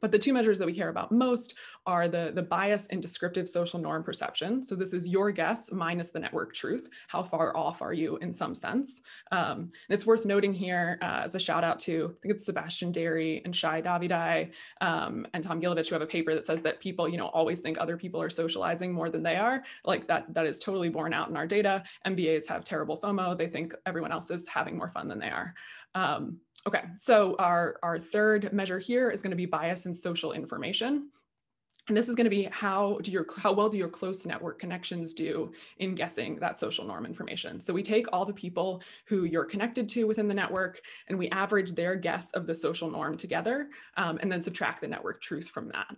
But 0.00 0.12
the 0.12 0.18
two 0.18 0.32
measures 0.32 0.58
that 0.58 0.66
we 0.66 0.74
care 0.74 0.88
about 0.88 1.12
most 1.12 1.54
are 1.86 2.08
the, 2.08 2.32
the 2.34 2.42
bias 2.42 2.86
and 2.88 3.00
descriptive 3.00 3.48
social 3.48 3.78
norm 3.78 4.02
perception. 4.02 4.62
So 4.62 4.74
this 4.74 4.92
is 4.92 5.06
your 5.06 5.30
guess 5.30 5.70
minus 5.72 6.10
the 6.10 6.20
network 6.20 6.54
truth. 6.54 6.88
How 7.08 7.22
far 7.22 7.56
off 7.56 7.82
are 7.82 7.92
you 7.92 8.16
in 8.18 8.32
some 8.32 8.54
sense? 8.54 9.02
Um, 9.32 9.58
and 9.58 9.70
it's 9.90 10.06
worth 10.06 10.26
noting 10.26 10.52
here 10.52 10.98
uh, 11.02 11.22
as 11.24 11.34
a 11.34 11.38
shout 11.38 11.64
out 11.64 11.78
to, 11.80 12.14
I 12.18 12.20
think 12.22 12.34
it's 12.34 12.44
Sebastian 12.44 12.92
Deri 12.92 13.42
and 13.44 13.54
Shai 13.54 13.82
Davidai 13.82 14.50
um, 14.80 15.26
and 15.34 15.42
Tom 15.42 15.60
Gilovich 15.60 15.88
who 15.88 15.94
have 15.94 16.02
a 16.02 16.06
paper 16.06 16.34
that 16.34 16.46
says 16.46 16.62
that 16.62 16.80
people, 16.80 17.08
you 17.08 17.16
know, 17.16 17.28
always 17.28 17.60
think 17.60 17.78
other 17.78 17.96
people 17.96 18.20
are 18.20 18.30
socializing 18.30 18.92
more 18.92 19.10
than 19.10 19.22
they 19.22 19.36
are. 19.36 19.62
Like 19.84 20.06
that, 20.08 20.32
that 20.34 20.46
is 20.46 20.58
totally 20.58 20.88
borne 20.88 21.12
out 21.12 21.28
in 21.28 21.36
our 21.36 21.46
data. 21.46 21.82
MBAs 22.06 22.46
have 22.48 22.64
terrible 22.64 22.98
FOMO. 22.98 23.36
They 23.36 23.48
think 23.48 23.74
everyone 23.86 24.12
else 24.12 24.30
is 24.30 24.48
having 24.48 24.76
more 24.76 24.90
fun 24.90 25.08
than 25.08 25.18
they 25.18 25.30
are. 25.30 25.54
Um, 25.94 26.38
Okay, 26.66 26.82
so 26.98 27.36
our, 27.38 27.76
our 27.82 27.98
third 27.98 28.52
measure 28.52 28.78
here 28.78 29.10
is 29.10 29.20
gonna 29.20 29.36
be 29.36 29.46
bias 29.46 29.86
in 29.86 29.94
social 29.94 30.32
information. 30.32 31.10
And 31.88 31.96
this 31.96 32.08
is 32.08 32.14
going 32.14 32.24
to 32.24 32.30
be 32.30 32.44
how 32.44 32.98
do 33.02 33.10
your 33.10 33.26
how 33.36 33.52
well 33.52 33.68
do 33.68 33.76
your 33.76 33.88
close 33.88 34.24
network 34.24 34.58
connections 34.58 35.12
do 35.12 35.52
in 35.78 35.94
guessing 35.94 36.36
that 36.36 36.56
social 36.56 36.84
norm 36.86 37.04
information. 37.04 37.60
So 37.60 37.74
we 37.74 37.82
take 37.82 38.06
all 38.12 38.24
the 38.24 38.32
people 38.32 38.82
who 39.06 39.24
you're 39.24 39.44
connected 39.44 39.88
to 39.90 40.06
within 40.06 40.26
the 40.26 40.34
network 40.34 40.80
and 41.08 41.18
we 41.18 41.28
average 41.28 41.72
their 41.72 41.94
guess 41.94 42.30
of 42.30 42.46
the 42.46 42.54
social 42.54 42.90
norm 42.90 43.16
together 43.16 43.68
um, 43.98 44.18
and 44.22 44.32
then 44.32 44.40
subtract 44.40 44.80
the 44.80 44.88
network 44.88 45.20
truth 45.20 45.48
from 45.48 45.68
that. 45.70 45.94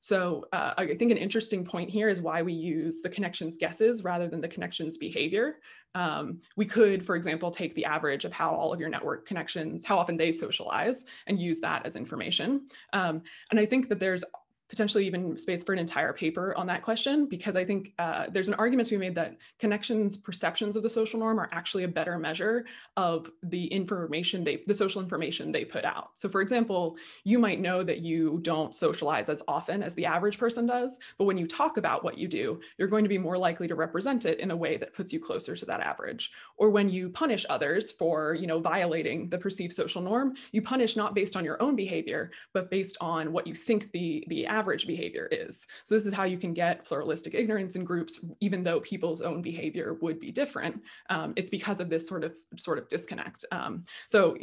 So 0.00 0.46
uh, 0.52 0.74
I 0.76 0.94
think 0.94 1.10
an 1.10 1.18
interesting 1.18 1.64
point 1.64 1.90
here 1.90 2.08
is 2.08 2.20
why 2.20 2.42
we 2.42 2.52
use 2.52 3.00
the 3.00 3.08
connections 3.08 3.58
guesses 3.58 4.04
rather 4.04 4.28
than 4.28 4.40
the 4.40 4.48
connections 4.48 4.96
behavior. 4.96 5.56
Um, 5.94 6.40
we 6.56 6.66
could, 6.66 7.04
for 7.04 7.16
example, 7.16 7.50
take 7.50 7.74
the 7.74 7.84
average 7.84 8.24
of 8.24 8.32
how 8.32 8.50
all 8.50 8.72
of 8.72 8.78
your 8.78 8.88
network 8.88 9.26
connections, 9.26 9.84
how 9.84 9.98
often 9.98 10.16
they 10.16 10.30
socialize 10.30 11.04
and 11.26 11.40
use 11.40 11.60
that 11.60 11.84
as 11.84 11.96
information. 11.96 12.66
Um, 12.92 13.22
and 13.50 13.58
I 13.58 13.66
think 13.66 13.88
that 13.88 13.98
there's 13.98 14.24
potentially 14.68 15.06
even 15.06 15.36
space 15.38 15.62
for 15.62 15.72
an 15.72 15.78
entire 15.78 16.12
paper 16.12 16.54
on 16.56 16.66
that 16.66 16.82
question 16.82 17.26
because 17.26 17.56
I 17.56 17.64
think 17.64 17.94
uh, 17.98 18.26
there's 18.30 18.48
an 18.48 18.54
argument 18.54 18.88
to 18.88 18.94
be 18.94 18.98
made 18.98 19.14
that 19.14 19.36
connections 19.58 20.16
perceptions 20.16 20.76
of 20.76 20.82
the 20.82 20.90
social 20.90 21.18
norm 21.18 21.38
are 21.40 21.48
actually 21.52 21.84
a 21.84 21.88
better 21.88 22.18
measure 22.18 22.66
of 22.96 23.30
the 23.42 23.66
information 23.66 24.44
they 24.44 24.62
the 24.66 24.74
social 24.74 25.02
information 25.02 25.52
they 25.52 25.64
put 25.64 25.84
out. 25.84 26.10
So 26.14 26.28
for 26.28 26.40
example, 26.40 26.96
you 27.24 27.38
might 27.38 27.60
know 27.60 27.82
that 27.82 28.00
you 28.00 28.40
don't 28.42 28.74
socialize 28.74 29.28
as 29.28 29.42
often 29.48 29.82
as 29.82 29.94
the 29.94 30.06
average 30.06 30.38
person 30.38 30.66
does, 30.66 30.98
but 31.16 31.24
when 31.24 31.38
you 31.38 31.46
talk 31.46 31.76
about 31.76 32.04
what 32.04 32.18
you 32.18 32.28
do, 32.28 32.60
you're 32.76 32.88
going 32.88 33.04
to 33.04 33.08
be 33.08 33.18
more 33.18 33.38
likely 33.38 33.68
to 33.68 33.74
represent 33.74 34.26
it 34.26 34.40
in 34.40 34.50
a 34.50 34.56
way 34.56 34.76
that 34.76 34.94
puts 34.94 35.12
you 35.12 35.20
closer 35.20 35.56
to 35.56 35.64
that 35.66 35.80
average. 35.80 36.30
Or 36.56 36.70
when 36.70 36.88
you 36.88 37.08
punish 37.08 37.46
others 37.48 37.90
for, 37.90 38.34
you 38.34 38.46
know, 38.46 38.60
violating 38.60 39.28
the 39.28 39.38
perceived 39.38 39.72
social 39.72 40.02
norm, 40.02 40.34
you 40.52 40.60
punish 40.60 40.96
not 40.96 41.14
based 41.14 41.36
on 41.36 41.44
your 41.44 41.60
own 41.62 41.76
behavior, 41.76 42.30
but 42.52 42.70
based 42.70 42.96
on 43.00 43.32
what 43.32 43.46
you 43.46 43.54
think 43.54 43.90
the 43.92 44.24
the 44.28 44.46
behavior 44.86 45.28
is. 45.30 45.66
So 45.84 45.94
this 45.94 46.06
is 46.06 46.14
how 46.14 46.24
you 46.24 46.38
can 46.38 46.52
get 46.52 46.84
pluralistic 46.84 47.34
ignorance 47.34 47.76
in 47.76 47.84
groups, 47.84 48.20
even 48.40 48.62
though 48.62 48.80
people's 48.80 49.20
own 49.20 49.42
behavior 49.42 49.96
would 50.00 50.20
be 50.20 50.30
different. 50.30 50.82
Um, 51.10 51.32
it's 51.36 51.50
because 51.50 51.80
of 51.80 51.90
this 51.90 52.06
sort 52.06 52.24
of 52.24 52.36
sort 52.56 52.78
of 52.78 52.88
disconnect. 52.88 53.44
Um, 53.52 53.84
so 54.06 54.36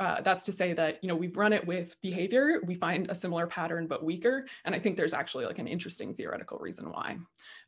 uh, 0.00 0.20
that's 0.22 0.44
to 0.44 0.52
say 0.52 0.72
that 0.72 0.98
you 1.02 1.08
know 1.08 1.16
we've 1.16 1.36
run 1.36 1.52
it 1.52 1.66
with 1.66 2.00
behavior, 2.02 2.60
we 2.64 2.74
find 2.74 3.10
a 3.10 3.14
similar 3.14 3.46
pattern 3.46 3.86
but 3.86 4.04
weaker, 4.04 4.46
and 4.64 4.74
I 4.74 4.78
think 4.78 4.96
there's 4.96 5.14
actually 5.14 5.46
like 5.46 5.58
an 5.58 5.68
interesting 5.68 6.14
theoretical 6.14 6.58
reason 6.58 6.90
why, 6.90 7.18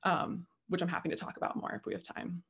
um, 0.03 0.47
which 0.69 0.83
I'm 0.83 0.89
happy 0.89 1.09
to 1.09 1.17
talk 1.17 1.37
about 1.37 1.57
more 1.57 1.73
if 1.73 1.87
we 1.87 1.95
have 1.95 2.03
time. 2.03 2.43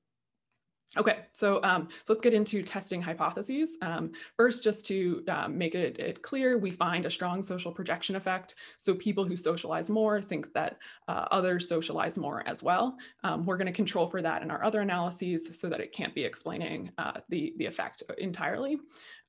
Okay, 0.97 1.19
so, 1.33 1.63
um, 1.63 1.89
so 1.91 2.13
let's 2.13 2.23
get 2.23 2.33
into 2.33 2.63
testing 2.63 3.03
hypotheses. 3.03 3.77
Um, 3.83 4.13
first, 4.37 4.65
just 4.65 4.87
to 4.87 5.23
um, 5.29 5.59
make 5.59 5.75
it, 5.75 5.99
it, 5.99 6.23
clear, 6.23 6.57
we 6.57 6.71
find 6.71 7.05
a 7.05 7.11
strong 7.11 7.43
social 7.43 7.71
projection 7.71 8.17
effect. 8.17 8.55
So 8.79 8.95
people 8.95 9.25
who 9.25 9.37
socialize 9.37 9.91
more 9.91 10.23
think 10.23 10.53
that 10.55 10.79
uh, 11.09 11.27
others 11.31 11.69
socialize 11.69 12.17
more 12.17 12.43
as 12.47 12.63
well. 12.63 12.97
Um, 13.25 13.45
we're 13.45 13.59
going 13.59 13.67
to 13.67 13.73
control 13.73 14.09
for 14.09 14.23
that 14.23 14.43
in 14.43 14.51
our 14.51 14.65
other 14.65 14.81
analyses 14.81 15.59
so 15.59 15.69
that 15.69 15.81
it 15.81 15.93
can't 15.93 16.15
be 16.15 16.25
explaining 16.25 16.91
uh, 16.97 17.21
the, 17.29 17.53
the 17.59 17.67
effect 17.67 18.03
entirely. 18.17 18.79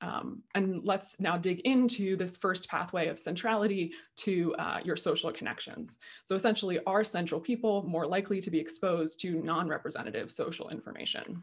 Um, 0.00 0.42
and 0.54 0.84
let's 0.84 1.18
now 1.18 1.36
dig 1.36 1.60
into 1.60 2.16
this 2.16 2.36
first 2.36 2.68
pathway 2.68 3.08
of 3.08 3.18
centrality 3.18 3.92
to 4.18 4.54
uh, 4.58 4.80
your 4.84 4.96
social 4.96 5.32
connections. 5.32 5.98
So 6.24 6.34
essentially, 6.34 6.78
are 6.86 7.04
central 7.04 7.40
people 7.40 7.82
more 7.82 8.06
likely 8.06 8.40
to 8.40 8.50
be 8.50 8.58
exposed 8.58 9.20
to 9.20 9.42
non-representative 9.42 10.30
social 10.30 10.68
information? 10.68 11.42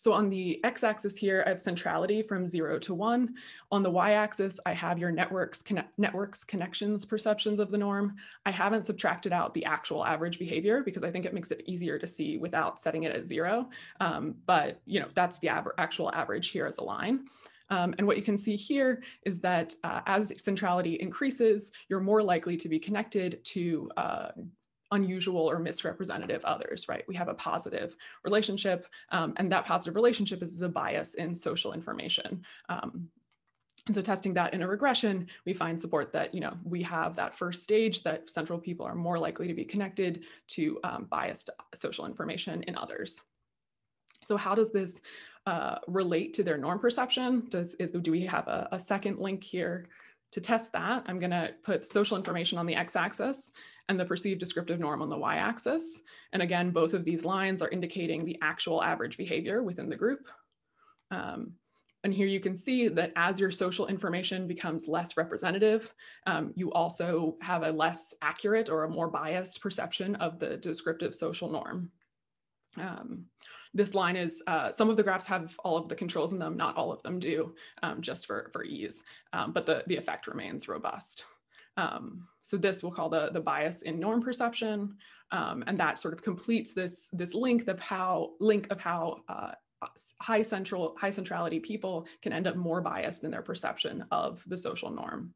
So 0.00 0.14
on 0.14 0.30
the 0.30 0.64
x-axis 0.64 1.14
here, 1.14 1.44
I 1.44 1.50
have 1.50 1.60
centrality 1.60 2.22
from 2.22 2.46
zero 2.46 2.78
to 2.78 2.94
one. 2.94 3.34
On 3.70 3.82
the 3.82 3.90
y-axis, 3.90 4.58
I 4.64 4.72
have 4.72 4.98
your 4.98 5.12
networks, 5.12 5.62
networks 5.98 6.42
connections 6.42 7.04
perceptions 7.04 7.60
of 7.60 7.70
the 7.70 7.76
norm. 7.76 8.16
I 8.46 8.50
haven't 8.50 8.86
subtracted 8.86 9.34
out 9.34 9.52
the 9.52 9.66
actual 9.66 10.02
average 10.06 10.38
behavior 10.38 10.82
because 10.82 11.04
I 11.04 11.10
think 11.10 11.26
it 11.26 11.34
makes 11.34 11.50
it 11.50 11.64
easier 11.66 11.98
to 11.98 12.06
see 12.06 12.38
without 12.38 12.80
setting 12.80 13.02
it 13.02 13.14
at 13.14 13.26
zero. 13.26 13.68
Um, 14.00 14.36
but 14.46 14.80
you 14.86 15.00
know 15.00 15.08
that's 15.12 15.38
the 15.40 15.50
aver 15.50 15.74
actual 15.76 16.10
average 16.14 16.48
here 16.48 16.64
as 16.64 16.78
a 16.78 16.82
line. 16.82 17.26
Um, 17.68 17.94
and 17.98 18.06
what 18.06 18.16
you 18.16 18.22
can 18.22 18.38
see 18.38 18.56
here 18.56 19.02
is 19.26 19.38
that 19.40 19.74
uh, 19.84 20.00
as 20.06 20.32
centrality 20.42 20.94
increases, 20.94 21.72
you're 21.90 22.00
more 22.00 22.22
likely 22.22 22.56
to 22.56 22.70
be 22.70 22.78
connected 22.78 23.44
to 23.44 23.90
uh, 23.98 24.28
unusual 24.92 25.50
or 25.50 25.58
misrepresentative 25.58 26.44
others, 26.44 26.88
right? 26.88 27.04
We 27.06 27.14
have 27.14 27.28
a 27.28 27.34
positive 27.34 27.96
relationship, 28.24 28.86
um, 29.10 29.34
and 29.36 29.50
that 29.52 29.66
positive 29.66 29.94
relationship 29.94 30.42
is 30.42 30.58
the 30.58 30.68
bias 30.68 31.14
in 31.14 31.34
social 31.34 31.72
information. 31.72 32.44
Um, 32.68 33.10
and 33.86 33.94
so 33.94 34.02
testing 34.02 34.34
that 34.34 34.52
in 34.52 34.62
a 34.62 34.68
regression, 34.68 35.26
we 35.46 35.52
find 35.52 35.80
support 35.80 36.12
that, 36.12 36.34
you 36.34 36.40
know, 36.40 36.56
we 36.64 36.82
have 36.82 37.16
that 37.16 37.34
first 37.34 37.62
stage 37.62 38.02
that 38.02 38.28
central 38.28 38.58
people 38.58 38.84
are 38.84 38.94
more 38.94 39.18
likely 39.18 39.48
to 39.48 39.54
be 39.54 39.64
connected 39.64 40.24
to 40.48 40.78
um, 40.84 41.06
biased 41.10 41.50
social 41.74 42.06
information 42.06 42.62
in 42.64 42.76
others. 42.76 43.22
So 44.22 44.36
how 44.36 44.54
does 44.54 44.70
this 44.70 45.00
uh, 45.46 45.76
relate 45.88 46.34
to 46.34 46.42
their 46.42 46.58
norm 46.58 46.78
perception? 46.78 47.46
Does, 47.48 47.74
is, 47.74 47.90
do 47.92 48.10
we 48.10 48.26
have 48.26 48.46
a, 48.48 48.68
a 48.72 48.78
second 48.78 49.18
link 49.18 49.42
here? 49.42 49.86
To 50.32 50.40
test 50.40 50.72
that, 50.74 51.04
I'm 51.08 51.16
gonna 51.16 51.50
put 51.64 51.86
social 51.86 52.16
information 52.16 52.58
on 52.58 52.66
the 52.66 52.76
x-axis 52.76 53.50
and 53.90 53.98
the 53.98 54.04
perceived 54.04 54.38
descriptive 54.38 54.78
norm 54.78 55.02
on 55.02 55.08
the 55.08 55.18
y-axis. 55.18 56.02
And 56.32 56.42
again, 56.42 56.70
both 56.70 56.94
of 56.94 57.04
these 57.04 57.24
lines 57.24 57.60
are 57.60 57.68
indicating 57.70 58.24
the 58.24 58.38
actual 58.40 58.84
average 58.84 59.16
behavior 59.16 59.64
within 59.64 59.88
the 59.88 59.96
group. 59.96 60.28
Um, 61.10 61.54
and 62.04 62.14
here 62.14 62.28
you 62.28 62.38
can 62.38 62.54
see 62.54 62.86
that 62.86 63.12
as 63.16 63.40
your 63.40 63.50
social 63.50 63.88
information 63.88 64.46
becomes 64.46 64.86
less 64.86 65.16
representative, 65.16 65.92
um, 66.28 66.52
you 66.54 66.72
also 66.72 67.36
have 67.42 67.64
a 67.64 67.72
less 67.72 68.14
accurate 68.22 68.68
or 68.68 68.84
a 68.84 68.88
more 68.88 69.08
biased 69.08 69.60
perception 69.60 70.14
of 70.14 70.38
the 70.38 70.56
descriptive 70.56 71.12
social 71.12 71.50
norm. 71.50 71.90
Um, 72.78 73.24
this 73.74 73.96
line 73.96 74.14
is, 74.14 74.40
uh, 74.46 74.70
some 74.70 74.88
of 74.88 74.96
the 74.96 75.02
graphs 75.02 75.26
have 75.26 75.56
all 75.64 75.76
of 75.76 75.88
the 75.88 75.96
controls 75.96 76.32
in 76.32 76.38
them, 76.38 76.56
not 76.56 76.76
all 76.76 76.92
of 76.92 77.02
them 77.02 77.18
do, 77.18 77.56
um, 77.82 78.00
just 78.00 78.24
for, 78.24 78.50
for 78.52 78.62
ease, 78.62 79.02
um, 79.32 79.50
but 79.52 79.66
the, 79.66 79.82
the 79.88 79.96
effect 79.96 80.28
remains 80.28 80.68
robust. 80.68 81.24
Um, 81.76 82.26
so 82.42 82.56
this 82.56 82.82
we'll 82.82 82.92
call 82.92 83.08
the, 83.08 83.30
the 83.32 83.40
bias 83.40 83.82
in 83.82 84.00
norm 84.00 84.20
perception, 84.20 84.96
um, 85.30 85.62
and 85.66 85.78
that 85.78 86.00
sort 86.00 86.14
of 86.14 86.22
completes 86.22 86.72
this, 86.72 87.08
this 87.12 87.34
link 87.34 87.68
of 87.68 87.78
how, 87.78 88.30
link 88.40 88.66
of 88.70 88.80
how 88.80 89.22
uh, 89.28 89.52
high 90.20 90.42
central 90.42 90.96
high 90.98 91.10
centrality 91.10 91.58
people 91.58 92.06
can 92.22 92.32
end 92.32 92.46
up 92.46 92.56
more 92.56 92.80
biased 92.80 93.24
in 93.24 93.30
their 93.30 93.42
perception 93.42 94.04
of 94.10 94.42
the 94.46 94.58
social 94.58 94.90
norm. 94.90 95.32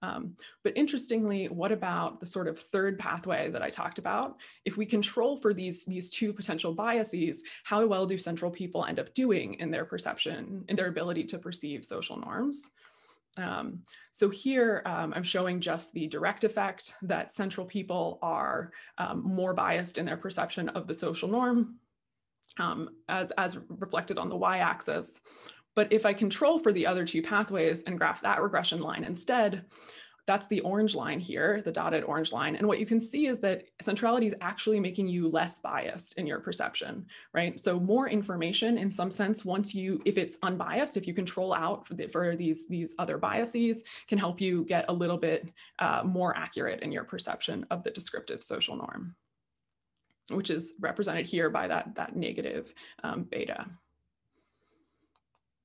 Um, 0.00 0.36
but 0.62 0.76
interestingly, 0.76 1.46
what 1.46 1.72
about 1.72 2.20
the 2.20 2.26
sort 2.26 2.46
of 2.46 2.58
third 2.58 2.98
pathway 2.98 3.50
that 3.50 3.62
I 3.62 3.70
talked 3.70 3.98
about? 3.98 4.36
If 4.64 4.76
we 4.76 4.86
control 4.86 5.36
for 5.36 5.52
these, 5.52 5.84
these 5.84 6.08
two 6.10 6.32
potential 6.32 6.72
biases, 6.72 7.42
how 7.64 7.84
well 7.84 8.06
do 8.06 8.16
central 8.16 8.50
people 8.50 8.84
end 8.84 9.00
up 9.00 9.12
doing 9.14 9.54
in 9.54 9.72
their 9.72 9.84
perception, 9.84 10.64
in 10.68 10.76
their 10.76 10.86
ability 10.86 11.24
to 11.24 11.38
perceive 11.38 11.84
social 11.84 12.16
norms? 12.16 12.70
Um, 13.38 13.82
so 14.10 14.28
here 14.28 14.82
um, 14.84 15.12
I'm 15.14 15.22
showing 15.22 15.60
just 15.60 15.92
the 15.92 16.08
direct 16.08 16.44
effect 16.44 16.94
that 17.02 17.32
central 17.32 17.66
people 17.66 18.18
are 18.20 18.72
um, 18.98 19.22
more 19.24 19.54
biased 19.54 19.96
in 19.96 20.04
their 20.04 20.16
perception 20.16 20.68
of 20.70 20.86
the 20.86 20.94
social 20.94 21.28
norm 21.28 21.76
um, 22.58 22.90
as, 23.08 23.30
as 23.38 23.58
reflected 23.68 24.18
on 24.18 24.28
the 24.28 24.36
y-axis. 24.36 25.20
But 25.76 25.92
if 25.92 26.04
I 26.04 26.12
control 26.12 26.58
for 26.58 26.72
the 26.72 26.86
other 26.86 27.06
two 27.06 27.22
pathways 27.22 27.82
and 27.82 27.96
graph 27.96 28.22
that 28.22 28.42
regression 28.42 28.80
line 28.80 29.04
instead, 29.04 29.66
that's 30.28 30.46
the 30.46 30.60
orange 30.60 30.94
line 30.94 31.18
here, 31.18 31.62
the 31.64 31.72
dotted 31.72 32.04
orange 32.04 32.32
line. 32.32 32.54
And 32.54 32.68
what 32.68 32.78
you 32.78 32.84
can 32.84 33.00
see 33.00 33.28
is 33.28 33.38
that 33.38 33.64
centrality 33.80 34.26
is 34.26 34.34
actually 34.42 34.78
making 34.78 35.08
you 35.08 35.26
less 35.26 35.58
biased 35.58 36.18
in 36.18 36.26
your 36.26 36.38
perception, 36.38 37.06
right? 37.32 37.58
So 37.58 37.80
more 37.80 38.10
information 38.10 38.76
in 38.76 38.90
some 38.90 39.10
sense, 39.10 39.42
once 39.42 39.74
you, 39.74 40.02
if 40.04 40.18
it's 40.18 40.36
unbiased, 40.42 40.98
if 40.98 41.06
you 41.06 41.14
control 41.14 41.54
out 41.54 41.88
for, 41.88 41.94
the, 41.94 42.08
for 42.08 42.36
these, 42.36 42.68
these 42.68 42.94
other 42.98 43.16
biases, 43.16 43.84
can 44.06 44.18
help 44.18 44.38
you 44.38 44.66
get 44.66 44.84
a 44.88 44.92
little 44.92 45.16
bit 45.16 45.48
uh, 45.78 46.02
more 46.04 46.36
accurate 46.36 46.82
in 46.82 46.92
your 46.92 47.04
perception 47.04 47.66
of 47.70 47.82
the 47.82 47.90
descriptive 47.90 48.42
social 48.42 48.76
norm 48.76 49.16
which 50.30 50.50
is 50.50 50.74
represented 50.78 51.26
here 51.26 51.48
by 51.48 51.66
that, 51.66 51.94
that 51.94 52.14
negative 52.14 52.74
um, 53.02 53.22
beta. 53.22 53.64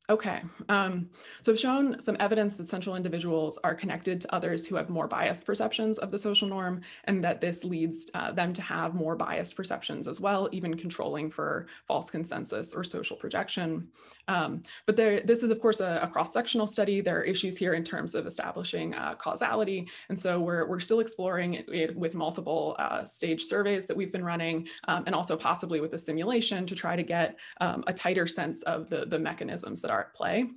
Okay, 0.10 0.42
um, 0.68 1.10
so 1.42 1.54
I've 1.54 1.60
shown 1.60 2.02
some 2.02 2.18
evidence 2.20 2.58
that 2.58 2.68
central 2.68 2.98
individuals 2.98 3.58
are 3.64 3.74
connected 3.74 4.20
to 4.20 4.36
others 4.36 4.66
who 4.66 4.76
have 4.76 4.90
more 4.90 5.08
biased 5.08 5.46
perceptions 5.46 5.98
of 5.98 6.12
the 6.12 6.18
social 6.18 6.46
norm, 6.46 6.82
and 7.06 7.24
that 7.24 7.40
this 7.40 7.64
leads 7.64 8.12
uh, 8.14 8.34
them 8.34 8.52
to 8.52 8.62
have 8.62 8.96
more 8.96 9.16
biased 9.16 9.56
perceptions 9.56 10.10
as 10.10 10.20
well, 10.20 10.50
even 10.52 10.76
controlling 10.76 11.32
for 11.32 11.68
false 11.88 12.10
consensus 12.10 12.74
or 12.74 12.84
social 12.84 13.16
projection. 13.16 13.88
Um, 14.28 14.62
but 14.86 14.98
there, 14.98 15.22
this 15.22 15.42
is, 15.42 15.52
of 15.52 15.62
course, 15.62 15.80
a, 15.80 16.02
a 16.04 16.08
cross-sectional 16.10 16.68
study. 16.68 17.00
There 17.00 17.20
are 17.20 17.24
issues 17.24 17.56
here 17.56 17.74
in 17.74 17.86
terms 17.86 18.14
of 18.14 18.28
establishing 18.28 18.94
uh, 18.96 19.16
causality, 19.16 19.88
and 20.10 20.20
so 20.20 20.38
we're, 20.42 20.68
we're 20.68 20.82
still 20.82 21.00
exploring 21.00 21.54
it, 21.54 21.70
it 21.70 21.96
with 21.96 22.14
multiple 22.14 22.76
uh, 22.78 23.06
stage 23.06 23.44
surveys 23.44 23.86
that 23.86 23.96
we've 23.96 24.12
been 24.12 24.26
running, 24.26 24.68
um, 24.90 25.04
and 25.06 25.16
also 25.16 25.38
possibly 25.38 25.80
with 25.80 25.94
a 25.94 25.98
simulation 25.98 26.68
to 26.68 26.76
try 26.76 26.98
to 26.98 27.04
get 27.04 27.40
um, 27.62 27.86
a 27.88 27.94
tighter 27.94 28.28
sense 28.28 28.64
of 28.64 28.90
the, 28.90 29.06
the 29.06 29.18
mechanisms 29.18 29.80
that 29.80 29.93
are 29.94 30.02
at 30.02 30.14
play. 30.14 30.48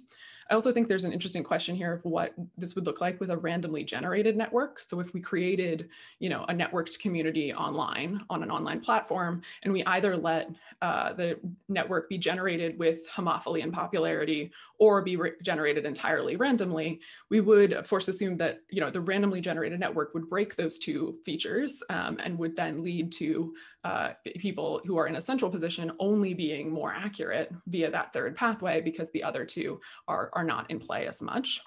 I 0.49 0.55
also 0.55 0.70
think 0.70 0.87
there's 0.87 1.05
an 1.05 1.12
interesting 1.12 1.43
question 1.43 1.74
here 1.74 1.93
of 1.93 2.05
what 2.05 2.32
this 2.57 2.74
would 2.74 2.87
look 2.87 3.01
like 3.01 3.18
with 3.18 3.30
a 3.30 3.37
randomly 3.37 3.82
generated 3.82 4.37
network. 4.37 4.78
So 4.78 5.01
if 5.01 5.12
we 5.12 5.20
created, 5.20 5.89
you 6.20 6.28
know, 6.28 6.45
a 6.45 6.55
networked 6.55 7.01
community 7.01 7.53
online 7.53 8.20
on 8.30 8.45
an 8.45 8.51
online 8.51 8.80
platform, 8.80 9.43
and 9.64 9.72
we 9.72 9.82
either 9.84 10.16
let 10.16 10.51
uh, 10.82 11.12
the 11.14 11.39
network 11.68 12.09
be 12.09 12.18
generated 12.18 12.78
with 12.78 13.09
homophily 13.11 13.62
and 13.64 13.72
popularity 13.72 14.53
or 14.78 15.03
be 15.03 15.18
generated 15.43 15.84
entirely 15.84 16.37
randomly, 16.37 17.01
we 17.28 17.41
would 17.41 17.72
of 17.72 17.89
course 17.89 18.07
assume 18.07 18.37
that, 18.37 18.61
you 18.70 18.80
know, 18.80 18.91
the 18.91 19.01
randomly 19.01 19.41
generated 19.41 19.80
network 19.80 20.14
would 20.14 20.28
break 20.28 20.55
those 20.55 20.78
two 20.78 21.18
features 21.24 21.82
um, 21.91 22.20
and 22.22 22.39
would 22.39 22.55
then 22.55 22.84
lead 22.84 23.11
to 23.11 23.53
uh, 23.87 24.14
people 24.37 24.80
who 24.84 24.99
are 24.99 25.07
in 25.07 25.14
a 25.14 25.20
central 25.20 25.49
position 25.49 25.93
only 26.01 26.34
being 26.34 26.72
more 26.72 26.93
accurate 26.93 27.53
via 27.68 27.89
that 27.89 28.12
third 28.12 28.34
pathway 28.34 28.80
because 28.80 29.09
the 29.12 29.22
other 29.22 29.45
two 29.45 29.80
are, 30.09 30.28
are 30.32 30.43
not 30.43 30.68
in 30.72 30.80
play 30.80 31.07
as 31.07 31.22
much. 31.22 31.61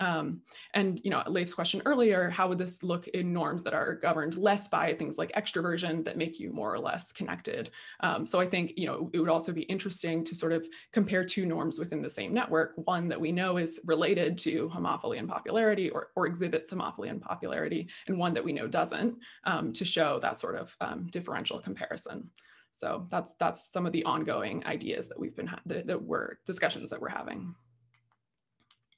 Um, 0.00 0.42
and 0.74 1.00
you 1.04 1.10
know, 1.10 1.22
Leif's 1.26 1.54
question 1.54 1.82
earlier, 1.86 2.28
how 2.28 2.48
would 2.48 2.58
this 2.58 2.82
look 2.82 3.08
in 3.08 3.32
norms 3.32 3.62
that 3.62 3.74
are 3.74 3.94
governed 3.94 4.36
less 4.36 4.68
by 4.68 4.94
things 4.94 5.18
like 5.18 5.32
extroversion 5.32 6.04
that 6.04 6.18
make 6.18 6.38
you 6.38 6.52
more 6.52 6.72
or 6.72 6.78
less 6.78 7.12
connected? 7.12 7.70
Um, 8.00 8.26
so 8.26 8.40
I 8.40 8.46
think 8.46 8.74
you 8.76 8.86
know 8.86 9.10
it 9.12 9.20
would 9.20 9.28
also 9.28 9.52
be 9.52 9.62
interesting 9.62 10.24
to 10.24 10.34
sort 10.34 10.52
of 10.52 10.68
compare 10.92 11.24
two 11.24 11.46
norms 11.46 11.78
within 11.78 12.02
the 12.02 12.10
same 12.10 12.32
network, 12.34 12.72
one 12.76 13.08
that 13.08 13.20
we 13.20 13.32
know 13.32 13.56
is 13.56 13.80
related 13.84 14.36
to 14.38 14.70
homophily 14.74 15.18
and 15.18 15.28
popularity 15.28 15.90
or, 15.90 16.08
or 16.16 16.26
exhibits 16.26 16.72
homophily 16.72 17.10
and 17.10 17.20
popularity, 17.20 17.88
and 18.06 18.18
one 18.18 18.34
that 18.34 18.44
we 18.44 18.52
know 18.52 18.66
doesn't, 18.66 19.16
um, 19.44 19.72
to 19.72 19.84
show 19.84 20.18
that 20.20 20.38
sort 20.38 20.56
of 20.56 20.76
um, 20.80 21.04
differential 21.10 21.58
comparison. 21.58 22.30
So 22.72 23.06
that's 23.08 23.34
that's 23.34 23.72
some 23.72 23.86
of 23.86 23.92
the 23.92 24.04
ongoing 24.04 24.64
ideas 24.66 25.08
that 25.08 25.18
we've 25.18 25.34
been 25.34 25.50
that, 25.66 25.86
that 25.86 26.02
we're 26.02 26.38
discussions 26.44 26.90
that 26.90 27.00
we're 27.00 27.08
having. 27.08 27.54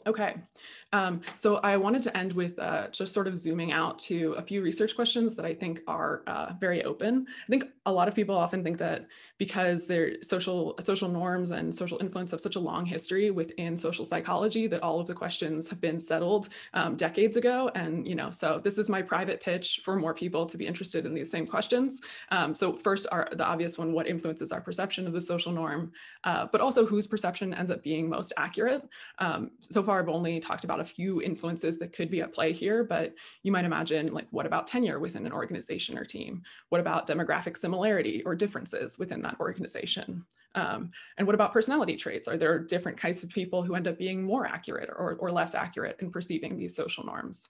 Okay, 0.07 0.37
um, 0.93 1.21
so 1.37 1.57
I 1.57 1.77
wanted 1.77 2.03
to 2.03 2.17
end 2.17 2.33
with 2.33 2.59
uh, 2.59 2.89
just 2.89 3.13
sort 3.13 3.27
of 3.27 3.37
zooming 3.37 3.73
out 3.73 3.99
to 4.01 4.33
a 4.39 4.43
few 4.43 4.63
research 4.63 4.95
questions 4.95 5.35
that 5.35 5.45
I 5.45 5.53
think 5.53 5.81
are 5.87 6.23
uh, 6.27 6.53
very 6.59 6.83
open. 6.85 7.27
I 7.29 7.51
think 7.51 7.65
a 7.85 7.93
lot 7.93 8.09
of 8.09 8.15
people 8.15 8.37
often 8.37 8.63
think 8.63 8.79
that 8.79 9.07
because 9.37 9.87
their 9.87 10.23
social 10.23 10.79
social 10.83 11.09
norms 11.09 11.51
and 11.51 11.75
social 11.75 11.99
influence 12.01 12.31
have 12.31 12.41
such 12.41 12.57
a 12.57 12.61
long 12.61 12.87
history 12.87 13.31
within 13.31 13.77
social 13.77 14.05
psychology 14.05 14.67
that 14.69 14.83
all 14.83 15.01
of 15.01 15.07
the 15.07 15.15
questions 15.15 15.69
have 15.69 15.81
been 15.81 16.01
settled 16.01 16.49
um, 16.75 16.97
decades 16.97 17.37
ago. 17.37 17.71
And 17.75 18.07
you 18.07 18.15
know, 18.15 18.31
so 18.31 18.61
this 18.63 18.79
is 18.79 18.89
my 18.89 19.03
private 19.03 19.41
pitch 19.41 19.81
for 19.85 19.97
more 19.97 20.15
people 20.15 20.47
to 20.47 20.57
be 20.57 20.67
interested 20.67 21.05
in 21.05 21.13
these 21.13 21.31
same 21.31 21.47
questions. 21.47 22.01
Um, 22.31 22.55
so 22.55 22.77
first, 22.77 23.07
are 23.13 23.29
the 23.33 23.45
obvious 23.45 23.77
one: 23.77 23.93
what 23.93 24.07
influences 24.07 24.53
our 24.53 24.61
perception 24.61 25.07
of 25.07 25.13
the 25.13 25.21
social 25.21 25.53
norm, 25.53 25.93
uh, 26.25 26.47
but 26.51 26.63
also 26.63 26.87
whose 26.87 27.07
perception 27.07 27.53
ends 27.53 27.71
up 27.71 27.83
being 27.83 28.09
most 28.09 28.33
accurate. 28.39 28.89
Um, 29.19 29.51
so 29.61 29.83
far, 29.83 29.98
I've 29.99 30.09
only 30.09 30.41
talked 30.41 30.65
about 30.65 30.81
a 30.81 30.85
few 30.85 31.21
influences 31.23 31.79
that 31.79 31.93
could 31.93 32.11
be 32.11 32.23
at 32.23 32.33
play 32.33 32.53
here, 32.53 32.85
but 32.85 33.15
you 33.43 33.53
might 33.53 33.65
imagine 33.65 34.13
like, 34.13 34.27
what 34.31 34.47
about 34.47 34.67
tenure 34.67 34.99
within 34.99 35.27
an 35.27 35.33
organization 35.33 35.99
or 35.99 36.05
team? 36.05 36.43
What 36.69 36.81
about 36.81 37.07
demographic 37.07 37.57
similarity 37.57 38.23
or 38.25 38.35
differences 38.35 38.99
within 38.99 39.23
that 39.23 39.39
organization? 39.41 40.25
Um, 40.55 40.91
and 41.17 41.27
what 41.27 41.35
about 41.35 41.53
personality 41.53 41.97
traits? 41.97 42.29
Are 42.29 42.37
there 42.37 42.59
different 42.59 42.99
kinds 42.99 43.23
of 43.23 43.31
people 43.31 43.63
who 43.63 43.75
end 43.75 43.89
up 43.89 43.99
being 43.99 44.23
more 44.23 44.47
accurate 44.47 44.91
or, 44.91 45.17
or 45.21 45.31
less 45.31 45.55
accurate 45.55 45.97
in 46.01 46.11
perceiving 46.11 46.57
these 46.57 46.75
social 46.75 47.05
norms? 47.05 47.49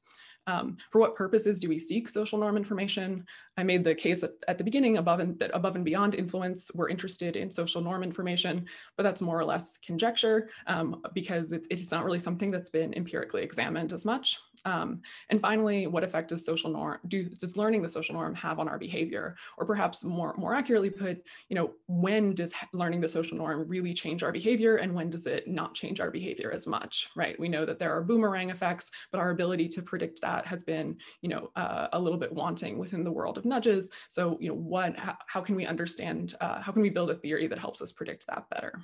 Um, 0.49 0.78
for 0.90 0.99
what 0.99 1.14
purposes 1.14 1.61
do 1.61 1.68
we 1.68 1.78
seek 1.78 2.09
social 2.09 2.38
norm 2.38 2.57
information? 2.57 3.26
I 3.59 3.62
made 3.62 3.84
the 3.84 3.94
case 3.94 4.22
at, 4.22 4.32
at, 4.49 4.57
the 4.57 4.64
beginning 4.64 4.96
above 4.96 5.20
and 5.20 5.38
that 5.40 5.51
above 5.53 5.76
and 5.76 5.84
beyond 5.84 6.14
influence, 6.14 6.70
we're 6.74 6.88
interested 6.88 7.36
in 7.36 7.51
social 7.51 7.82
norm 7.82 8.03
information, 8.03 8.64
but 8.96 9.03
that's 9.03 9.20
more 9.20 9.38
or 9.38 9.44
less 9.44 9.76
conjecture 9.84 10.49
um, 10.66 11.03
because 11.12 11.53
it's, 11.53 11.68
it's 11.70 11.92
not 11.92 12.05
really 12.05 12.18
something 12.18 12.51
that's 12.51 12.70
been 12.70 12.94
empirically 12.94 13.42
examined 13.42 13.92
as 13.92 14.07
much. 14.07 14.38
Um, 14.64 15.02
and 15.30 15.40
finally, 15.40 15.86
what 15.86 16.04
effect 16.04 16.28
does 16.28 16.44
social 16.44 16.70
norm 16.70 16.98
do 17.09 17.24
does 17.28 17.56
learning 17.56 17.82
the 17.82 17.88
social 17.88 18.14
norm 18.14 18.34
have 18.34 18.59
on 18.59 18.68
our 18.68 18.78
behavior? 18.78 19.36
Or 19.56 19.66
perhaps 19.66 20.04
more, 20.04 20.34
more 20.36 20.54
accurately 20.54 20.90
put, 20.90 21.22
you 21.48 21.56
know, 21.56 21.74
when 21.86 22.34
does 22.34 22.52
learning 22.72 23.00
the 23.00 23.09
social 23.09 23.36
norm 23.36 23.66
really 23.68 23.94
change 23.94 24.22
our 24.22 24.32
behavior 24.32 24.76
and 24.76 24.94
when 24.94 25.11
does 25.11 25.26
it 25.26 25.48
not 25.48 25.74
change 25.74 26.00
our 26.00 26.11
behavior 26.11 26.50
as 26.52 26.66
much, 26.66 27.09
right? 27.16 27.38
We 27.38 27.48
know 27.48 27.64
that 27.64 27.78
there 27.78 27.94
are 27.96 28.02
boomerang 28.02 28.50
effects, 28.50 28.90
but 29.11 29.18
our 29.18 29.30
ability 29.30 29.68
to 29.68 29.82
predict 29.82 30.20
that 30.22 30.46
has 30.46 30.62
been, 30.62 30.96
you 31.22 31.28
know, 31.28 31.50
uh, 31.56 31.88
a 31.92 31.98
little 31.98 32.18
bit 32.18 32.32
wanting 32.32 32.78
within 32.78 33.04
the 33.04 33.12
world 33.12 33.38
of 33.38 33.44
nudges. 33.44 33.90
So, 34.09 34.36
you 34.40 34.48
know, 34.48 34.54
what, 34.54 34.96
how, 34.96 35.16
how 35.26 35.40
can 35.40 35.54
we 35.54 35.66
understand, 35.66 36.34
uh, 36.40 36.61
how 36.61 36.72
can 36.72 36.82
we 36.82 36.90
build 36.90 37.11
a 37.11 37.14
theory 37.14 37.46
that 37.46 37.59
helps 37.59 37.80
us 37.80 37.92
predict 37.92 38.26
that 38.26 38.48
better? 38.50 38.80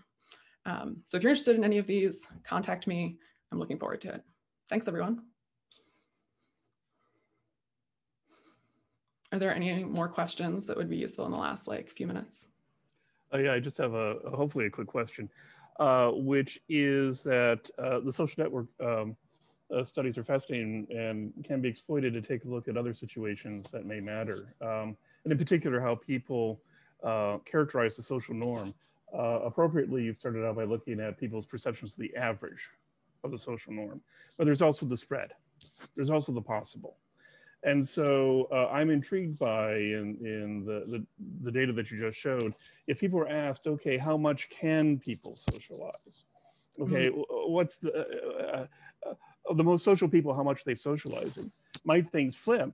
Um, 0.67 0.97
so 1.05 1.17
if 1.17 1.23
you're 1.23 1.31
interested 1.31 1.57
in 1.57 1.65
any 1.65 1.79
of 1.79 1.87
these, 1.87 2.27
contact 2.43 2.87
me. 2.87 3.19
I'm 3.53 3.59
looking 3.59 3.79
forward 3.79 4.01
to 4.03 4.15
it. 4.15 4.23
Thanks, 4.69 4.89
everyone. 4.89 5.34
Are 9.35 9.39
there 9.39 9.53
any 9.53 9.83
more 9.83 10.07
questions 10.07 10.65
that 10.67 10.77
would 10.77 10.89
be 10.89 10.97
useful 10.97 11.27
in 11.27 11.33
the 11.33 11.37
last 11.37 11.67
like 11.67 11.91
few 11.91 12.07
minutes? 12.07 12.47
Uh, 13.33 13.39
yeah, 13.39 13.53
I 13.53 13.59
just 13.59 13.77
have 13.79 13.93
a 13.93 14.19
hopefully 14.33 14.67
a 14.67 14.71
quick 14.71 14.87
question, 14.87 15.29
uh, 15.81 16.13
which 16.13 16.61
is 16.69 17.25
that 17.25 17.69
uh, 17.77 17.99
the 17.99 18.13
social 18.13 18.45
network 18.45 18.67
um, 18.81 19.17
uh, 19.75 19.83
studies 19.83 20.17
are 20.19 20.23
fascinating 20.23 20.87
and 20.95 21.33
can 21.45 21.61
be 21.61 21.69
exploited 21.69 22.13
to 22.13 22.23
take 22.23 22.45
a 22.45 22.49
look 22.49 22.69
at 22.69 22.77
other 22.77 22.95
situations 22.95 23.73
that 23.73 23.85
may 23.85 23.99
matter, 23.99 24.55
um, 24.61 24.97
and 25.25 25.33
in 25.33 25.37
particular 25.37 25.81
how 25.81 25.97
people 25.97 26.61
uh, 27.03 27.39
characterize 27.39 27.97
the 27.97 28.05
social 28.05 28.37
norm. 28.37 28.73
Uh, 29.13 29.41
appropriately, 29.43 30.05
you've 30.05 30.17
started 30.17 30.47
out 30.47 30.55
by 30.55 30.63
looking 30.63 31.01
at 31.01 31.19
people's 31.19 31.45
perceptions 31.45 31.95
of 31.95 31.99
the 31.99 32.15
average 32.15 32.69
of 33.25 33.33
the 33.33 33.39
social 33.39 33.73
norm, 33.73 34.01
but 34.39 34.45
there's 34.45 34.63
also 34.63 34.87
the 34.87 34.97
spread. 34.97 35.33
There's 35.97 36.11
also 36.11 36.31
the 36.31 36.41
possible. 36.41 36.99
And 37.65 37.87
so 37.87 38.47
uh, 38.53 38.69
I'm 38.69 38.91
intrigued 38.91 39.39
by 39.39 39.77
in, 39.77 40.19
in 40.21 40.65
the, 40.67 40.85
the, 40.87 41.07
the, 41.43 41.51
data 41.51 41.73
that 41.73 41.91
you 41.91 41.99
just 41.99 42.19
showed, 42.19 42.55
if 42.87 43.01
people 43.01 43.19
are 43.19 43.29
asked, 43.29 43.67
okay, 43.67 43.97
how 43.97 44.19
much 44.19 44.51
can 44.51 44.99
people 44.99 45.35
socialize? 45.51 46.25
Okay, 46.79 47.09
mm-hmm. 47.09 47.53
what's 47.53 47.79
the, 47.79 47.91
uh, 47.95 48.67
uh, 49.09 49.55
the 49.55 49.65
most 49.65 49.83
social 49.83 50.09
people, 50.09 50.35
how 50.35 50.43
much 50.43 50.65
they 50.65 50.75
socializing? 50.75 51.51
Might 51.85 52.13
things 52.13 52.37
flip 52.37 52.71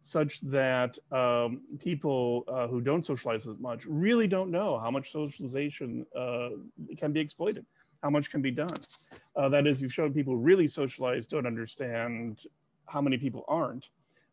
such 0.00 0.40
that 0.40 0.98
um, 1.12 1.60
people 1.78 2.44
uh, 2.48 2.66
who 2.66 2.80
don't 2.80 3.06
socialize 3.06 3.46
as 3.46 3.58
much 3.60 3.86
really 3.86 4.26
don't 4.26 4.50
know 4.50 4.76
how 4.78 4.90
much 4.90 5.12
socialization 5.12 6.04
uh, 6.16 6.48
can 6.96 7.12
be 7.12 7.20
exploited, 7.20 7.64
how 8.02 8.10
much 8.10 8.28
can 8.28 8.42
be 8.42 8.50
done. 8.50 8.74
Uh, 9.36 9.48
that 9.48 9.68
is, 9.68 9.80
you've 9.80 9.92
shown 9.92 10.12
people 10.12 10.36
really 10.36 10.66
socialize 10.66 11.28
don't 11.28 11.46
understand 11.46 12.42
how 12.86 13.00
many 13.00 13.16
people 13.16 13.44
aren't 13.46 13.90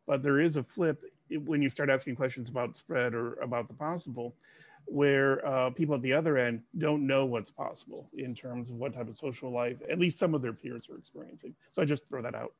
but 0.09 0.23
there 0.23 0.39
is 0.39 0.55
a 0.55 0.63
flip 0.63 1.03
when 1.45 1.61
you 1.61 1.69
start 1.69 1.87
asking 1.87 2.15
questions 2.15 2.49
about 2.49 2.75
spread 2.75 3.13
or 3.13 3.33
about 3.35 3.67
the 3.67 3.75
possible, 3.75 4.33
where 4.85 5.45
uh, 5.45 5.69
people 5.69 5.93
at 5.93 6.01
the 6.01 6.11
other 6.11 6.35
end 6.39 6.63
don't 6.79 7.05
know 7.05 7.25
what's 7.25 7.51
possible 7.51 8.09
in 8.17 8.33
terms 8.33 8.71
of 8.71 8.77
what 8.77 8.95
type 8.95 9.07
of 9.07 9.15
social 9.15 9.51
life 9.51 9.77
at 9.87 9.99
least 9.99 10.17
some 10.17 10.33
of 10.33 10.41
their 10.41 10.51
peers 10.51 10.89
are 10.89 10.97
experiencing. 10.97 11.53
So 11.71 11.83
I 11.83 11.85
just 11.85 12.07
throw 12.07 12.23
that 12.23 12.33
out. 12.33 12.53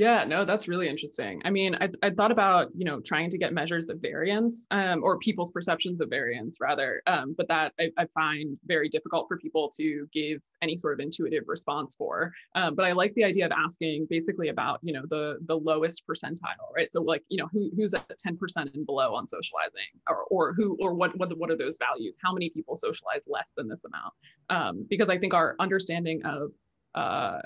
Yeah, 0.00 0.24
no, 0.24 0.46
that's 0.46 0.66
really 0.66 0.88
interesting. 0.88 1.42
I 1.44 1.50
mean, 1.50 1.74
I, 1.74 1.90
I 2.02 2.08
thought 2.08 2.32
about, 2.32 2.70
you 2.74 2.86
know, 2.86 3.00
trying 3.00 3.28
to 3.28 3.36
get 3.36 3.52
measures 3.52 3.90
of 3.90 4.00
variance 4.00 4.66
um, 4.70 5.04
or 5.04 5.18
people's 5.18 5.50
perceptions 5.50 6.00
of 6.00 6.08
variance 6.08 6.56
rather, 6.58 7.02
um, 7.06 7.34
but 7.36 7.46
that 7.48 7.74
I, 7.78 7.90
I, 7.98 8.06
find 8.06 8.58
very 8.64 8.88
difficult 8.88 9.28
for 9.28 9.36
people 9.36 9.70
to 9.76 10.08
give 10.10 10.40
any 10.62 10.78
sort 10.78 10.94
of 10.94 11.00
intuitive 11.00 11.44
response 11.48 11.96
for. 11.96 12.32
Um, 12.54 12.74
but 12.74 12.86
I 12.86 12.92
like 12.92 13.12
the 13.12 13.24
idea 13.24 13.44
of 13.44 13.52
asking 13.52 14.06
basically 14.08 14.48
about, 14.48 14.78
you 14.82 14.94
know, 14.94 15.02
the 15.10 15.36
the 15.42 15.58
lowest 15.58 16.06
percentile, 16.06 16.72
right? 16.74 16.90
So 16.90 17.02
like, 17.02 17.22
you 17.28 17.36
know, 17.36 17.50
who, 17.52 17.70
who's 17.76 17.92
at 17.92 18.08
10% 18.08 18.74
and 18.74 18.86
below 18.86 19.14
on 19.14 19.26
socializing 19.26 20.00
or, 20.08 20.24
or 20.30 20.54
who, 20.54 20.78
or 20.80 20.94
what, 20.94 21.14
what, 21.18 21.36
what 21.36 21.50
are 21.50 21.58
those 21.58 21.76
values? 21.76 22.16
How 22.22 22.32
many 22.32 22.48
people 22.48 22.74
socialize 22.74 23.24
less 23.26 23.52
than 23.54 23.68
this 23.68 23.84
amount? 23.84 24.14
Um, 24.48 24.86
because 24.88 25.10
I 25.10 25.18
think 25.18 25.34
our 25.34 25.56
understanding 25.60 26.22
of 26.24 26.52
uh, 26.94 27.38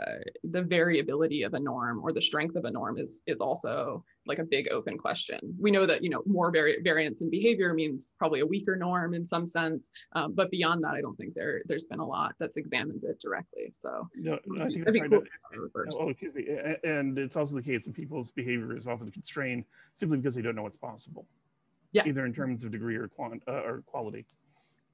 the 0.45 0.63
variability 0.63 1.43
of 1.43 1.55
a 1.55 1.61
norm 1.61 2.01
or 2.03 2.13
the 2.13 2.23
strength 2.23 2.57
of 2.57 2.65
a 2.65 2.71
norm 2.71 2.99
is 2.99 3.23
is 3.27 3.41
also 3.41 4.05
like 4.27 4.39
a 4.39 4.45
big 4.45 4.69
open 4.71 4.97
question. 4.97 5.39
We 5.61 5.71
know 5.71 5.85
that 5.87 6.03
you 6.03 6.09
know 6.09 6.23
more 6.25 6.51
vari- 6.51 6.81
variance 6.83 7.21
in 7.21 7.29
behavior 7.29 7.75
means 7.75 8.13
probably 8.19 8.41
a 8.41 8.47
weaker 8.47 8.75
norm 8.75 9.13
in 9.13 9.27
some 9.27 9.47
sense, 9.47 9.91
um, 10.13 10.33
but 10.35 10.51
beyond 10.51 10.83
that, 10.85 10.95
I 10.95 11.01
don't 11.03 11.17
think 11.17 11.35
there 11.35 11.63
there's 11.67 11.85
been 11.85 12.01
a 12.01 12.07
lot 12.07 12.35
that's 12.39 12.57
examined 12.57 13.05
it 13.05 13.21
directly. 13.21 13.71
So 13.73 14.09
no, 14.15 14.39
I 14.61 14.69
think 14.69 14.85
that's 14.85 14.99
right. 14.99 15.11
Cool 15.11 15.25
oh, 15.93 16.09
excuse 16.09 16.35
me. 16.35 16.47
And 16.85 17.19
it's 17.19 17.37
also 17.37 17.55
the 17.55 17.63
case 17.63 17.85
that 17.85 17.95
people's 17.95 18.31
behavior 18.31 18.77
is 18.77 18.87
often 18.87 19.11
constrained 19.11 19.65
simply 19.95 20.19
because 20.19 20.35
they 20.35 20.43
don't 20.43 20.57
know 20.57 20.63
what's 20.63 20.77
possible. 20.77 21.27
Yeah. 21.93 22.03
Either 22.07 22.27
in 22.27 22.33
terms 22.33 22.65
of 22.65 22.73
degree 22.73 22.97
or 22.97 23.09
quant 23.09 23.43
uh, 23.47 23.63
or 23.63 23.83
quality. 23.87 24.27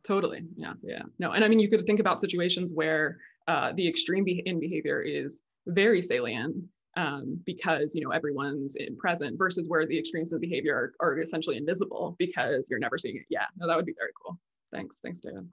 Totally. 0.05 0.43
Yeah. 0.57 0.75
Yeah. 0.83 1.03
No. 1.19 1.33
And 1.33 1.45
I 1.45 1.49
mean, 1.49 1.59
you 1.59 1.69
could 1.69 1.85
think 1.87 2.01
about 2.01 2.21
situations 2.21 2.73
where 2.75 3.19
uh, 3.49 3.73
the 3.75 3.87
extreme 3.87 4.25
be- 4.25 4.43
in 4.47 4.59
behavior 4.59 5.03
is 5.03 5.43
very 5.67 6.01
salient 6.03 6.57
um, 6.97 7.39
because 7.45 7.95
you 7.95 8.03
know 8.03 8.11
everyone's 8.11 8.77
in 8.77 8.97
present 8.97 9.39
versus 9.39 9.69
where 9.69 9.87
the 9.87 9.99
extremes 9.99 10.33
of 10.33 10.41
behavior 10.41 10.93
are, 11.01 11.09
are 11.09 11.21
essentially 11.21 11.57
invisible 11.57 12.17
because 12.19 12.69
you're 12.71 12.79
never 12.79 12.99
seeing 12.99 13.17
it. 13.17 13.27
Yeah. 13.29 13.45
No, 13.57 13.67
that 13.67 13.77
would 13.77 13.87
be 13.87 13.95
very 13.99 14.13
cool. 14.23 14.39
Thanks. 14.73 14.99
Thanks, 15.03 15.21
David. 15.21 15.49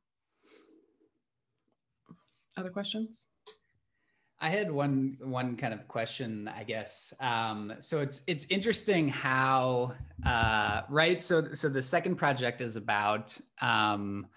Other 2.56 2.70
questions? 2.70 3.26
I 4.39 4.49
had 4.49 4.71
one 4.71 5.17
one 5.19 5.57
kind 5.57 5.73
of 5.73 5.88
question, 5.88 6.47
I 6.47 6.63
guess. 6.63 7.13
Um, 7.19 7.73
so 7.79 8.01
it's 8.01 8.21
it's 8.27 8.45
interesting 8.49 9.07
how 9.07 9.93
uh, 10.25 10.81
right. 10.89 11.21
So 11.23 11.53
so 11.53 11.69
the 11.69 11.81
second 11.81 12.15
project 12.15 12.61
is 12.61 12.75
about 12.75 13.35
um, 13.61 14.27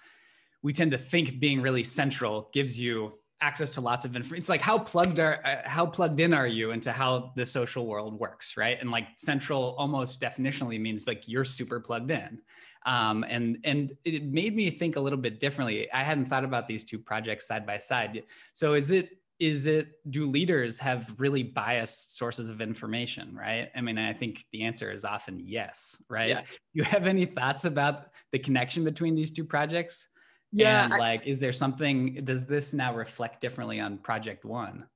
we 0.62 0.72
tend 0.72 0.92
to 0.92 0.98
think 0.98 1.38
being 1.38 1.61
really 1.61 1.84
central 1.84 2.48
gives 2.53 2.80
you 2.80 3.12
access 3.42 3.70
to 3.72 3.80
lots 3.82 4.05
of 4.05 4.16
information. 4.16 4.38
It's 4.38 4.48
like 4.48 4.62
how 4.62 4.78
plugged 4.78 5.20
are 5.20 5.40
uh, 5.44 5.68
how 5.68 5.84
plugged 5.84 6.20
in 6.20 6.32
are 6.32 6.46
you 6.46 6.70
into 6.70 6.92
how 6.92 7.32
the 7.36 7.44
social 7.44 7.86
world 7.86 8.18
works, 8.18 8.57
right? 8.57 8.78
And 8.80 8.90
like 8.90 9.07
central 9.16 9.74
almost 9.78 10.20
definitionally 10.20 10.80
means 10.80 11.07
like 11.07 11.28
you're 11.28 11.44
super 11.44 11.78
plugged 11.78 12.11
in. 12.11 12.40
Um, 12.86 13.24
and 13.28 13.59
and 13.64 13.92
it 14.05 14.24
made 14.24 14.57
me 14.57 14.70
think 14.70 14.96
a 14.96 15.01
little 15.01 15.18
bit 15.18 15.40
differently. 15.40 15.92
I 15.92 16.03
hadn't 16.03 16.26
thought 16.26 16.44
about 16.44 16.66
these 16.66 16.84
two 16.84 16.98
projects 16.98 17.46
side 17.46 17.66
by 17.66 17.76
side. 17.76 18.22
So 18.55 18.72
is 18.72 18.90
it 18.90 19.20
is 19.41 19.66
it 19.66 19.93
do 20.11 20.26
leaders 20.26 20.78
have 20.78 21.18
really 21.18 21.43
biased 21.43 22.16
sources 22.16 22.51
of 22.51 22.61
information 22.61 23.34
right? 23.34 23.70
I 23.74 23.80
mean 23.80 23.99
i 23.99 24.12
think 24.12 24.45
the 24.53 24.62
answer 24.62 24.93
is 24.93 25.05
often 25.05 25.41
yes 25.41 26.01
right? 26.09 26.28
Yeah. 26.28 26.43
you 26.74 26.84
have 26.84 27.07
any 27.07 27.24
thoughts 27.24 27.64
about 27.64 28.09
the 28.32 28.38
connection 28.38 28.84
between 28.84 29.14
these 29.14 29.30
two 29.30 29.45
projects? 29.45 30.07
Yeah 30.53 30.84
and 30.84 30.95
like 30.99 31.26
is 31.26 31.41
there 31.41 31.53
something 31.53 32.14
does 32.22 32.45
this 32.45 32.72
now 32.72 32.95
reflect 32.95 33.41
differently 33.41 33.80
on 33.80 33.99
project 33.99 34.45
one? 34.45 34.86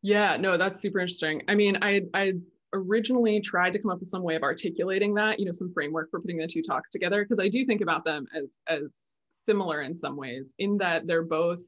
Yeah 0.00 0.36
no 0.38 0.56
that's 0.56 0.80
super 0.80 0.98
interesting. 0.98 1.42
I 1.46 1.54
mean 1.54 1.78
i 1.82 2.02
i 2.14 2.32
originally 2.74 3.38
tried 3.40 3.74
to 3.74 3.78
come 3.78 3.90
up 3.90 4.00
with 4.00 4.08
some 4.08 4.22
way 4.22 4.34
of 4.34 4.42
articulating 4.42 5.12
that 5.12 5.38
you 5.38 5.44
know 5.44 5.52
some 5.52 5.70
framework 5.74 6.10
for 6.10 6.20
putting 6.20 6.38
the 6.38 6.46
two 6.46 6.62
talks 6.62 6.90
together 6.90 7.22
because 7.22 7.38
i 7.38 7.46
do 7.46 7.66
think 7.66 7.82
about 7.82 8.02
them 8.02 8.26
as 8.34 8.56
as 8.66 9.20
similar 9.30 9.82
in 9.82 9.94
some 9.94 10.16
ways 10.16 10.54
in 10.58 10.78
that 10.78 11.06
they're 11.06 11.22
both 11.22 11.60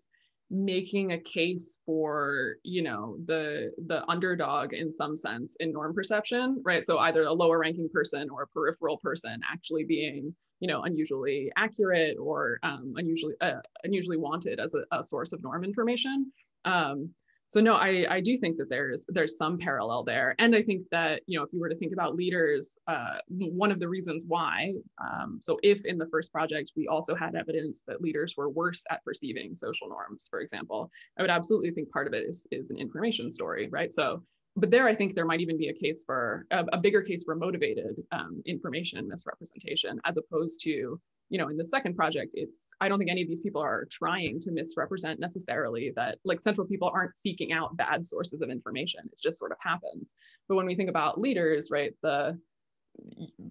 making 0.55 1.13
a 1.13 1.19
case 1.19 1.79
for 1.85 2.57
you 2.63 2.83
know 2.83 3.17
the 3.25 3.73
the 3.87 4.09
underdog 4.09 4.73
in 4.73 4.91
some 4.91 5.17
sense 5.17 5.57
in 5.59 5.73
norm 5.73 5.93
perception 5.93 6.63
right? 6.65 6.85
So 6.85 6.99
either 6.99 7.25
a 7.25 7.33
lower 7.33 7.59
ranking 7.59 7.89
person 7.93 8.31
or 8.31 8.43
a 8.43 8.47
peripheral 8.47 8.99
person 8.99 9.41
actually 9.51 9.85
being 9.85 10.35
you 10.61 10.69
know 10.69 10.83
unusually 10.83 11.51
accurate 11.57 12.17
or 12.19 12.59
um, 12.63 12.95
unusually 12.97 13.35
uh, 13.41 13.61
unusually 13.83 14.17
wanted 14.17 14.61
as 14.61 14.75
a, 14.75 14.85
a, 14.97 15.03
source 15.03 15.33
of 15.33 15.43
norm 15.43 15.65
information. 15.65 16.33
Um, 16.65 17.11
so 17.55 17.61
no 17.61 17.75
i 17.77 18.05
i 18.11 18.21
do 18.21 18.37
think 18.37 18.57
that 18.57 18.69
there's 18.69 19.07
there's 19.09 19.37
some 19.39 19.57
parallel 19.57 20.03
there. 20.03 20.35
And 20.41 20.57
i 20.57 20.63
think 20.63 20.83
that 20.91 21.23
you 21.29 21.39
know 21.39 21.45
if 21.45 21.53
you 21.53 21.61
were 21.61 21.69
to 21.69 21.77
think 21.77 21.93
about 21.93 22.17
leaders 22.17 22.77
uh, 22.89 23.19
one 23.29 23.71
of 23.71 23.79
the 23.79 23.89
reasons 23.89 24.25
why 24.27 24.73
um, 25.01 25.39
so 25.41 25.59
if 25.63 25.85
in 25.85 25.97
the 25.97 26.07
first 26.07 26.33
project 26.33 26.73
we 26.77 26.89
also 26.89 27.15
had 27.15 27.37
evidence 27.37 27.85
that 27.87 28.01
leaders 28.01 28.35
were 28.37 28.51
worse 28.51 28.83
at 28.91 29.05
perceiving 29.05 29.55
social 29.55 29.89
norms 29.89 30.27
for 30.29 30.41
example 30.41 30.91
i 31.17 31.23
would 31.23 31.31
absolutely 31.31 31.71
think 31.71 31.89
part 31.93 32.09
of 32.09 32.13
it 32.13 32.25
is 32.27 32.45
is 32.51 32.71
an 32.71 32.77
information 32.77 33.31
story 33.31 33.69
right? 33.71 33.93
So 33.93 34.23
but 34.57 34.71
there 34.71 34.87
i 34.87 34.95
think 34.95 35.15
there 35.15 35.27
might 35.27 35.41
even 35.41 35.57
be 35.57 35.69
a 35.69 35.73
case 35.73 36.05
for 36.05 36.47
a, 36.51 36.65
a 36.73 36.79
bigger 36.79 37.03
case 37.03 37.25
for 37.25 37.35
motivated 37.35 37.97
um, 38.13 38.43
information 38.47 39.09
misrepresentation 39.09 40.01
as 40.05 40.17
opposed 40.17 40.61
to 40.63 41.01
you 41.31 41.39
know 41.39 41.49
in 41.49 41.57
the 41.57 41.65
second 41.65 41.97
project 41.97 42.31
it's 42.35 42.69
i 42.81 42.89
don't 42.89 42.99
think 42.99 43.11
any 43.11 43.23
of 43.23 43.29
these 43.29 43.41
people 43.41 43.61
are 43.61 43.87
trying 43.91 44.39
to 44.41 44.53
misrepresent 44.53 45.19
necessarily 45.19 45.93
that 45.97 46.19
like 46.25 46.41
central 46.41 46.67
people 46.67 46.91
aren't 46.93 47.17
seeking 47.17 47.53
out 47.53 47.77
bad 47.77 48.05
sources 48.05 48.41
of 48.41 48.51
information. 48.51 49.01
It 49.13 49.21
just 49.21 49.39
sort 49.39 49.53
of 49.53 49.59
happens. 49.61 50.15
But 50.49 50.57
when 50.57 50.67
we 50.67 50.75
think 50.75 50.91
about 50.91 51.21
leaders 51.21 51.69
right 51.71 51.93
the 52.03 52.39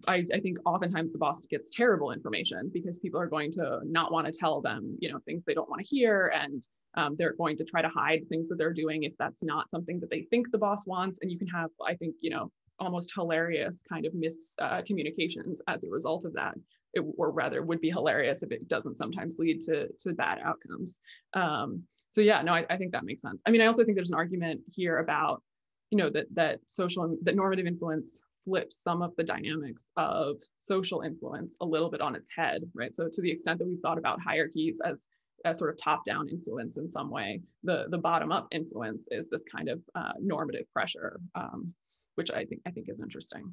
I, 0.07 0.25
I, 0.33 0.39
think 0.39 0.57
oftentimes 0.65 1.11
the 1.11 1.17
boss 1.17 1.45
gets 1.47 1.69
terrible 1.71 2.11
information 2.11 2.69
because 2.73 2.99
people 2.99 3.19
are 3.19 3.27
going 3.27 3.51
to 3.53 3.79
not 3.83 4.11
want 4.11 4.25
to 4.25 4.33
tell 4.33 4.61
them, 4.61 4.97
you 4.99 5.11
know, 5.11 5.19
things 5.25 5.43
they 5.43 5.53
don't 5.53 5.69
want 5.69 5.83
to 5.83 5.87
hear, 5.87 6.33
and 6.35 6.65
um, 6.95 7.15
they're 7.17 7.33
going 7.33 7.57
to 7.57 7.63
try 7.63 7.81
to 7.81 7.89
hide 7.89 8.27
things 8.29 8.47
that 8.49 8.57
they're 8.57 8.73
doing 8.73 9.03
if 9.03 9.13
that's 9.17 9.43
not 9.43 9.69
something 9.69 9.99
that 9.99 10.09
they 10.09 10.23
think 10.29 10.51
the 10.51 10.57
boss 10.57 10.85
wants. 10.85 11.19
And 11.21 11.31
you 11.31 11.37
can 11.37 11.47
have, 11.47 11.69
I 11.85 11.95
think, 11.95 12.15
you 12.21 12.29
know, 12.29 12.51
almost 12.79 13.13
hilarious 13.13 13.81
kind 13.87 14.05
of 14.05 14.13
miscommunications 14.13 15.59
uh, 15.67 15.73
as 15.73 15.83
a 15.83 15.89
result 15.89 16.25
of 16.25 16.33
that. 16.33 16.55
It, 16.93 17.03
or 17.17 17.31
rather, 17.31 17.63
would 17.63 17.81
be 17.81 17.89
hilarious 17.89 18.43
if 18.43 18.51
it 18.51 18.67
doesn't 18.67 18.97
sometimes 18.97 19.37
lead 19.39 19.61
to 19.61 19.87
to 19.99 20.13
bad 20.13 20.39
outcomes. 20.43 20.99
Um, 21.33 21.83
so 22.11 22.21
yeah, 22.21 22.41
no, 22.43 22.53
I, 22.53 22.65
I 22.69 22.77
think 22.77 22.91
that 22.91 23.03
makes 23.03 23.23
sense. 23.23 23.41
I 23.47 23.51
mean, 23.51 23.61
I 23.61 23.65
also 23.65 23.83
think 23.83 23.95
there's 23.95 24.11
an 24.11 24.17
argument 24.17 24.61
here 24.67 24.99
about, 24.99 25.41
you 25.89 25.97
know, 25.97 26.11
that 26.11 26.27
that 26.35 26.59
social 26.67 27.17
that 27.23 27.35
normative 27.35 27.65
influence 27.65 28.21
flips 28.45 28.81
some 28.81 29.01
of 29.01 29.15
the 29.15 29.23
dynamics 29.23 29.87
of 29.97 30.37
social 30.57 31.01
influence 31.01 31.55
a 31.61 31.65
little 31.65 31.89
bit 31.89 32.01
on 32.01 32.15
its 32.15 32.29
head, 32.35 32.63
right? 32.73 32.95
So 32.95 33.09
to 33.11 33.21
the 33.21 33.31
extent 33.31 33.59
that 33.59 33.67
we've 33.67 33.79
thought 33.79 33.97
about 33.97 34.21
hierarchies 34.21 34.81
as 34.83 35.05
a 35.45 35.53
sort 35.53 35.69
of 35.69 35.77
top-down 35.77 36.29
influence 36.29 36.77
in 36.77 36.89
some 36.91 37.09
way, 37.09 37.41
the 37.63 37.85
the 37.89 37.97
bottom-up 37.97 38.47
influence 38.51 39.07
is 39.11 39.29
this 39.29 39.43
kind 39.53 39.69
of 39.69 39.81
uh, 39.95 40.13
normative 40.21 40.71
pressure, 40.71 41.19
um, 41.35 41.73
which 42.15 42.31
I 42.31 42.45
think 42.45 42.61
I 42.65 42.71
think 42.71 42.87
is 42.89 42.99
interesting. 42.99 43.51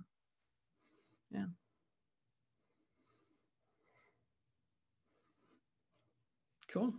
Yeah. 1.30 1.46
Cool. 6.68 6.94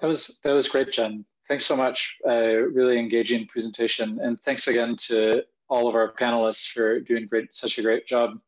That 0.00 0.06
was 0.06 0.38
that 0.44 0.52
was 0.52 0.68
great, 0.68 0.92
Jen 0.92 1.24
thanks 1.48 1.66
so 1.66 1.76
much. 1.76 2.18
Uh, 2.26 2.56
really 2.56 2.98
engaging 2.98 3.46
presentation. 3.46 4.20
And 4.20 4.40
thanks 4.42 4.68
again 4.68 4.96
to 5.08 5.42
all 5.68 5.88
of 5.88 5.94
our 5.94 6.12
panelists 6.12 6.70
for 6.70 7.00
doing 7.00 7.26
great, 7.26 7.54
such 7.54 7.78
a 7.78 7.82
great 7.82 8.06
job. 8.06 8.38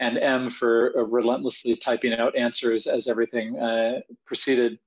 And 0.00 0.18
Em 0.18 0.50
for 0.50 0.92
uh, 0.96 1.02
relentlessly 1.02 1.76
typing 1.76 2.14
out 2.14 2.36
answers 2.36 2.86
as 2.86 3.08
everything 3.08 3.58
uh, 3.58 4.00
proceeded. 4.26 4.78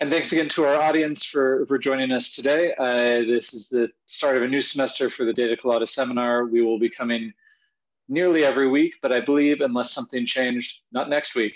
And 0.00 0.10
thanks 0.10 0.32
again 0.32 0.48
to 0.50 0.64
our 0.64 0.80
audience 0.80 1.24
for, 1.24 1.66
for 1.66 1.78
joining 1.78 2.10
us 2.10 2.34
today. 2.34 2.72
Uh, 2.78 3.26
this 3.26 3.52
is 3.52 3.68
the 3.68 3.90
start 4.06 4.36
of 4.36 4.42
a 4.42 4.48
new 4.48 4.62
semester 4.62 5.10
for 5.10 5.24
the 5.24 5.32
Data 5.32 5.56
Colada 5.56 5.86
seminar. 5.86 6.46
We 6.46 6.62
will 6.62 6.78
be 6.78 6.88
coming 6.88 7.32
nearly 8.08 8.44
every 8.44 8.68
week, 8.68 8.94
but 9.02 9.12
I 9.12 9.20
believe 9.20 9.60
unless 9.60 9.92
something 9.92 10.26
changed, 10.26 10.80
not 10.90 11.10
next 11.10 11.34
week, 11.34 11.54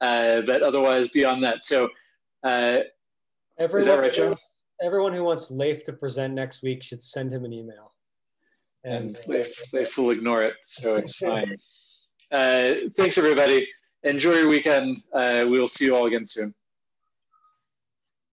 uh, 0.00 0.42
but 0.42 0.62
otherwise 0.62 1.08
beyond 1.08 1.44
that. 1.44 1.64
So 1.64 1.88
uh, 2.42 2.80
Everyone, 3.58 3.80
is 3.80 3.86
that 3.86 4.00
right, 4.00 4.12
Joe? 4.12 4.36
Everyone 4.82 5.12
who 5.12 5.24
wants 5.24 5.50
Leif 5.50 5.84
to 5.84 5.92
present 5.92 6.34
next 6.34 6.62
week 6.62 6.82
should 6.82 7.02
send 7.02 7.32
him 7.32 7.44
an 7.44 7.52
email. 7.52 7.92
And, 8.84 9.16
and 9.16 9.18
Leif, 9.26 9.72
Leif 9.72 9.96
will 9.96 10.10
ignore 10.10 10.42
it, 10.44 10.54
so 10.64 10.96
it's 10.96 11.16
fine. 11.16 11.56
uh, 12.32 12.74
thanks, 12.96 13.18
everybody. 13.18 13.66
Enjoy 14.02 14.34
your 14.34 14.48
weekend. 14.48 14.98
Uh, 15.12 15.46
we 15.48 15.58
will 15.58 15.68
see 15.68 15.86
you 15.86 15.96
all 15.96 16.06
again 16.06 16.26
soon. 16.26 16.54